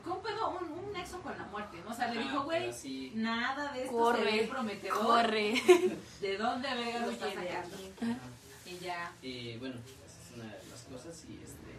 [0.04, 0.50] ¿Cómo pedo?
[0.50, 1.90] Un, un nexo con la muerte, ¿no?
[1.90, 5.06] O sea, le dijo, güey, pero nada de esto Corre, se ve prometedor.
[5.06, 5.54] Corre.
[6.20, 7.76] ¿De dónde venga lo estás de sacando?
[8.02, 8.18] ajá.
[8.66, 9.12] Y ya.
[9.22, 11.72] Y bueno, esa es una de las cosas y este,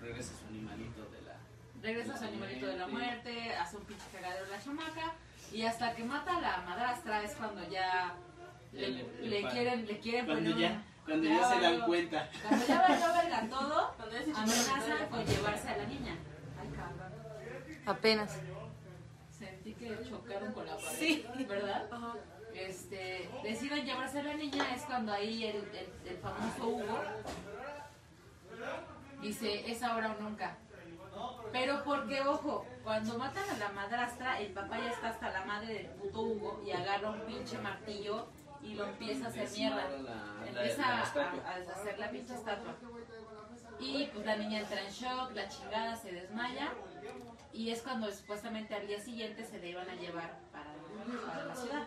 [0.00, 1.36] regresa su animalito de la...
[1.82, 5.14] Regresa su animalito de la muerte, hace un pinche cagadero la chamaca
[5.52, 8.14] y hasta que mata a la madrastra es cuando ya
[8.72, 12.28] le, quieren, le quieren Cuando poner ya, cuando Ya ya se dan cuenta.
[12.46, 15.06] Cuando ya valió verga todo, Cuando ya se chingó la amenaza madre.
[15.10, 16.16] con llevarse a la niña.
[16.60, 17.12] Ay, cabrón.
[17.86, 18.38] Apenas.
[19.36, 20.98] Sentí que chocaron con la pared.
[20.98, 21.26] Sí.
[21.48, 21.88] ¿Verdad?
[22.54, 26.98] Este, deciden llevarse a la niña, es cuando ahí el, el, el famoso Hugo
[29.22, 30.56] dice, es ahora o nunca.
[31.52, 35.74] Pero porque, ojo, cuando matan a la madrastra, el papá ya está hasta la madre
[35.74, 38.28] del puto Hugo y agarra un pinche martillo
[38.62, 39.88] y lo empieza a hacer mierda.
[40.46, 42.74] Empieza a, a deshacer la pinche estatua.
[43.78, 46.72] Y pues la niña entra en shock, la chingada se desmaya.
[47.52, 50.70] Y es cuando supuestamente al día siguiente se le iban a llevar para,
[51.26, 51.86] para la ciudad.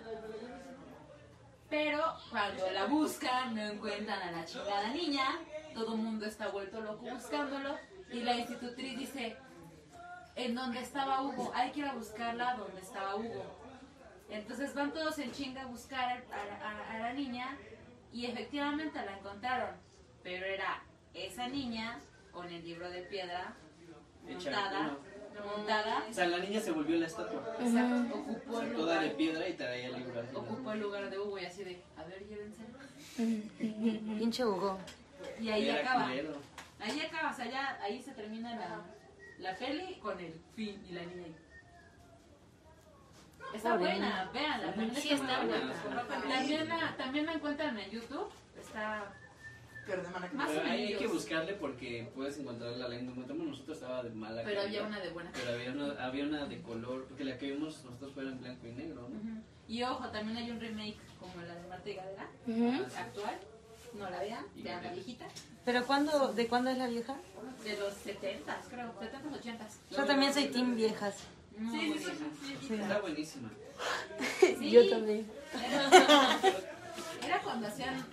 [1.69, 5.25] Pero cuando la buscan, no encuentran a la chingada niña.
[5.73, 7.77] Todo el mundo está vuelto loco buscándolo.
[8.13, 9.35] Y la institutriz dice,
[10.35, 13.43] en donde estaba Hugo, hay que ir a buscarla donde estaba Hugo.
[14.29, 17.57] Entonces van todos en chinga a buscar a, a- a la niña
[18.11, 19.75] y efectivamente la encontraron.
[20.23, 20.81] Pero era
[21.13, 21.99] esa niña
[22.31, 23.53] con el libro de piedra
[24.27, 24.97] montada,
[25.45, 27.55] montada, O sea, la niña se volvió la estatua.
[27.59, 30.35] exacto, ocupó O sea, el toda de lugar, piedra y traía el libro así.
[30.35, 32.63] ocupó el lugar de Hugo y así de, a ver, llévense.
[34.17, 34.77] Pinche Hugo.
[35.39, 36.05] Y ahí Era acaba.
[36.05, 36.37] culero.
[36.83, 38.81] Ahí acaba, o sea, ya ahí se termina la,
[39.39, 41.35] la peli con el fin y la niña ahí.
[43.53, 45.73] Está Pobre buena, véanla, también Sí, está buena.
[45.83, 46.07] buena.
[46.27, 48.29] También la, también la encuentran en YouTube,
[48.59, 49.13] está
[49.85, 53.13] Pero de mala Más Pero hay que buscarle porque puedes encontrar la lengua.
[53.13, 55.31] Encontramos nosotros estaba de mala pero había una de buena.
[55.33, 58.67] Pero había una, había una de color, porque la que vimos nosotros fue en blanco
[58.67, 59.41] y negro, ¿no?
[59.67, 62.83] Y ojo, también hay un remake como la de Marta y Gadera, Ujú.
[62.97, 63.39] actual.
[63.95, 65.25] No la vean, vean la viejita.
[65.65, 67.15] ¿Pero cuándo, de cuándo es la vieja?
[67.63, 69.67] De los 70, creo, 70, 80.
[69.91, 71.15] Yo también soy team viejas.
[71.71, 72.03] Sí, sí,
[72.45, 72.73] sí, sí.
[72.73, 73.49] Está buenísima.
[74.39, 75.29] Sí, Yo también.
[77.25, 78.05] Era cuando hacían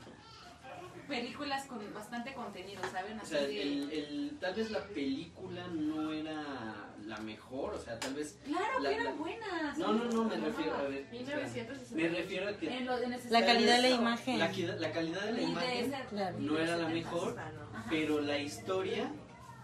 [1.08, 3.18] películas con bastante contenido, ¿saben?
[3.18, 3.62] O Así sea, de...
[3.62, 8.36] el, el, tal vez la película no era la mejor, o sea, tal vez...
[8.44, 9.78] Claro, la- que eran la- buenas.
[9.78, 10.44] No, no, no, me Ajá.
[10.46, 10.92] refiero a ver.
[11.12, 11.36] espera.
[11.36, 11.96] 1960.
[11.96, 14.38] Me refiero a que En lo- en La calidad de la imagen.
[14.38, 16.36] la, la calidad de la Y de imagen ese- Claro.
[16.38, 16.92] no era la 70s.
[16.94, 17.86] mejor, Ajá.
[17.90, 19.10] pero la historia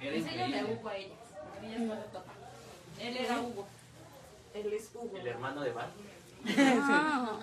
[0.00, 0.74] era Enséñale a increíble.
[0.80, 1.18] Hugo a ellas,
[1.52, 2.34] porque ellas no le tocan.
[3.00, 3.66] Él era Hugo.
[4.54, 5.16] Él es Hugo.
[5.16, 5.90] El hermano de Bart.
[6.58, 7.38] Ah,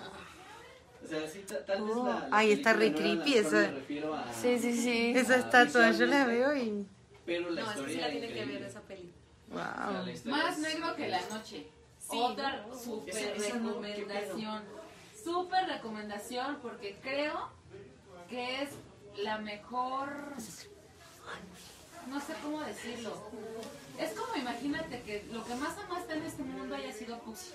[1.02, 3.38] O sea, sí, ta- tal vez Oh, la, la ay, está película re no creepy
[3.40, 3.70] mejor, esa.
[3.72, 5.12] Me refiero a, sí, sí, sí.
[5.16, 6.86] Esa estatua, yo la veo y...
[7.26, 8.66] Pero la No, es que sí historia la era tienen que ver increíble.
[8.68, 9.13] esa peli.
[9.54, 10.32] Wow.
[10.32, 11.70] Más negro que la noche.
[11.98, 12.18] Sí.
[12.20, 14.62] Otra super Esa- esa no, ¿qué recomendación.
[15.22, 17.48] Super recomendación porque creo
[18.28, 18.70] que es
[19.16, 20.08] la mejor.
[22.08, 23.12] No sé cómo decirlo.
[23.98, 27.52] Es como imagínate que lo que más amaste en este mundo haya sido Puxi.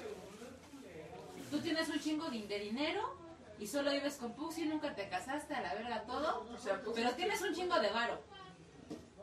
[1.52, 3.16] Tú tienes un chingo de dinero
[3.60, 6.48] y solo vives con Puxi, nunca te casaste, a la verga todo.
[6.52, 8.20] O sea, Pero tienes un chingo de varo.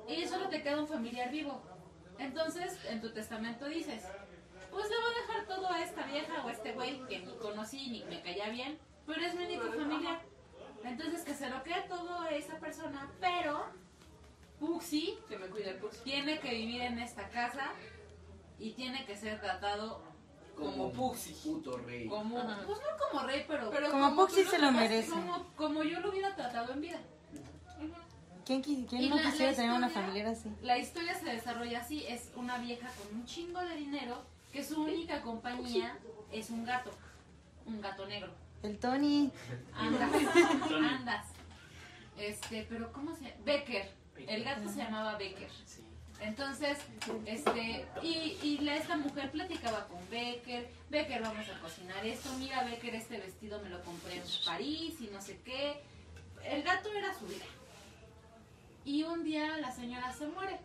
[0.08, 1.60] Y solo te queda un familiar vivo.
[2.18, 4.02] Entonces, en tu testamento dices,
[4.70, 7.34] pues le voy a dejar todo a esta vieja o a este güey que ni
[7.36, 10.20] conocí ni me caía bien, pero es mi único familiar.
[10.84, 13.64] Entonces, que se lo quede todo a esa persona, pero
[14.60, 16.00] Puxi que me cuida el Puxi.
[16.04, 17.72] tiene que vivir en esta casa
[18.58, 20.02] y tiene que ser tratado
[20.56, 21.34] como Puxi.
[21.44, 22.08] Puto rey.
[22.08, 22.36] como,
[22.66, 25.10] pues no como rey, pero, Pero Como Puxi se lo merece.
[25.10, 27.00] Como, como yo lo hubiera tratado en vida.
[28.46, 30.48] ¿Quién, qui- quién no la- la quisiera tener una familiar así?
[30.62, 34.82] La historia se desarrolla así, es una vieja con un chingo de dinero que su
[34.82, 35.98] única compañía
[36.32, 36.92] es un gato,
[37.66, 38.32] un gato negro.
[38.62, 39.30] El Tony.
[39.74, 40.10] Andas,
[40.72, 41.26] andas.
[42.16, 43.34] Este, pero ¿cómo se llama?
[43.44, 43.90] Becker.
[44.28, 45.50] El gato se llamaba Becker.
[45.66, 45.82] Sí.
[46.20, 46.78] Entonces,
[47.26, 52.62] este, y, y la- esta mujer platicaba con Becker, Becker, vamos a cocinar esto, mira
[52.64, 55.82] Becker, este vestido me lo compré en París y no sé qué.
[56.44, 57.44] El gato era su vida.
[58.86, 60.60] Y un día la señora se muere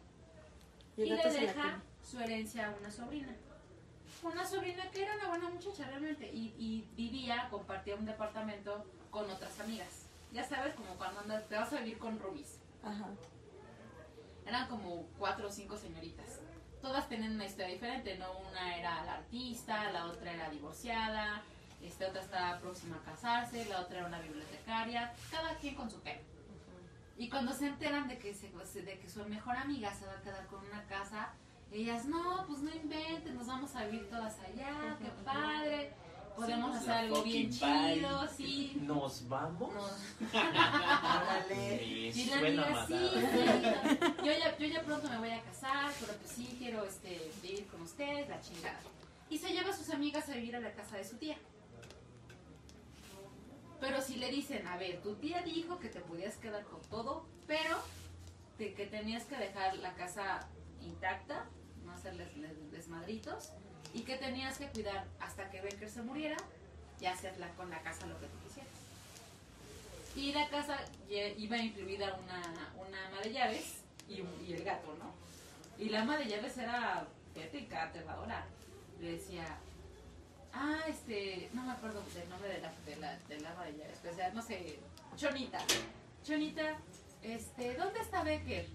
[0.96, 3.36] Y le deja su herencia a una sobrina.
[4.22, 9.28] Una sobrina que era una buena muchacha realmente y, y vivía, compartía un departamento con
[9.28, 10.06] otras amigas.
[10.32, 12.60] Ya sabes, como cuando andas, te vas a vivir con Rubis.
[12.84, 13.10] Ajá.
[14.46, 16.42] Eran como cuatro o cinco señoritas.
[16.80, 18.32] Todas tenían una historia diferente, ¿no?
[18.52, 21.42] Una era la artista, la otra era divorciada,
[21.82, 25.98] esta otra estaba próxima a casarse, la otra era una bibliotecaria, cada quien con su
[26.02, 26.22] tema.
[27.22, 28.48] Y cuando se enteran de que, se,
[28.82, 31.30] de que su mejor amiga se va a quedar con una casa,
[31.72, 35.94] ellas, no, pues no inventen, nos vamos a vivir todas allá, qué padre,
[36.36, 38.76] podemos hacer algo bien chido, sí.
[38.82, 39.72] ¿Nos vamos?
[41.48, 41.84] Me
[42.16, 46.14] y la amiga, sí, sí, yo ya, yo ya pronto me voy a casar, pero
[46.14, 48.80] pues sí quiero este, vivir con ustedes, la chingada.
[49.30, 51.38] Y se lleva a sus amigas a vivir a la casa de su tía.
[53.82, 57.26] Pero si le dicen, a ver, tu tía dijo que te podías quedar con todo,
[57.48, 57.78] pero
[58.60, 60.48] de que tenías que dejar la casa
[60.82, 61.46] intacta,
[61.84, 63.50] no hacerles les- desmadritos,
[63.94, 66.38] y que tenías que cuidar hasta que Becker se muriera,
[67.02, 68.72] y hacer la- con la casa lo que tú quisieras.
[70.16, 70.78] Y la casa
[71.10, 73.78] iba incluida una, una ama de llaves
[74.08, 74.20] y
[74.54, 75.12] el gato, ¿no?
[75.84, 78.46] Y la ama de llaves era tétrica, aterradora.
[79.00, 79.58] Le decía,
[80.54, 84.16] ah, este, no me acuerdo del nombre de la, de la, de la llaves, o
[84.16, 84.80] sea, no sé,
[85.16, 85.60] Chonita.
[86.24, 86.78] Chonita,
[87.22, 88.68] este, ¿dónde está Becker?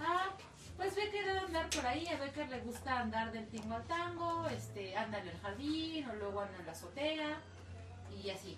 [0.00, 0.30] Ah,
[0.76, 4.46] pues Becker debe andar por ahí, a Becker le gusta andar del tingo al tango,
[4.48, 7.40] este, anda en el jardín o luego anda en la azotea
[8.22, 8.56] y así.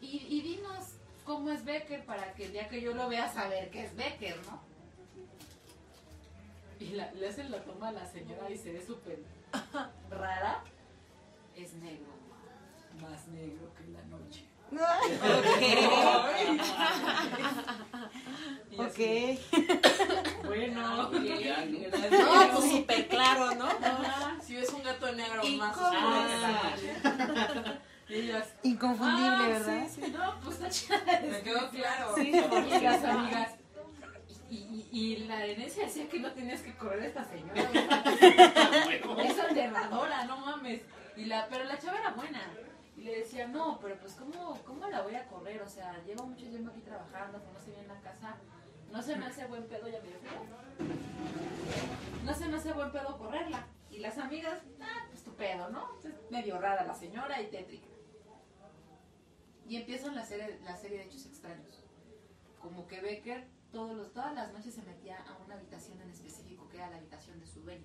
[0.00, 3.70] Y, y dinos cómo es Becker para que el día que yo lo vea saber
[3.70, 4.60] que es Becker, ¿no?
[6.80, 9.18] Y la, le hacen la toma a la señora y se ve súper
[10.10, 10.62] rara.
[11.58, 12.14] Es negro,
[13.02, 14.44] más negro que la noche.
[18.78, 19.40] Así,
[20.44, 21.70] Bueno, Ya, ok,
[22.10, 22.46] ¿no?
[22.46, 23.66] No, pues súper claro, ¿no?
[23.82, 27.78] Ah, Si ves un gato negro ¿Y más cómo oscuro.
[28.08, 29.88] Y ellas, Inconfundible, ah, ¿verdad?
[29.92, 31.20] Sí, sí, no, pues está chida.
[31.28, 32.14] Me quedó claro.
[32.14, 33.50] Sí, las amigas.
[34.48, 37.68] Y, y, y la herencia decía que no tenías que correr a esta señora.
[37.70, 39.20] ¿verdad?
[39.24, 40.82] es aterradora, no mames.
[41.18, 42.40] Y la, pero la chava era buena.
[42.96, 45.60] Y le decía, no, pero pues ¿cómo, cómo la voy a correr?
[45.62, 48.36] O sea, llevo mucho tiempo aquí trabajando, conoce bien la casa.
[48.92, 50.40] No se me hace buen pedo, ya me frío.
[52.24, 53.66] No se me hace buen pedo correrla.
[53.90, 55.90] Y las amigas, ah, pues tu pedo, ¿no?
[55.98, 57.88] Es medio rara la señora y tétrica.
[59.66, 61.84] Y empiezan la serie, la serie de hechos extraños.
[62.60, 66.68] Como que Becker todos los, todas las noches se metía a una habitación en específico,
[66.68, 67.84] que era la habitación de su dueño.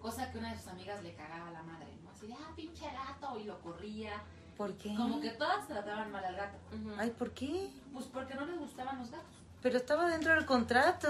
[0.00, 2.10] Cosa que una de sus amigas le cagaba a la madre, ¿no?
[2.10, 4.22] Así de, ah, pinche gato, y lo corría.
[4.56, 4.94] ¿Por qué?
[4.94, 6.58] Como que todas trataban mal al gato.
[6.98, 7.70] Ay, ¿por qué?
[7.92, 9.34] Pues porque no les gustaban los gatos.
[9.62, 11.08] Pero estaba dentro del contrato.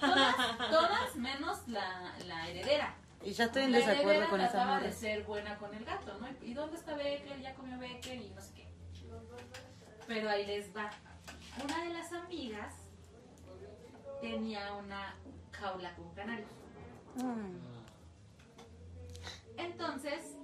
[0.00, 0.36] Todas,
[0.70, 2.94] todas menos la, la heredera.
[3.24, 4.92] Y ya estoy en La desacuerdo heredera con esa trataba de madre.
[4.92, 6.28] ser buena con el gato, ¿no?
[6.46, 7.40] ¿Y dónde está Becker?
[7.40, 8.68] Ya comió Becker y no sé qué.
[10.06, 10.90] Pero ahí les va.
[11.64, 12.74] Una de las amigas
[14.20, 15.14] tenía una
[15.52, 16.48] jaula con canarios.
[17.16, 17.77] Mm.
[19.58, 20.36] Entonces,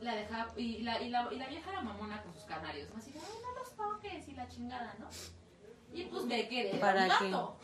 [0.00, 2.96] la dejaba, y la, y la, y la vieja era mamona con sus canarios, ¿no?
[2.98, 5.08] Así de, "Ay, no los toques y la chingada, ¿no?
[5.92, 7.30] Y pues era ¿Para un qué?
[7.30, 7.58] gato.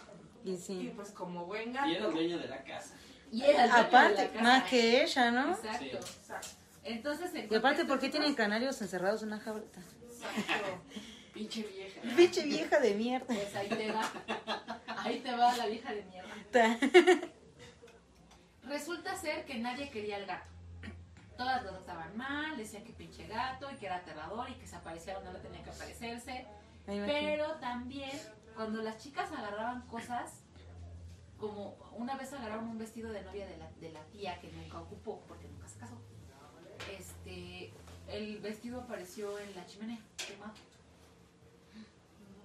[0.45, 0.93] Y Y sí.
[0.95, 2.13] pues como buen Y era el gato.
[2.13, 2.95] dueño de la casa.
[3.33, 4.43] Y era el dueño de la Aparte, casa.
[4.43, 5.51] más que ella, ¿no?
[5.51, 5.79] Exacto.
[5.79, 5.91] Sí.
[5.91, 6.49] Exacto.
[6.85, 9.65] Entonces, en Y aparte, ¿por qué tienen canarios encerrados en una jaula?
[9.65, 10.83] Exacto.
[11.35, 12.01] Pinche vieja.
[12.17, 13.27] Pinche vieja de mierda.
[13.27, 14.11] Pues ahí te va.
[14.99, 16.79] Ahí te va la vieja de mierda.
[18.65, 20.47] Resulta ser que nadie quería al gato.
[21.41, 24.77] Todas lo trataban mal, decían que pinche gato y que era aterrador y que se
[24.77, 26.47] aparecía donde no tenía que aparecerse.
[26.85, 28.11] Pero también,
[28.55, 30.43] cuando las chicas agarraban cosas,
[31.39, 34.81] como una vez agarraron un vestido de novia de la, de la tía que nunca
[34.81, 35.97] ocupó porque nunca se casó,
[36.99, 37.73] este,
[38.09, 40.53] el vestido apareció en la chimenea, quemado.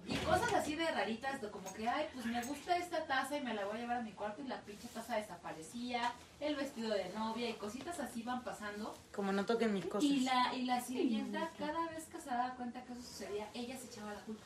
[0.08, 3.42] Y cosas así de raritas, de como que, ay, pues me gusta esta taza y
[3.42, 6.90] me la voy a llevar a mi cuarto y la pinche taza desaparecía, el vestido
[6.90, 8.94] de novia y cositas así van pasando.
[9.12, 10.04] Como no toquen mis cosas.
[10.04, 13.76] Y la, y la sirvienta, cada vez que se daba cuenta que eso sucedía, ella
[13.76, 14.42] se echaba la culpa.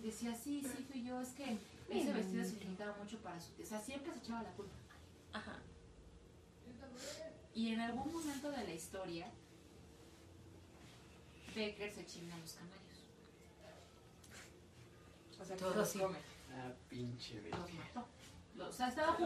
[0.00, 1.56] Decía, sí, sí, fui yo, es que
[1.90, 3.64] ese vestido significaba mucho para su tía.
[3.64, 4.72] O sea, siempre se echaba la culpa.
[5.34, 5.56] Ajá.
[7.54, 9.26] Y en algún momento de la historia,
[11.54, 12.79] Becker se chinga los canarios.
[15.40, 15.98] O sea, que Todo los sí.
[15.98, 16.18] come.
[16.52, 17.74] Ah, pinche Los Becker.
[17.94, 18.06] mató.
[18.56, 19.16] lo- o sea, estaba,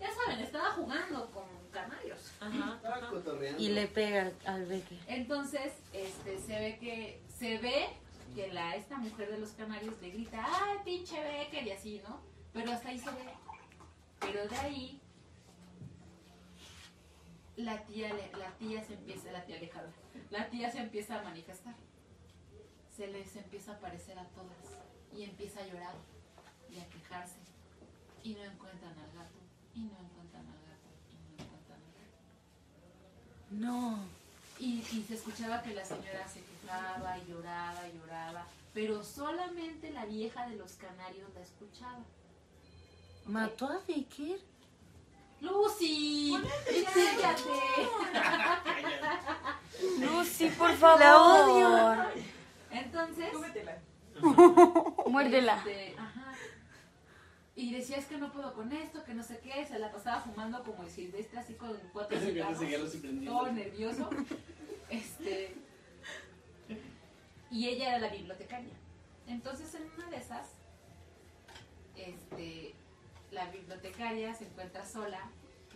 [0.00, 2.32] ya saben, estaba jugando con canarios.
[2.40, 2.74] Ajá.
[2.76, 3.62] Estaba cotorreando.
[3.62, 4.98] Y le pega al, al Becker.
[5.06, 7.86] Entonces, este, se ve que, se ve
[8.34, 12.20] que la, esta mujer de los canarios le grita, ay, pinche Becker, y así, ¿no?
[12.52, 13.28] Pero hasta ahí se ve.
[14.20, 15.00] Pero de ahí,
[17.56, 19.90] la tía, le- la tía se empieza, la tía alejada,
[20.30, 21.74] la tía se empieza a manifestar.
[22.96, 24.81] Se les empieza a aparecer a todas.
[25.16, 25.94] Y empieza a llorar
[26.70, 27.36] y a quejarse.
[28.24, 29.38] Y no encuentran al gato,
[29.74, 32.16] y no encuentran al gato, y no encuentran al gato.
[33.50, 33.98] No.
[34.58, 39.90] Y, y se escuchaba que la señora se quejaba y lloraba y lloraba, pero solamente
[39.90, 42.04] la vieja de los canarios la escuchaba.
[43.26, 44.38] ¿Mató a Becker?
[45.40, 46.36] ¡Lucy!
[46.94, 47.50] ¡Cállate!
[49.98, 51.00] Lucy, por favor.
[51.00, 52.22] La odio.
[52.70, 53.78] Entonces, Cómetela.
[55.06, 55.56] Muérdela.
[55.58, 56.32] este, ajá.
[57.54, 60.22] Y decía, es que no puedo con esto, que no sé qué, se la pasaba
[60.22, 62.58] fumando como el silvestre, así con cuatro cigarros,
[63.24, 64.08] todo nervioso.
[64.88, 65.54] Este,
[67.50, 68.72] y ella era la bibliotecaria.
[69.26, 70.48] Entonces, en una de esas,
[71.96, 72.74] este,
[73.30, 75.20] la bibliotecaria se encuentra sola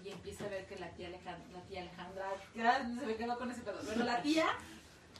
[0.05, 3.39] y empieza a ver que la tía Alejandra, la tía Alejandra, ya se me quedó
[3.39, 3.79] con ese pedo.
[3.85, 4.47] Bueno, la tía,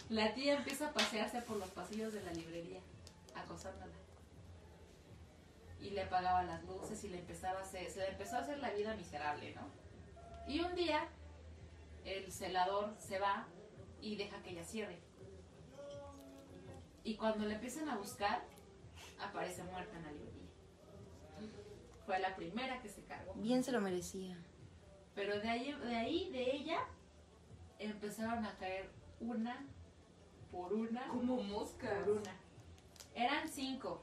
[0.09, 2.81] la tía empieza a pasearse por los pasillos de la librería,
[3.37, 3.95] acosándola.
[5.81, 8.59] Y le apagaba las luces y le empezaba a hacer, se le empezó a hacer
[8.59, 9.63] la vida miserable, ¿no?
[10.49, 11.09] Y un día,
[12.05, 13.47] el celador se va
[14.01, 14.99] y deja que ella cierre.
[17.05, 18.43] Y cuando le empiezan a buscar,
[19.21, 20.49] aparece muerta en la librería.
[22.05, 23.35] Fue la primera que se cargó.
[23.35, 24.37] Bien se lo merecía.
[25.15, 26.79] Pero de ahí, de ahí, de ella,
[27.79, 28.91] empezaron a caer
[29.21, 29.67] una
[30.51, 31.89] por una Como mosca.
[32.05, 32.35] por una.
[33.17, 34.03] Eran cinco,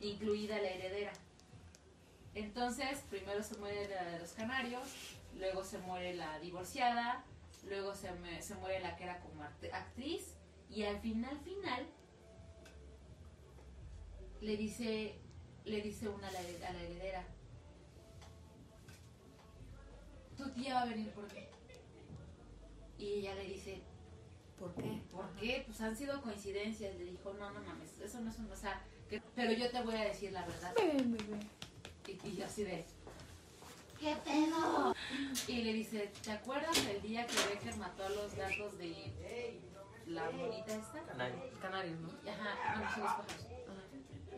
[0.00, 1.12] incluida la heredera.
[2.34, 4.88] Entonces, primero se muere la de los canarios,
[5.38, 7.24] luego se muere la divorciada,
[7.64, 8.10] luego se,
[8.42, 10.34] se muere la que era como actriz,
[10.68, 11.86] y al final, final,
[14.40, 15.20] le dice,
[15.64, 17.24] le dice una a la, a la heredera,
[20.36, 21.40] tu tía va a venir por ti.
[22.98, 23.80] Y ella le dice,
[24.60, 25.02] ¿Por qué?
[25.10, 25.64] ¿Por qué?
[25.66, 26.94] Pues han sido coincidencias.
[26.96, 28.50] Le dijo, no, no mames, eso no es un...
[28.52, 30.72] O sea, que- pero yo te voy a decir la verdad.
[30.76, 31.16] Ven.
[32.06, 32.84] Y, y yo así de...
[33.98, 34.94] ¿Qué pedo?
[35.48, 39.60] Y le dice, ¿te acuerdas el día que Becker mató a los gatos de
[40.06, 41.02] la monita esta?
[41.60, 42.08] Canarios, ¿no?
[42.30, 43.46] Ajá, bueno, son los pájaros.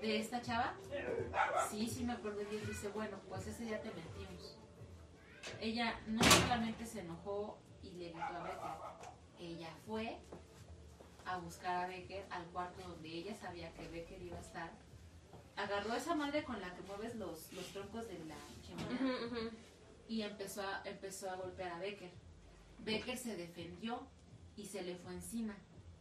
[0.01, 0.75] ¿De esta chava?
[1.71, 2.67] Sí, sí me acuerdo bien.
[2.67, 4.57] Dice, bueno, pues ese día te mentimos.
[5.61, 8.92] Ella no solamente se enojó y le gritó a Becker,
[9.43, 10.19] ella fue
[11.25, 14.71] a buscar a Becker al cuarto donde ella sabía que Becker iba a estar.
[15.57, 19.51] Agarró esa madre con la que mueves los, los troncos de la chimenea
[20.09, 22.11] y empezó a, empezó a golpear a Becker.
[22.81, 24.07] Becker se defendió
[24.57, 25.55] y se le fue encima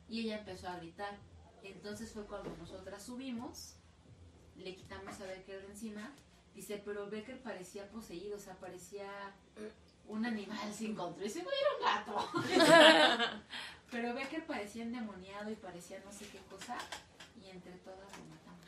[0.09, 1.17] y ella empezó a gritar.
[1.63, 3.75] Entonces fue cuando nosotras subimos,
[4.57, 6.13] le quitamos a Becker de encima.
[6.55, 9.09] Dice, pero Becker parecía poseído, o sea, parecía
[10.07, 11.23] un animal sin control.
[11.23, 13.39] Dice, güey, era un gato.
[13.91, 16.77] pero Becker parecía endemoniado y parecía no sé qué cosa.
[17.41, 18.65] Y entre todas lo matamos.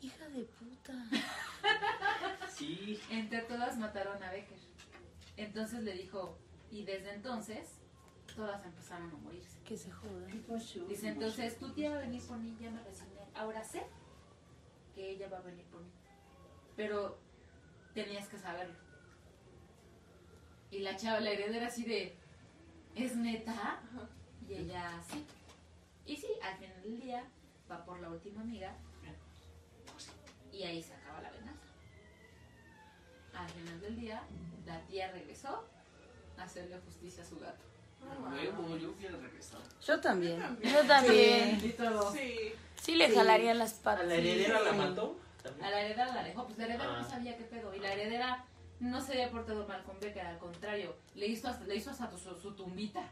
[0.00, 0.92] Hija de puta.
[2.54, 3.00] Sí.
[3.08, 4.58] Entre todas mataron a Becker.
[5.36, 6.36] Entonces le dijo,
[6.72, 7.78] y desde entonces
[8.34, 9.60] todas empezaron a morirse.
[9.64, 10.26] Que se joda.
[10.88, 13.20] Dice, entonces tu tía va a venir por mí, ya me resigné.
[13.34, 13.86] Ahora sé
[14.94, 15.90] que ella va a venir por mí.
[16.76, 17.18] Pero
[17.94, 18.74] tenías que saberlo.
[20.70, 22.16] Y la chava, la heredera así de,
[22.94, 23.80] ¿es neta?
[24.48, 25.24] Y ella, sí.
[26.06, 27.24] Y sí, al final del día
[27.70, 28.74] va por la última amiga
[30.52, 31.66] y ahí se acaba la venganza.
[33.34, 34.22] Al final del día,
[34.66, 35.64] la tía regresó
[36.38, 37.64] a hacerle justicia a su gato.
[38.30, 39.62] Huevo, yo hubiera regresado.
[39.84, 40.40] Yo también.
[40.62, 41.60] Yo también.
[41.60, 42.52] Sí.
[42.80, 44.06] Sí le jalaría las ¿A patas.
[44.06, 45.16] la heredera la mató?
[45.42, 45.64] También.
[45.66, 47.02] A la heredera la dejó, pues la heredera Ah.
[47.02, 47.74] no sabía qué pedo.
[47.74, 48.44] Y la heredera
[48.80, 52.10] no se había portado mal con Becker, al contrario, le hizo hasta, le hizo hasta
[52.16, 53.02] su, su tumbita.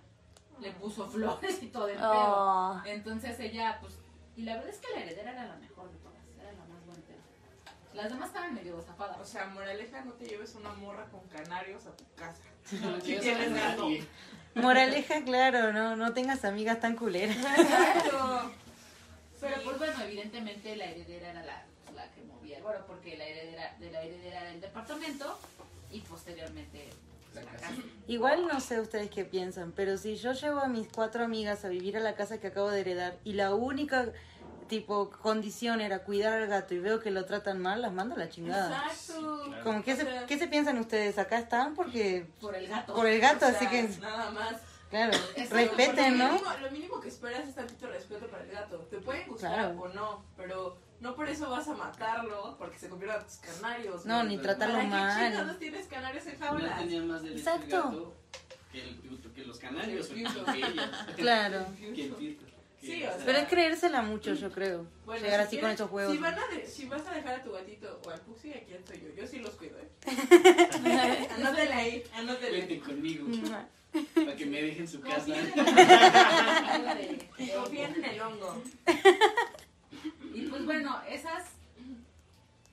[0.60, 2.08] Le puso flores y todo el pedo.
[2.10, 2.80] Oh.
[2.86, 3.98] Entonces ella, pues,
[4.36, 6.86] y la verdad es que la heredera era la mejor de todas, era la más
[6.86, 7.12] bonita.
[7.92, 9.18] Las demás estaban medio zafadas.
[9.20, 12.42] O sea, moraleja, no te lleves una morra con canarios a tu casa.
[12.82, 13.88] No Si tienes gato.
[14.54, 17.36] Moraleja, claro, no, no tengas amigas tan culeras.
[17.36, 18.50] Claro.
[19.48, 23.16] Pero pues bueno, evidentemente la heredera era la, pues, la que movía el bueno, porque
[23.16, 25.38] la heredera de la heredera era del departamento
[25.90, 26.90] y posteriormente
[27.34, 27.72] La la casa.
[28.06, 31.68] Igual no sé ustedes qué piensan, pero si yo llevo a mis cuatro amigas a
[31.68, 34.12] vivir a la casa que acabo de heredar y la única
[34.68, 38.18] tipo condición era cuidar al gato y veo que lo tratan mal, las mando a
[38.18, 38.84] la chingada.
[38.88, 39.44] Exacto.
[39.46, 39.64] claro.
[39.64, 41.18] Como, ¿qué, O se, ¿Qué se piensan ustedes?
[41.18, 42.94] Acá están porque Por el gato.
[42.94, 44.54] por el gato, o así que, Nada más.
[44.90, 46.32] Claro, Eso, respeten, Lo ¿no?
[46.34, 48.78] mínimo, lo mínimo que esperas es tantito respeto para el gato.
[48.90, 49.80] Te pueden gustar Claro.
[49.80, 54.04] o no, pero no por eso vas a matarlo porque se conviertan tus canarios.
[54.06, 55.30] No, ni tratarlo ¿Para qué mal.
[55.32, 56.78] chingados tienes canarios en No jaulas?
[56.78, 57.64] tenía más derecho Exacto.
[57.64, 58.14] el gato
[58.72, 60.26] que, el, que los canarios, El que.
[61.16, 61.66] Claro.
[61.78, 62.38] Que el
[62.78, 64.86] Sí, o sea, Pero es creérsela mucho, yo creo.
[65.06, 66.12] Bueno, Llegar si así con esos juegos.
[66.14, 68.74] Si, van a de- si vas a dejar a tu gatito o al puxi, aquí
[68.74, 69.08] estoy yo.
[69.22, 69.88] Yo sí los cuido, ¿eh?
[71.36, 72.58] anótele ahí, anótele.
[72.58, 73.26] Vente conmigo.
[74.14, 75.26] Para que me dejen su casa.
[75.26, 78.62] Confíen en el- Y confíen en el hongo.
[80.34, 81.44] Y pues bueno, esas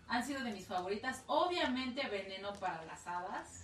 [0.08, 1.24] han sido de mis favoritas.
[1.28, 3.64] Obviamente Veneno para las Hadas,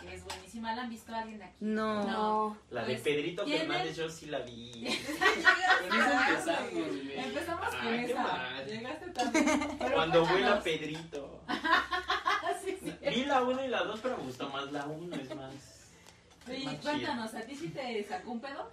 [0.00, 0.74] que es buenísima.
[0.74, 1.56] ¿La han visto alguien aquí?
[1.60, 2.04] No.
[2.06, 2.56] No.
[2.70, 4.86] La de Pues, Pedrito ¿quién Fernández, yo sí la vi.
[5.84, 6.58] Empezamos.
[7.16, 8.22] Empezamos con Ay, qué esa.
[8.22, 8.66] mal.
[8.66, 9.76] Llegaste también.
[9.78, 11.40] Pero Cuando vuela Pedrito.
[12.62, 12.92] Sí, sí.
[13.08, 15.54] Vi la 1 y la 2, pero me gustó más la 1, es más.
[16.82, 18.70] Cuéntanos, ¿a ti sí te sacó un pedo?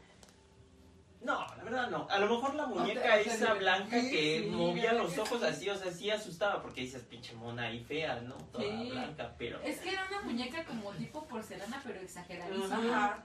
[1.22, 2.08] No, la verdad no.
[2.10, 5.20] A lo mejor la muñeca O sea, esa blanca que sí, movía ¿verdad los que
[5.22, 5.46] ojos sí?
[5.48, 8.36] así, o sea, sí asustaba porque dices pinche mona y fea, ¿no?
[8.36, 8.90] Toda Sí.
[8.92, 9.60] blanca, pero.
[9.64, 12.76] Es que era una muñeca como tipo porcelana, pero exageradísima.
[13.06, 13.24] Ajá.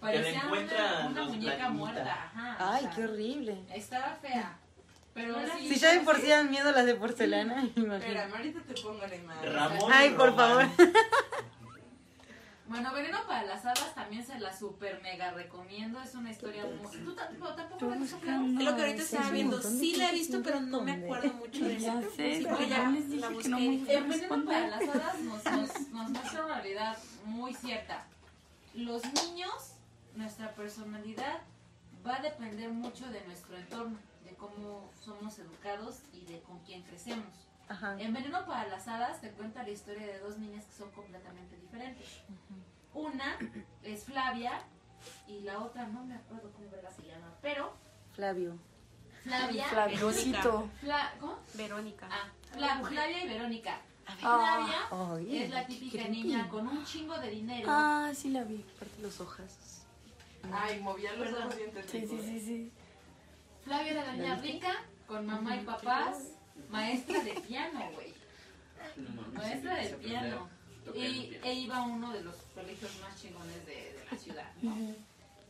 [0.00, 1.72] Parecía una, una muñeca planitas.
[1.72, 2.12] muerta.
[2.34, 3.64] Ajá, o Ay, sea, qué horrible.
[3.74, 4.58] Estaba fea.
[5.14, 8.18] Pero sí, Si ya de por sí dan miedo las de porcelana, imagínate.
[8.18, 9.52] ahorita te pongo la imagen.
[9.54, 9.92] Ramón.
[9.92, 10.72] Ay, por Román.
[12.66, 16.00] Bueno, Veneno para las Hadas también se la super mega recomiendo.
[16.00, 16.96] Es una historia muy.
[16.98, 18.58] ¿Tú tampoco, la has.
[18.58, 19.62] Es lo que ahorita estaba viendo.
[19.62, 22.88] Sí la he visto, pero no me acuerdo mucho de sé, Sí, pero porque ya
[22.88, 27.52] les dije que no Veneno para las Hadas nos, nos, nos muestra una realidad muy
[27.52, 28.06] cierta.
[28.74, 29.74] Los niños,
[30.14, 31.42] nuestra personalidad
[32.06, 36.82] va a depender mucho de nuestro entorno, de cómo somos educados y de con quién
[36.82, 37.43] crecemos.
[37.68, 37.96] Ajá.
[38.00, 41.56] En Veneno para las Hadas te cuenta la historia de dos niñas que son completamente
[41.56, 42.06] diferentes.
[42.92, 43.38] Una
[43.82, 44.62] es Flavia
[45.26, 47.72] y la otra no me acuerdo cómo se llama, pero
[48.12, 48.56] Flavio.
[49.22, 50.68] Flavia, Flaviosito.
[50.82, 51.38] Fla- ¿cómo?
[51.54, 52.06] Verónica.
[52.10, 53.78] Ah, Fla- Flavia y Verónica.
[54.06, 54.14] Ah.
[54.18, 56.10] Flavia Ay, es la típica creepy.
[56.22, 57.66] niña con un chingo de dinero.
[57.70, 58.62] Ah, sí la vi.
[58.76, 59.80] Aparte los ojos.
[60.52, 61.54] Ay, movía los ojos
[61.90, 62.72] Sí, sí, sí, sí.
[63.64, 64.72] Flavia era la niña rica,
[65.06, 66.32] con mamá y papás,
[66.70, 68.14] maestra de piano, güey.
[69.32, 70.48] Maestra de piano.
[70.94, 71.44] Y piano.
[71.44, 74.76] e iba a uno de los colegios más chingones de, de la ciudad, ¿no?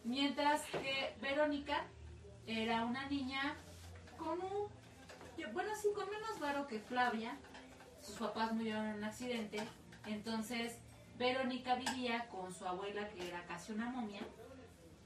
[0.04, 1.84] Mientras que Verónica
[2.46, 3.56] era una niña
[4.18, 4.68] con un...
[5.52, 7.36] Bueno, sí, con menos varo que Flavia.
[8.00, 9.66] Sus papás murieron en un accidente.
[10.06, 10.78] Entonces,
[11.16, 14.20] Verónica vivía con su abuela, que era casi una momia,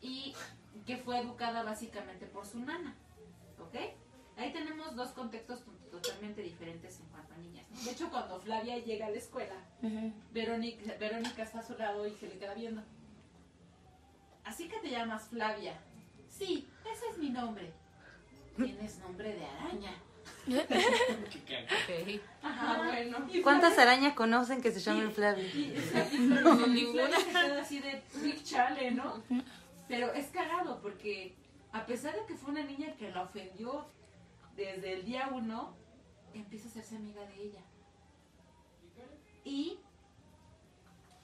[0.00, 0.34] y
[0.86, 2.94] que fue educada básicamente por su nana.
[3.60, 3.76] ¿Ok?
[4.38, 7.66] Ahí tenemos dos contextos to- totalmente diferentes en cuanto a niñas.
[7.70, 7.80] ¿no?
[7.82, 9.54] De hecho, cuando Flavia llega a la escuela.
[10.32, 12.82] Verónica, Verónica está a su lado y se le queda viendo.
[14.44, 15.78] Así que te llamas Flavia.
[16.28, 17.72] Sí, ese es mi nombre.
[18.56, 19.92] Tienes nombre de araña.
[22.42, 23.26] Ajá, bueno.
[23.32, 24.80] Y ¿Cuántas Flavia- arañas conocen que se
[25.38, 25.74] y-
[26.18, 27.16] no, ninguna.
[27.60, 29.22] Así de "Big chale, ¿no?
[29.88, 31.34] Pero es cagado porque
[31.72, 33.86] a pesar de que fue una niña que la ofendió
[34.58, 35.74] desde el día uno,
[36.34, 37.60] empieza a hacerse amiga de ella.
[39.44, 39.78] Y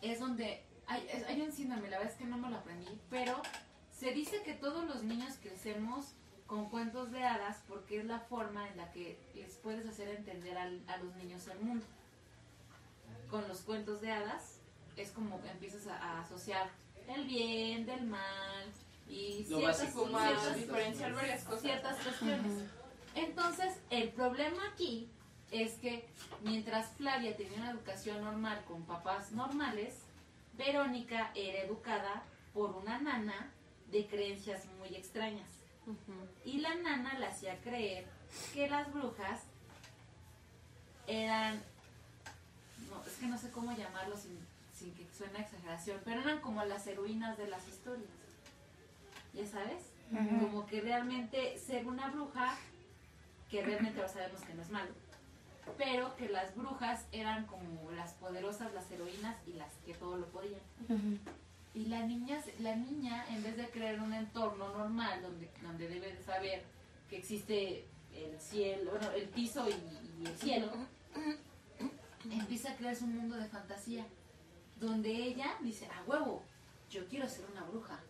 [0.01, 2.89] es donde hay, es- hay un síndrome, la verdad es que no me lo aprendí,
[3.11, 3.43] pero
[3.91, 6.15] se dice que todos los niños crecemos
[6.47, 10.57] con cuentos de hadas porque es la forma en la que les puedes hacer entender
[10.57, 11.85] al- a los niños el mundo.
[13.31, 14.61] Con los cuentos de hadas
[14.97, 16.71] es como que empiezas a, a asociar
[17.09, 18.71] el bien del mal
[19.09, 21.63] y Lo ciertas, básico, Como a ciertas- diferenciar varias cosas.
[21.63, 22.71] ciertas cuestiones.
[23.15, 25.09] Entonces, el problema aquí
[25.51, 26.09] es que
[26.43, 29.95] mientras Flavia tenía una educación normal con papás normales,
[30.57, 33.51] Verónica era educada por una nana
[33.91, 35.49] de creencias muy extrañas.
[36.45, 38.07] Y la nana le hacía creer
[38.53, 39.43] que las brujas
[41.07, 41.63] eran,
[42.89, 44.39] no, es que no sé cómo llamarlo sin,
[44.75, 48.09] sin que suene a exageración, pero eran como las heroínas de las historias.
[49.35, 49.91] ¿Ya sabes?
[50.41, 52.57] Como que realmente ser una bruja,
[53.55, 54.91] que realmente ahora sabemos que no es malo,
[55.79, 60.27] pero que las brujas eran como las poderosas, las heroínas y las que todo lo
[60.27, 60.61] podían.
[61.73, 66.13] Y la niña, la niña, en vez de crear un entorno normal donde, donde debe
[66.13, 66.65] de saber
[67.09, 70.73] que existe el cielo, bueno, el piso y, y el cielo,
[72.29, 74.05] empieza a crearse un mundo de fantasía
[74.81, 76.43] donde ella dice, a huevo,
[76.91, 78.01] yo quiero ser una bruja.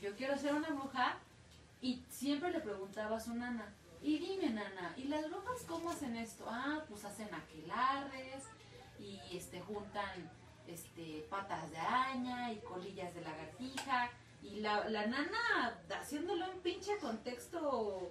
[0.00, 1.20] Yo quiero ser una bruja
[1.82, 3.72] Y siempre le preguntaba a su nana,
[4.02, 6.46] y dime nana, ¿y las brujas cómo hacen esto?
[6.48, 8.44] Ah, pues hacen aquelarres
[8.98, 10.30] y este juntan
[10.66, 14.10] este patas de araña y colillas de lagartija
[14.42, 18.10] y la, la nana haciéndole un pinche contexto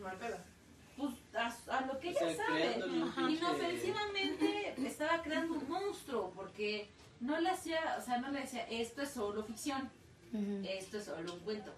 [0.00, 0.38] Mal pedo.
[0.96, 3.32] pues a, a lo que O ella sea, sabe.
[3.32, 9.02] Inofensivamente estaba creando un monstruo porque no le hacía, o sea, no le decía, esto
[9.02, 9.90] es solo ficción,
[10.64, 11.74] esto es solo un cuento.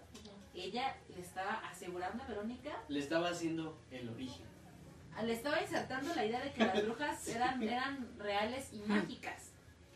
[0.55, 4.45] Ella le estaba asegurando a Verónica, Le estaba haciendo el origen.
[5.23, 9.49] le estaba insertando la idea de que las brujas eran, eran reales y mágicas.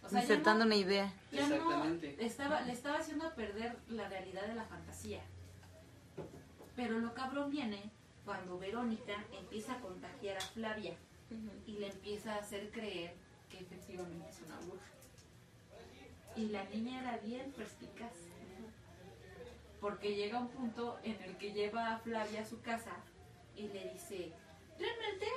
[0.04, 1.14] O sea, ya Insertando no- una idea.
[1.32, 2.26] ya no Exactamente.
[2.26, 5.22] estaba, le estaba haciendo perder la realidad de la fantasía.
[6.76, 7.92] Pero lo cabrón viene
[8.26, 10.94] cuando Verónica empieza a contagiar a Flavia
[11.66, 13.14] y le empieza a hacer creer
[13.50, 14.86] que efectivamente es una bruja.
[16.36, 18.12] Y la niña era bien perspicaz.
[19.82, 22.92] Porque llega un punto en el que lleva a Flavia a su casa
[23.56, 24.34] y le dice,
[24.80, 25.28] realmente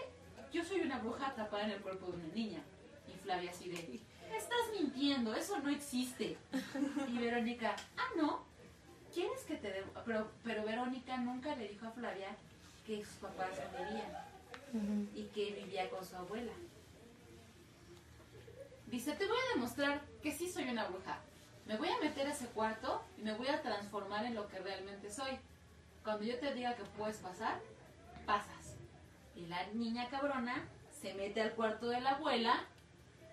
[0.53, 2.62] yo soy una bruja atrapada en el cuerpo de una niña.
[3.07, 4.01] Y Flavia así de,
[4.37, 6.37] estás mintiendo, eso no existe.
[7.09, 8.45] Y Verónica, ah, no,
[9.12, 9.85] ¿quieres que te dé?
[10.05, 12.37] Pero, pero Verónica nunca le dijo a Flavia
[12.87, 16.53] que sus papás morían y que vivía con su abuela.
[18.87, 21.21] Dice, te voy a demostrar que sí soy una bruja.
[21.71, 24.59] Me voy a meter a ese cuarto y me voy a transformar en lo que
[24.59, 25.39] realmente soy.
[26.03, 27.61] Cuando yo te diga que puedes pasar,
[28.27, 28.75] pasas.
[29.37, 30.65] Y la niña cabrona
[31.01, 32.65] se mete al cuarto de la abuela.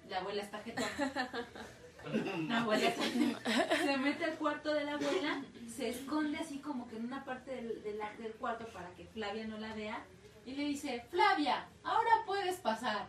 [0.08, 0.88] La abuela está jetona.
[2.48, 6.96] La abuela está- se mete al cuarto de la abuela, se esconde así como que
[6.96, 10.06] en una parte del, del, del cuarto para que Flavia no la vea.
[10.46, 13.08] Y le dice, Flavia, ahora puedes pasar.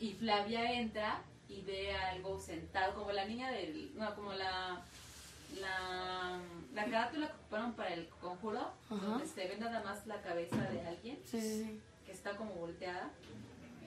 [0.00, 3.92] Y Flavia entra y ve algo sentado, como la niña del.
[3.96, 4.82] No, como la.
[5.60, 6.40] La,
[6.72, 10.80] la carátula que ocuparon para el conjuro, donde se ve nada más la cabeza de
[10.84, 11.80] alguien Sí.
[12.04, 13.10] que está como volteada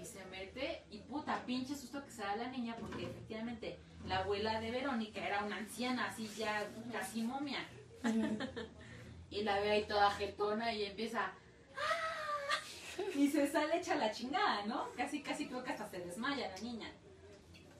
[0.01, 4.19] y se mete y puta pinche susto que se da la niña porque efectivamente la
[4.19, 7.67] abuela de Verónica era una anciana así ya casi momia
[9.29, 11.33] y la ve ahí toda jetona y empieza
[11.75, 14.87] "Ah", y se sale hecha la chingada, ¿no?
[14.95, 16.89] Casi casi creo que hasta se desmaya la niña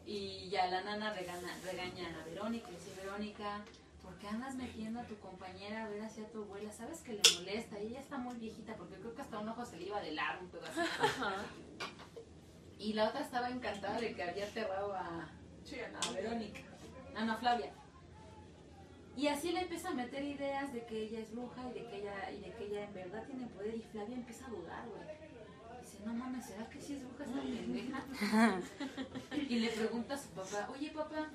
[0.08, 3.64] y ya la nana regaña, regaña a Verónica y le dice Verónica
[4.08, 6.72] ¿Por qué andas metiendo a tu compañera a ver hacia tu abuela?
[6.72, 7.78] ¿Sabes que le molesta?
[7.78, 10.12] Y ella está muy viejita porque creo que hasta un ojo se le iba de
[10.14, 10.82] lado, un pedazo.
[12.80, 16.62] Y la otra estaba encantada de que había aterrado a, a Verónica,
[17.16, 17.74] a no, a Flavia.
[19.18, 21.98] Y así le empieza a meter ideas de que ella es bruja y de que
[21.98, 23.76] ella, y de que ella en verdad tiene poder.
[23.76, 25.16] Y Flavia empieza a dudar, güey.
[26.08, 28.62] No mames, ¿será que sí es bruja esta pendeja?
[29.50, 31.28] y le pregunta a su papá, oye papá,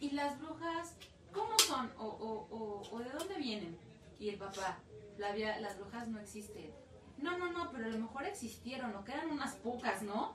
[0.00, 0.96] ¿y las brujas
[1.32, 1.88] cómo son?
[1.98, 3.78] ¿O, o, o, o de dónde vienen?
[4.18, 4.78] Y el papá,
[5.16, 6.72] Flavia, las brujas no existen.
[7.18, 10.34] No, no, no, pero a lo mejor existieron, o quedan unas pocas, ¿no?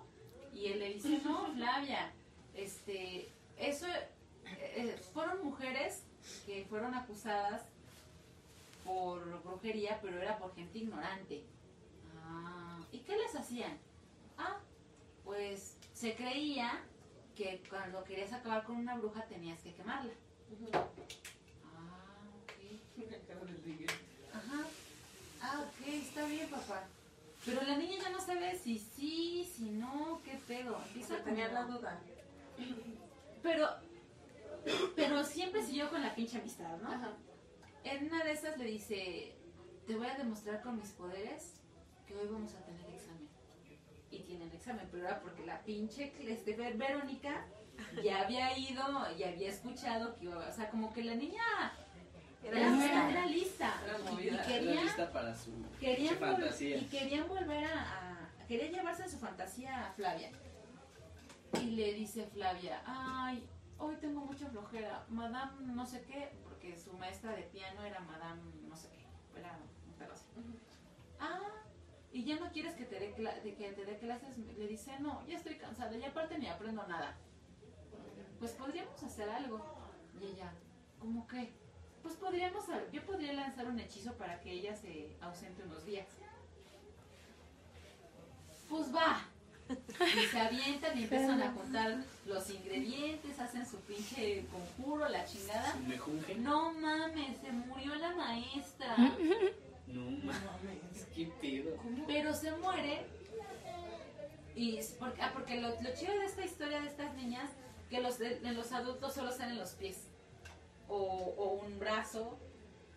[0.53, 2.13] Y él le dice, no, Flavia,
[2.53, 4.05] este, eso, eh,
[4.45, 6.03] eh, fueron mujeres
[6.45, 7.63] que fueron acusadas
[8.85, 11.43] por brujería, pero era por gente ignorante.
[12.25, 13.77] Ah, ¿y qué les hacían?
[14.37, 14.57] Ah,
[15.23, 16.81] pues se creía
[17.35, 20.11] que cuando querías acabar con una bruja tenías que quemarla.
[21.63, 22.51] Ah, ok.
[24.33, 24.67] Ajá.
[25.41, 26.83] Ah, ok, está bien, papá.
[27.45, 30.77] Pero la niña ya no sabe si sí, si no, qué pedo.
[30.87, 31.99] Empieza tenía como- la duda.
[33.43, 33.67] Pero,
[34.95, 36.89] pero siempre siguió con la pinche amistad, ¿no?
[36.91, 37.11] Ajá.
[37.83, 39.35] En una de esas le dice,
[39.85, 41.53] te voy a demostrar con mis poderes
[42.07, 43.27] que hoy vamos a tener examen.
[44.11, 47.45] Y tienen examen, pero era porque la pinche este, Ver- Verónica
[48.03, 48.83] ya había ido
[49.17, 51.41] y había escuchado que iba, o sea, como que la niña
[52.43, 53.09] Era era, lista.
[53.09, 53.81] era- lista.
[53.83, 54.31] Era Y- movida.
[54.31, 56.77] y Era quería, lista para su querían, fantasía.
[56.77, 60.29] y querían volver a, a- quería llevarse en su fantasía a Flavia
[61.61, 63.43] y le dice Flavia ay
[63.79, 68.41] hoy tengo mucha flojera madame no sé qué porque su maestra de piano era madame
[68.67, 69.57] no sé qué era
[69.87, 70.25] un pedo así.
[71.19, 71.39] ah
[72.15, 73.07] y ya no quieres que te dé
[73.43, 76.87] de que te dé clases le dice no ya estoy cansada y aparte ni aprendo
[76.87, 77.15] nada
[78.39, 79.59] pues podríamos hacer algo
[80.19, 80.51] y ella
[81.05, 81.53] ¿cómo qué?
[82.01, 86.07] Pues podríamos, yo podría lanzar un hechizo para que ella se ausente unos días.
[88.69, 89.21] Pues va.
[89.69, 95.75] Y se avientan y empiezan a contar los ingredientes, hacen su pinche conjuro, la chingada.
[96.37, 98.95] No mames, se murió la maestra.
[99.87, 101.77] No mames, qué pedo.
[102.07, 103.05] Pero se muere.
[104.55, 107.49] Y es porque, ah, porque lo, lo chido de esta historia de estas niñas,
[107.89, 110.07] que los de, de los adultos solo salen los pies.
[110.87, 112.37] O, o un brazo.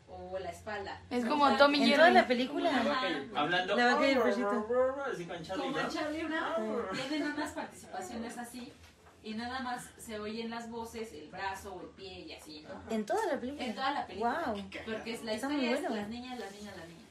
[0.09, 1.03] o la espalda.
[1.11, 1.97] Es O como sea, Tommy En Jerry.
[1.97, 2.71] toda la película.
[2.71, 3.77] la Hablando.
[3.77, 5.89] La vaca y el Como.
[5.89, 8.73] Charlie Brown, tienen unas participaciones así
[9.23, 12.91] y nada más se oyen las voces, el brazo o el pie y así, ¿no?
[12.91, 13.65] En toda la película.
[13.65, 14.53] En toda la película.
[14.55, 14.65] Wow.
[14.87, 15.97] Porque es la Está historia es bueno.
[15.97, 17.09] las niñas, las niñas, las niñas.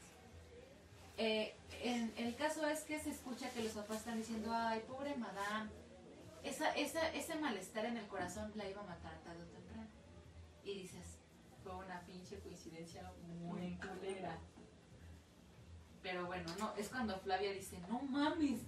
[1.18, 5.16] Eh, en, el caso es que se escucha que los papás están diciendo, ay, pobre
[5.16, 5.70] madame,
[6.42, 9.88] esa, esa, ese malestar en el corazón la iba a matar tarde o temprano.
[10.64, 11.18] Y dices,
[11.62, 14.38] fue una pinche coincidencia muy culera.
[16.02, 18.60] Pero bueno, no, es cuando Flavia dice, no mames,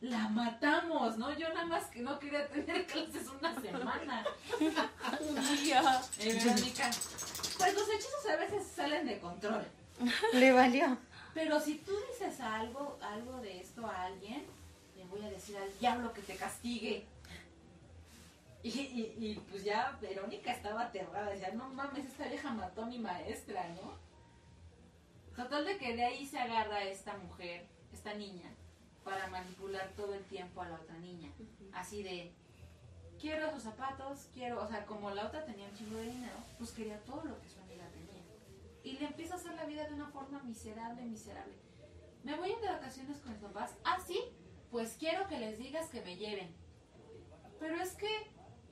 [0.00, 1.36] la matamos, ¿no?
[1.36, 4.24] Yo nada más que no quería tener clases una semana.
[5.64, 6.02] Ya.
[6.18, 6.90] Eh, Verónica,
[7.58, 9.66] pues los hechizos a veces salen de control.
[10.32, 10.96] Le valió.
[11.34, 14.44] Pero si tú dices algo, algo de esto a alguien,
[14.96, 17.04] le voy a decir al diablo que te castigue.
[18.62, 22.86] Y, y, y, pues ya Verónica estaba aterrada, decía, no mames, esta vieja mató a
[22.86, 23.94] mi maestra, ¿no?
[25.36, 28.50] Total de que de ahí se agarra esta mujer, esta niña,
[29.08, 31.30] para manipular todo el tiempo a la otra niña.
[31.72, 32.30] Así de,
[33.18, 36.72] quiero sus zapatos, quiero, o sea, como la otra tenía un chingo de dinero, pues
[36.72, 38.22] quería todo lo que su amiga tenía.
[38.82, 41.54] Y le empieza a hacer la vida de una forma miserable, miserable.
[42.22, 43.76] Me voy a ir de vacaciones con mis papás.
[43.82, 44.20] Ah, sí,
[44.70, 46.54] pues quiero que les digas que me lleven.
[47.58, 48.10] Pero es que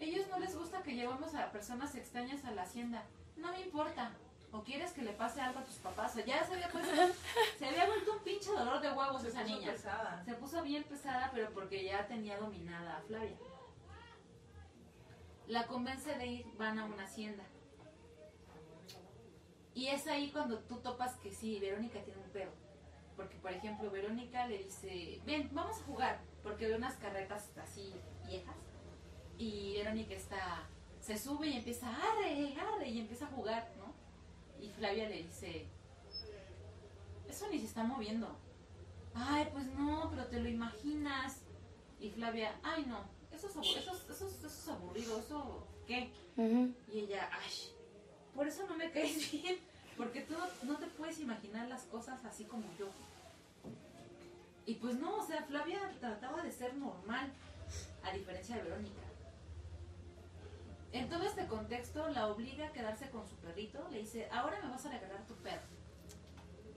[0.00, 3.04] ellos no les gusta que llevamos a personas extrañas a la hacienda.
[3.38, 4.12] No me importa.
[4.56, 6.16] ¿O quieres que le pase algo a tus papás?
[6.16, 6.90] O ya se había puesto,
[7.58, 9.72] se había vuelto un pinche dolor de huevos esa puso niña.
[9.72, 10.22] pesada.
[10.24, 13.36] Se puso bien pesada, pero porque ya tenía dominada a Flavia.
[15.46, 17.44] La convence de ir, van a una hacienda.
[19.74, 22.52] Y es ahí cuando tú topas que sí, Verónica tiene un pedo.
[23.14, 26.20] Porque, por ejemplo, Verónica le dice, ven, vamos a jugar.
[26.42, 27.94] Porque ve unas carretas así
[28.26, 28.56] viejas.
[29.36, 30.66] Y Verónica está,
[31.00, 33.85] se sube y empieza, arre, arre, y empieza a jugar, ¿no?
[34.60, 35.66] Y Flavia le dice,
[37.28, 38.28] eso ni se está moviendo.
[39.14, 41.38] Ay, pues no, pero te lo imaginas.
[42.00, 43.00] Y Flavia, ay no,
[43.32, 46.10] eso es, abu- eso, es- eso, es- eso es aburrido, eso, ¿qué?
[46.92, 47.52] Y ella, ay,
[48.34, 49.58] por eso no me caes bien,
[49.96, 52.88] porque tú no, no te puedes imaginar las cosas así como yo.
[54.66, 57.32] Y pues no, o sea, Flavia trataba de ser normal,
[58.02, 59.00] a diferencia de Verónica.
[60.92, 64.70] En todo este contexto, la obliga a quedarse con su perrito, le dice, ahora me
[64.70, 65.66] vas a regalar tu perro.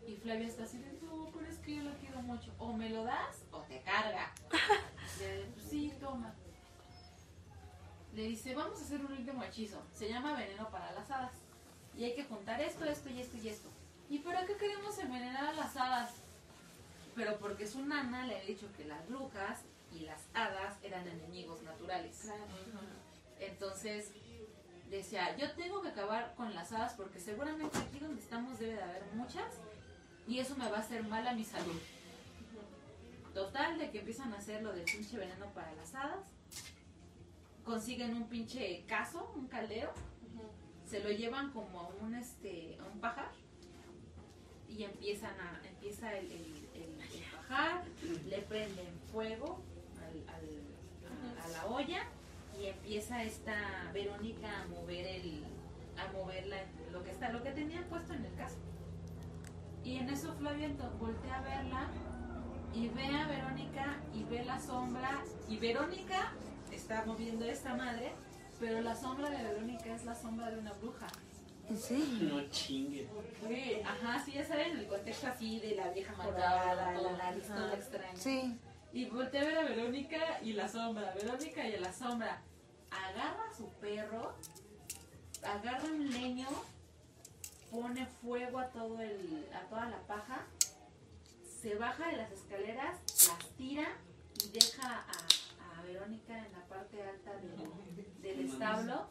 [0.05, 2.51] Y Flavia está así de, no, pero es que yo lo quiero mucho.
[2.57, 4.33] O me lo das o te carga.
[5.19, 6.33] Le, pues sí, toma.
[8.13, 9.81] Le dice, vamos a hacer un último hechizo.
[9.93, 11.33] Se llama veneno para las hadas.
[11.95, 13.69] Y hay que juntar esto, esto y esto y esto.
[14.09, 16.11] ¿Y para qué queremos envenenar a las hadas?
[17.15, 19.61] Pero porque su nana le había dicho que las brujas
[19.91, 22.29] y las hadas eran enemigos naturales.
[23.39, 24.11] Entonces
[24.89, 28.83] decía, yo tengo que acabar con las hadas porque seguramente aquí donde estamos debe de
[28.83, 29.45] haber muchas
[30.27, 31.79] y eso me va a hacer mal a mi salud.
[33.33, 36.25] Total, de que empiezan a hacer lo del pinche veneno para las hadas.
[37.63, 39.91] Consiguen un pinche caso, un caldero.
[40.87, 43.29] Se lo llevan como a un, este, a un pajar.
[44.67, 47.83] Y empiezan a, empieza el, el- el- el pajar,
[48.27, 49.61] le prenden fuego
[51.43, 52.03] a la olla
[52.59, 53.55] y empieza esta
[53.93, 55.43] Verónica a mover el,
[55.97, 58.57] a mover la- lo que está, lo que tenían puesto en el caso.
[59.83, 60.69] Y en eso Flavia
[60.99, 61.87] voltea a verla
[62.73, 66.33] y ve a Verónica y ve la sombra y Verónica
[66.71, 68.11] está moviendo esta madre,
[68.59, 71.07] pero la sombra de Verónica es la sombra de una bruja.
[71.69, 72.29] ¿En serio?
[72.33, 73.07] No chingue.
[73.47, 77.73] Sí, ajá, sí, ya saben el contexto así de la vieja morada, la nariz toda
[77.75, 78.15] extraña.
[78.15, 78.59] Sí.
[78.91, 82.41] Y voltea a ver a Verónica y la sombra, Verónica y la sombra.
[82.91, 84.33] Agarra a su perro,
[85.43, 86.47] agarra un leño,
[87.71, 90.45] pone fuego a todo el, a toda la paja,
[91.61, 92.95] se baja de las escaleras,
[93.27, 93.87] las tira
[94.43, 99.07] y deja a, a Verónica en la parte alta del, del establo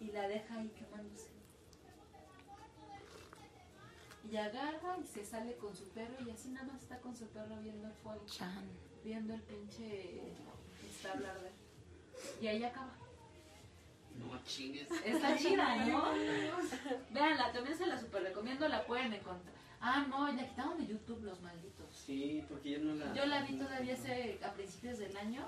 [0.00, 1.32] y la deja ahí quemándose.
[4.30, 7.26] Y agarra y se sale con su perro y así nada más está con su
[7.28, 8.64] perro viendo el fuego Chan.
[9.04, 10.32] viendo el pinche
[10.90, 11.52] establo arder.
[12.40, 12.92] Y ahí acaba.
[14.18, 14.88] No chingues.
[15.04, 16.04] Está chida, ¿no?
[17.10, 19.54] Veanla, también se la super recomiendo, la pueden encontrar.
[19.80, 21.86] Ah, no, la quitaron de YouTube los malditos.
[22.06, 23.12] Sí, porque yo no la.
[23.14, 25.46] Yo la vi todavía hace, a principios del año,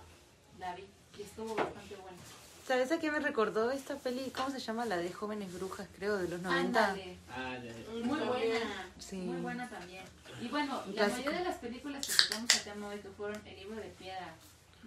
[0.58, 0.84] la vi
[1.18, 2.18] y estuvo bastante buena.
[2.66, 4.30] ¿Sabes a qué me recordó esta peli?
[4.34, 4.84] ¿Cómo se llama?
[4.84, 6.84] La de Jóvenes Brujas, creo, de los 90.
[6.86, 8.04] Ándale, Ah, ya, ya.
[8.04, 8.58] muy buena,
[8.98, 9.16] Sí.
[9.16, 10.04] muy buena también.
[10.42, 13.56] Y bueno, la mayoría de las películas que tocamos a tema hoy que fueron El
[13.56, 14.34] libro de piedra,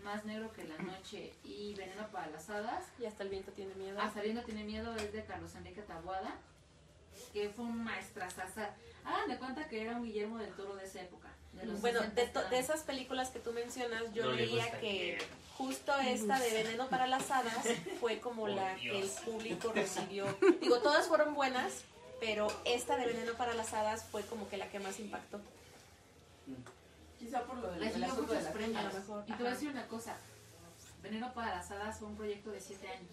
[0.04, 3.74] Más negro que la noche y Veneno para las hadas, Y hasta el viento tiene
[3.76, 4.00] miedo.
[4.00, 6.36] Hasta viendo tiene miedo es de Carlos Enrique Taboada.
[7.34, 8.70] que fue un maestrazaza.
[9.06, 11.28] Hagan de cuenta que era un Guillermo del Toro de esa época.
[11.54, 15.18] De los Bueno, 60, de, de esas películas que tú mencionas, yo No leía que
[15.58, 17.66] justo esta de Veneno para las Hadas
[18.00, 20.26] fue como la que el público recibió.
[20.62, 21.84] Digo, todas fueron buenas,
[22.22, 25.42] pero esta de Veneno para las Hadas fue como que la que más impactó.
[27.30, 28.00] Quizá por lo de muchos
[28.44, 28.78] la premios.
[28.84, 29.24] a lo mejor.
[29.28, 30.18] Y te voy a decir una cosa.
[31.04, 33.12] Veneno para las Hadas fue un proyecto de 7 años.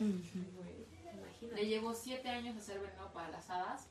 [0.00, 1.54] Imagínate.
[1.54, 3.86] Le llevó 7 años hacer Veneno para las Hadas,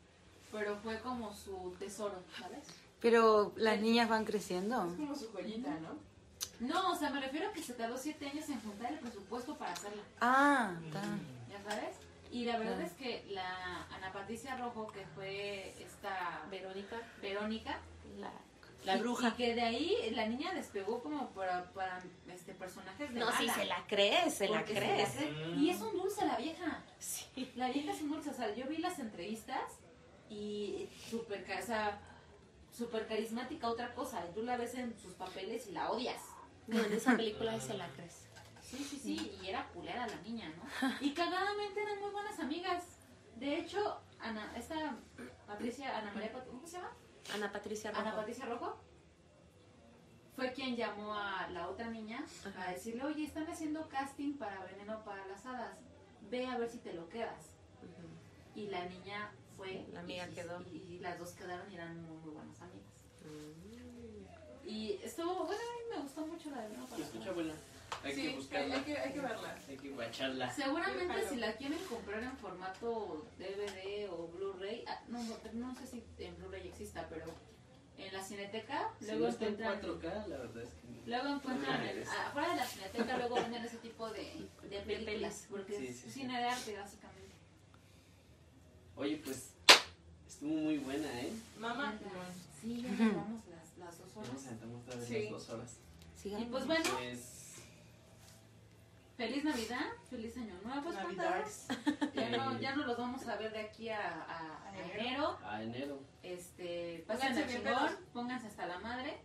[0.52, 2.68] pero fue como su tesoro, ¿sabes?
[3.00, 4.88] Pero las niñas van creciendo.
[4.92, 5.96] Es como su joyita, ¿no?
[6.60, 9.58] No, o sea, me refiero a que se tardó 7 años en juntar el presupuesto
[9.58, 11.02] para hacerla, Ah, está.
[11.50, 11.96] ¿ya sabes?
[12.32, 12.86] Y la verdad Ah.
[12.86, 17.80] es que la Ana Patricia Rojo, que fue esta Verónica, Verónica,
[18.20, 18.32] la,
[18.86, 19.30] la y- bruja.
[19.30, 22.02] Y que de ahí la niña despegó como para, para
[22.34, 23.54] este personajes de No, sí, mala.
[23.54, 25.56] se la crees, se la Porque se la cree.
[25.58, 26.84] Y es un dulce la vieja.
[27.00, 27.52] Sí.
[27.56, 28.30] La vieja es un dulce.
[28.30, 29.80] O sea, yo vi las entrevistas
[30.30, 32.00] y súper o sea,
[32.72, 34.26] súper carismática, otra cosa.
[34.30, 36.22] Y tú la ves en sus papeles y la odias.
[36.68, 38.24] No, en esa película se la crees.
[38.62, 39.38] Sí, sí, sí.
[39.44, 40.92] Y era culera la niña, ¿no?
[41.00, 42.84] Y cagadamente eran muy buenas amigas.
[43.36, 44.96] De hecho, Ana, esta
[45.46, 46.92] Patricia, Ana María, ¿cómo se llama?
[47.34, 48.02] Ana Patricia Rojo.
[48.02, 48.78] Ana Patricia Rojo
[50.36, 52.68] fue quien llamó a la otra niña Ajá.
[52.68, 55.78] a decirle, oye, están haciendo casting para Veneno para las Hadas,
[56.30, 57.52] ve a ver si te lo quedas.
[58.54, 60.62] Y la niña fue, La amiga y, quedó.
[60.62, 62.88] Y, y las dos quedaron y eran muy, muy buenas amigas.
[63.24, 64.68] Mm.
[64.68, 67.34] Y estuvo, bueno, a mí me gustó mucho la de Veneno para las Hadas.
[67.36, 67.54] buena.
[68.04, 68.76] Hay sí, que buscarla.
[68.76, 69.56] hay que, hay que verla.
[69.68, 70.54] Hay que guacharla.
[70.54, 71.30] Seguramente Déjalo.
[71.30, 76.04] si la quieren comprar en formato DVD o Blu-ray, ah, no, no, no sé si
[76.20, 77.26] en Blu-ray exista, pero
[77.98, 80.86] en la Cineteca Si luego no está en encuentran 4K, la verdad es que.
[81.10, 81.82] Luego encuentran,
[82.28, 86.02] afuera de la cineteca, luego venden ese tipo de, de películas, porque Sí, es sí,
[86.04, 86.12] sí.
[86.22, 87.36] cine de arte, básicamente.
[88.96, 89.52] Oye, pues.
[90.28, 91.32] Estuvo muy buena, ¿eh?
[91.60, 91.98] Mamá.
[92.62, 94.46] Sí, ya nos vamos las, las dos Ya nos horas.
[94.48, 95.22] aventamos otra vez Sí.
[95.24, 95.78] las dos horas.
[96.26, 97.35] Y pues bueno, Pues.
[99.18, 101.42] Feliz Navidad, feliz Año Nuevo, Navidad.
[101.48, 102.14] espantados.
[102.14, 105.00] Ya no, ya no los vamos a ver de aquí a, a- a A enero.
[105.00, 105.40] enero.
[105.46, 106.00] A enero.
[106.24, 109.18] Este, Pónganse pásense bien chingón, pónganse hasta la madre.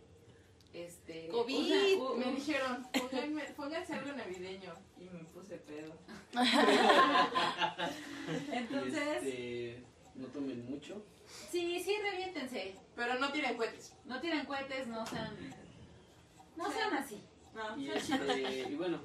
[0.73, 1.99] Este, COVID.
[2.17, 4.73] Me dijeron, pónganme- pónganse algo navideño.
[4.97, 5.93] Y me puse pedo.
[8.51, 9.83] entonces, Este,
[10.15, 11.03] no tomen mucho.
[11.49, 12.75] sí, sí, reviéntense.
[12.95, 13.93] Pero no tienen cohetes.
[14.05, 15.35] No tiren cohetes, no sean,
[16.55, 17.21] no sean así.
[17.53, 17.77] No.
[17.77, 19.01] Y, este, y bueno,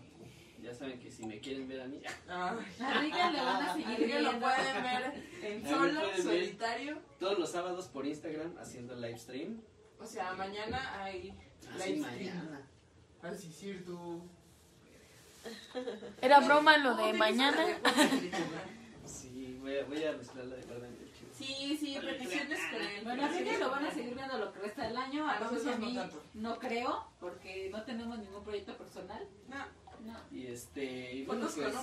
[0.67, 2.57] ya saben que si me quieren ver a mí, Ah.
[2.81, 6.23] A Riga le van a seguir lo pueden ver en solo, ver.
[6.23, 6.99] solitario.
[7.21, 9.61] todos los sábados por Instagram haciendo live stream.
[10.01, 11.33] O sea, mañana hay
[11.75, 12.35] Así live stream.
[12.35, 12.61] mañana.
[13.23, 14.21] Así cierto.
[16.21, 17.65] Era broma lo ¿Cómo de mañana.
[19.05, 20.89] Sí, voy a, voy a de verdad.
[21.33, 23.05] Sí, sí, peticiones con él.
[23.05, 25.29] Bueno, así que lo van a seguir viendo lo que resta del año.
[25.29, 25.99] A A nosotros a mí
[26.35, 29.23] no creo, porque no tenemos ningún proyecto personal.
[29.49, 29.57] No.
[30.33, 31.75] Y este, y bueno, pues,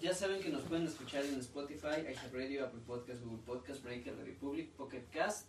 [0.00, 4.34] ya saben que nos pueden escuchar en Spotify, iHeartRadio, Apple Podcast, Google Podcast, Breaker, Radio
[4.38, 5.48] Public, Pocket Cast,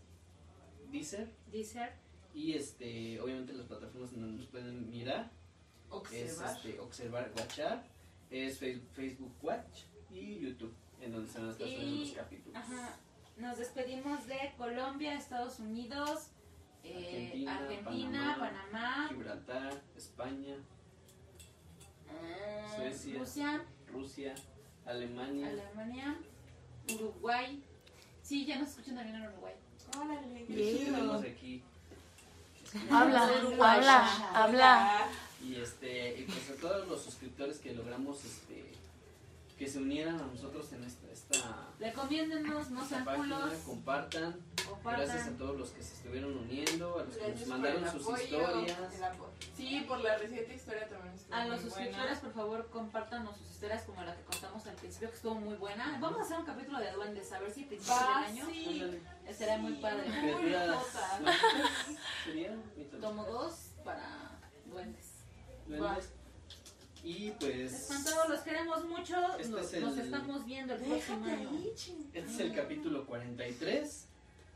[0.91, 1.91] Deezer Deezer.
[2.34, 6.55] y este, obviamente las plataformas donde nos pueden mirar es Observar.
[6.57, 7.84] este, observar, watchar,
[8.31, 12.55] es Facebook Watch y YouTube, en donde se van a estar subiendo los capítulos.
[12.57, 12.97] ajá,
[13.38, 16.27] nos despedimos de Colombia, Estados Unidos,
[16.84, 20.57] eh, Argentina, Argentina, Panamá, Panamá, Gibraltar, España,
[22.76, 23.19] Suecia.
[23.19, 24.36] Rusia, Rusia,
[24.86, 26.18] Alemania, Alemania,
[26.94, 27.64] Uruguay.
[28.22, 29.53] Sí, ya nos escuchan también en Uruguay.
[29.98, 31.64] Órale, qué aquí.
[32.91, 33.30] Habla,
[33.60, 35.07] habla, habla.
[35.44, 38.78] Y este, y pues a todos los suscriptores que logramos este
[39.60, 44.40] que se unieran a nosotros en esta, esta, Recomiéndennos, no sean página, culos, compartan.
[44.65, 45.06] compartan.
[45.06, 48.23] Gracias a todos los que se estuvieron uniendo, a los que nos mandaron sus apoyo,
[48.23, 48.77] historias.
[49.57, 51.61] Sí, por la reciente historia también estuvo A los buena.
[51.69, 55.56] suscriptores, por favor, compártanos sus historias como la que contamos al principio, que estuvo muy
[55.57, 55.98] buena.
[55.99, 58.45] Vamos a hacer un capítulo de duendes, a ver si a principios Va, del año
[58.49, 58.99] sí.
[59.34, 60.07] Será muy padre.
[60.07, 60.56] Muy.
[63.02, 65.15] Tomo dos para duendes.
[65.68, 66.14] Duendes.
[67.03, 69.15] Y pues Espantados, los queremos mucho.
[69.38, 71.49] Este nos, es nos el- estamos viendo el próximo año.
[71.73, 74.05] este es el capítulo 43.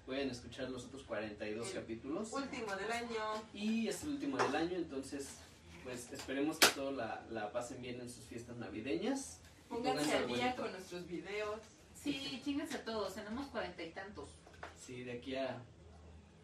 [0.05, 2.33] Pueden escuchar los otros 42 El capítulos.
[2.33, 3.43] Último del año.
[3.53, 5.29] Y es el último del año, entonces
[5.85, 9.39] pues esperemos que todos la, la pasen bien en sus fiestas navideñas.
[9.69, 11.61] Pónganse al día con nuestros videos.
[11.95, 14.29] Sí, chinguense a todos, tenemos cuarenta y tantos.
[14.85, 15.51] Sí, de aquí a,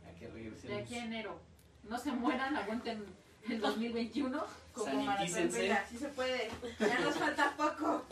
[0.07, 0.77] a que regresemos.
[0.77, 1.39] De aquí a enero.
[1.84, 3.03] No se mueran, aguanten
[3.47, 4.43] el 2021.
[4.73, 5.51] Como Maratón.
[5.51, 6.49] Vela, sí se puede.
[6.79, 8.05] Ya nos falta poco.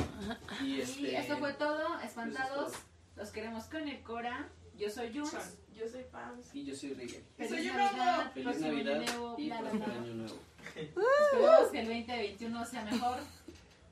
[0.61, 2.73] Y Y este, esto fue todo, espantados.
[3.15, 4.47] Los queremos con el Cora.
[4.77, 5.57] Yo soy Jules.
[5.75, 6.53] Yo soy Pams.
[6.53, 7.23] Y yo soy Rigel.
[7.35, 10.35] Feliz Soy un Navidad, Feliz Navidad nuevo, y bla, bla, año nuevo.
[10.75, 13.17] Esperemos que el 2021 sea mejor.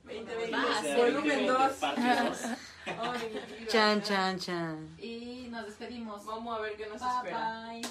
[0.04, 0.52] 2020.
[0.52, 1.72] Va a ser Volumen 2.
[1.74, 2.40] Parte dos.
[2.86, 4.96] Ay, Chan, chan, chan.
[5.00, 6.24] Y nos despedimos.
[6.26, 7.68] Vamos a ver qué nos Bye espera.
[7.70, 7.82] bye.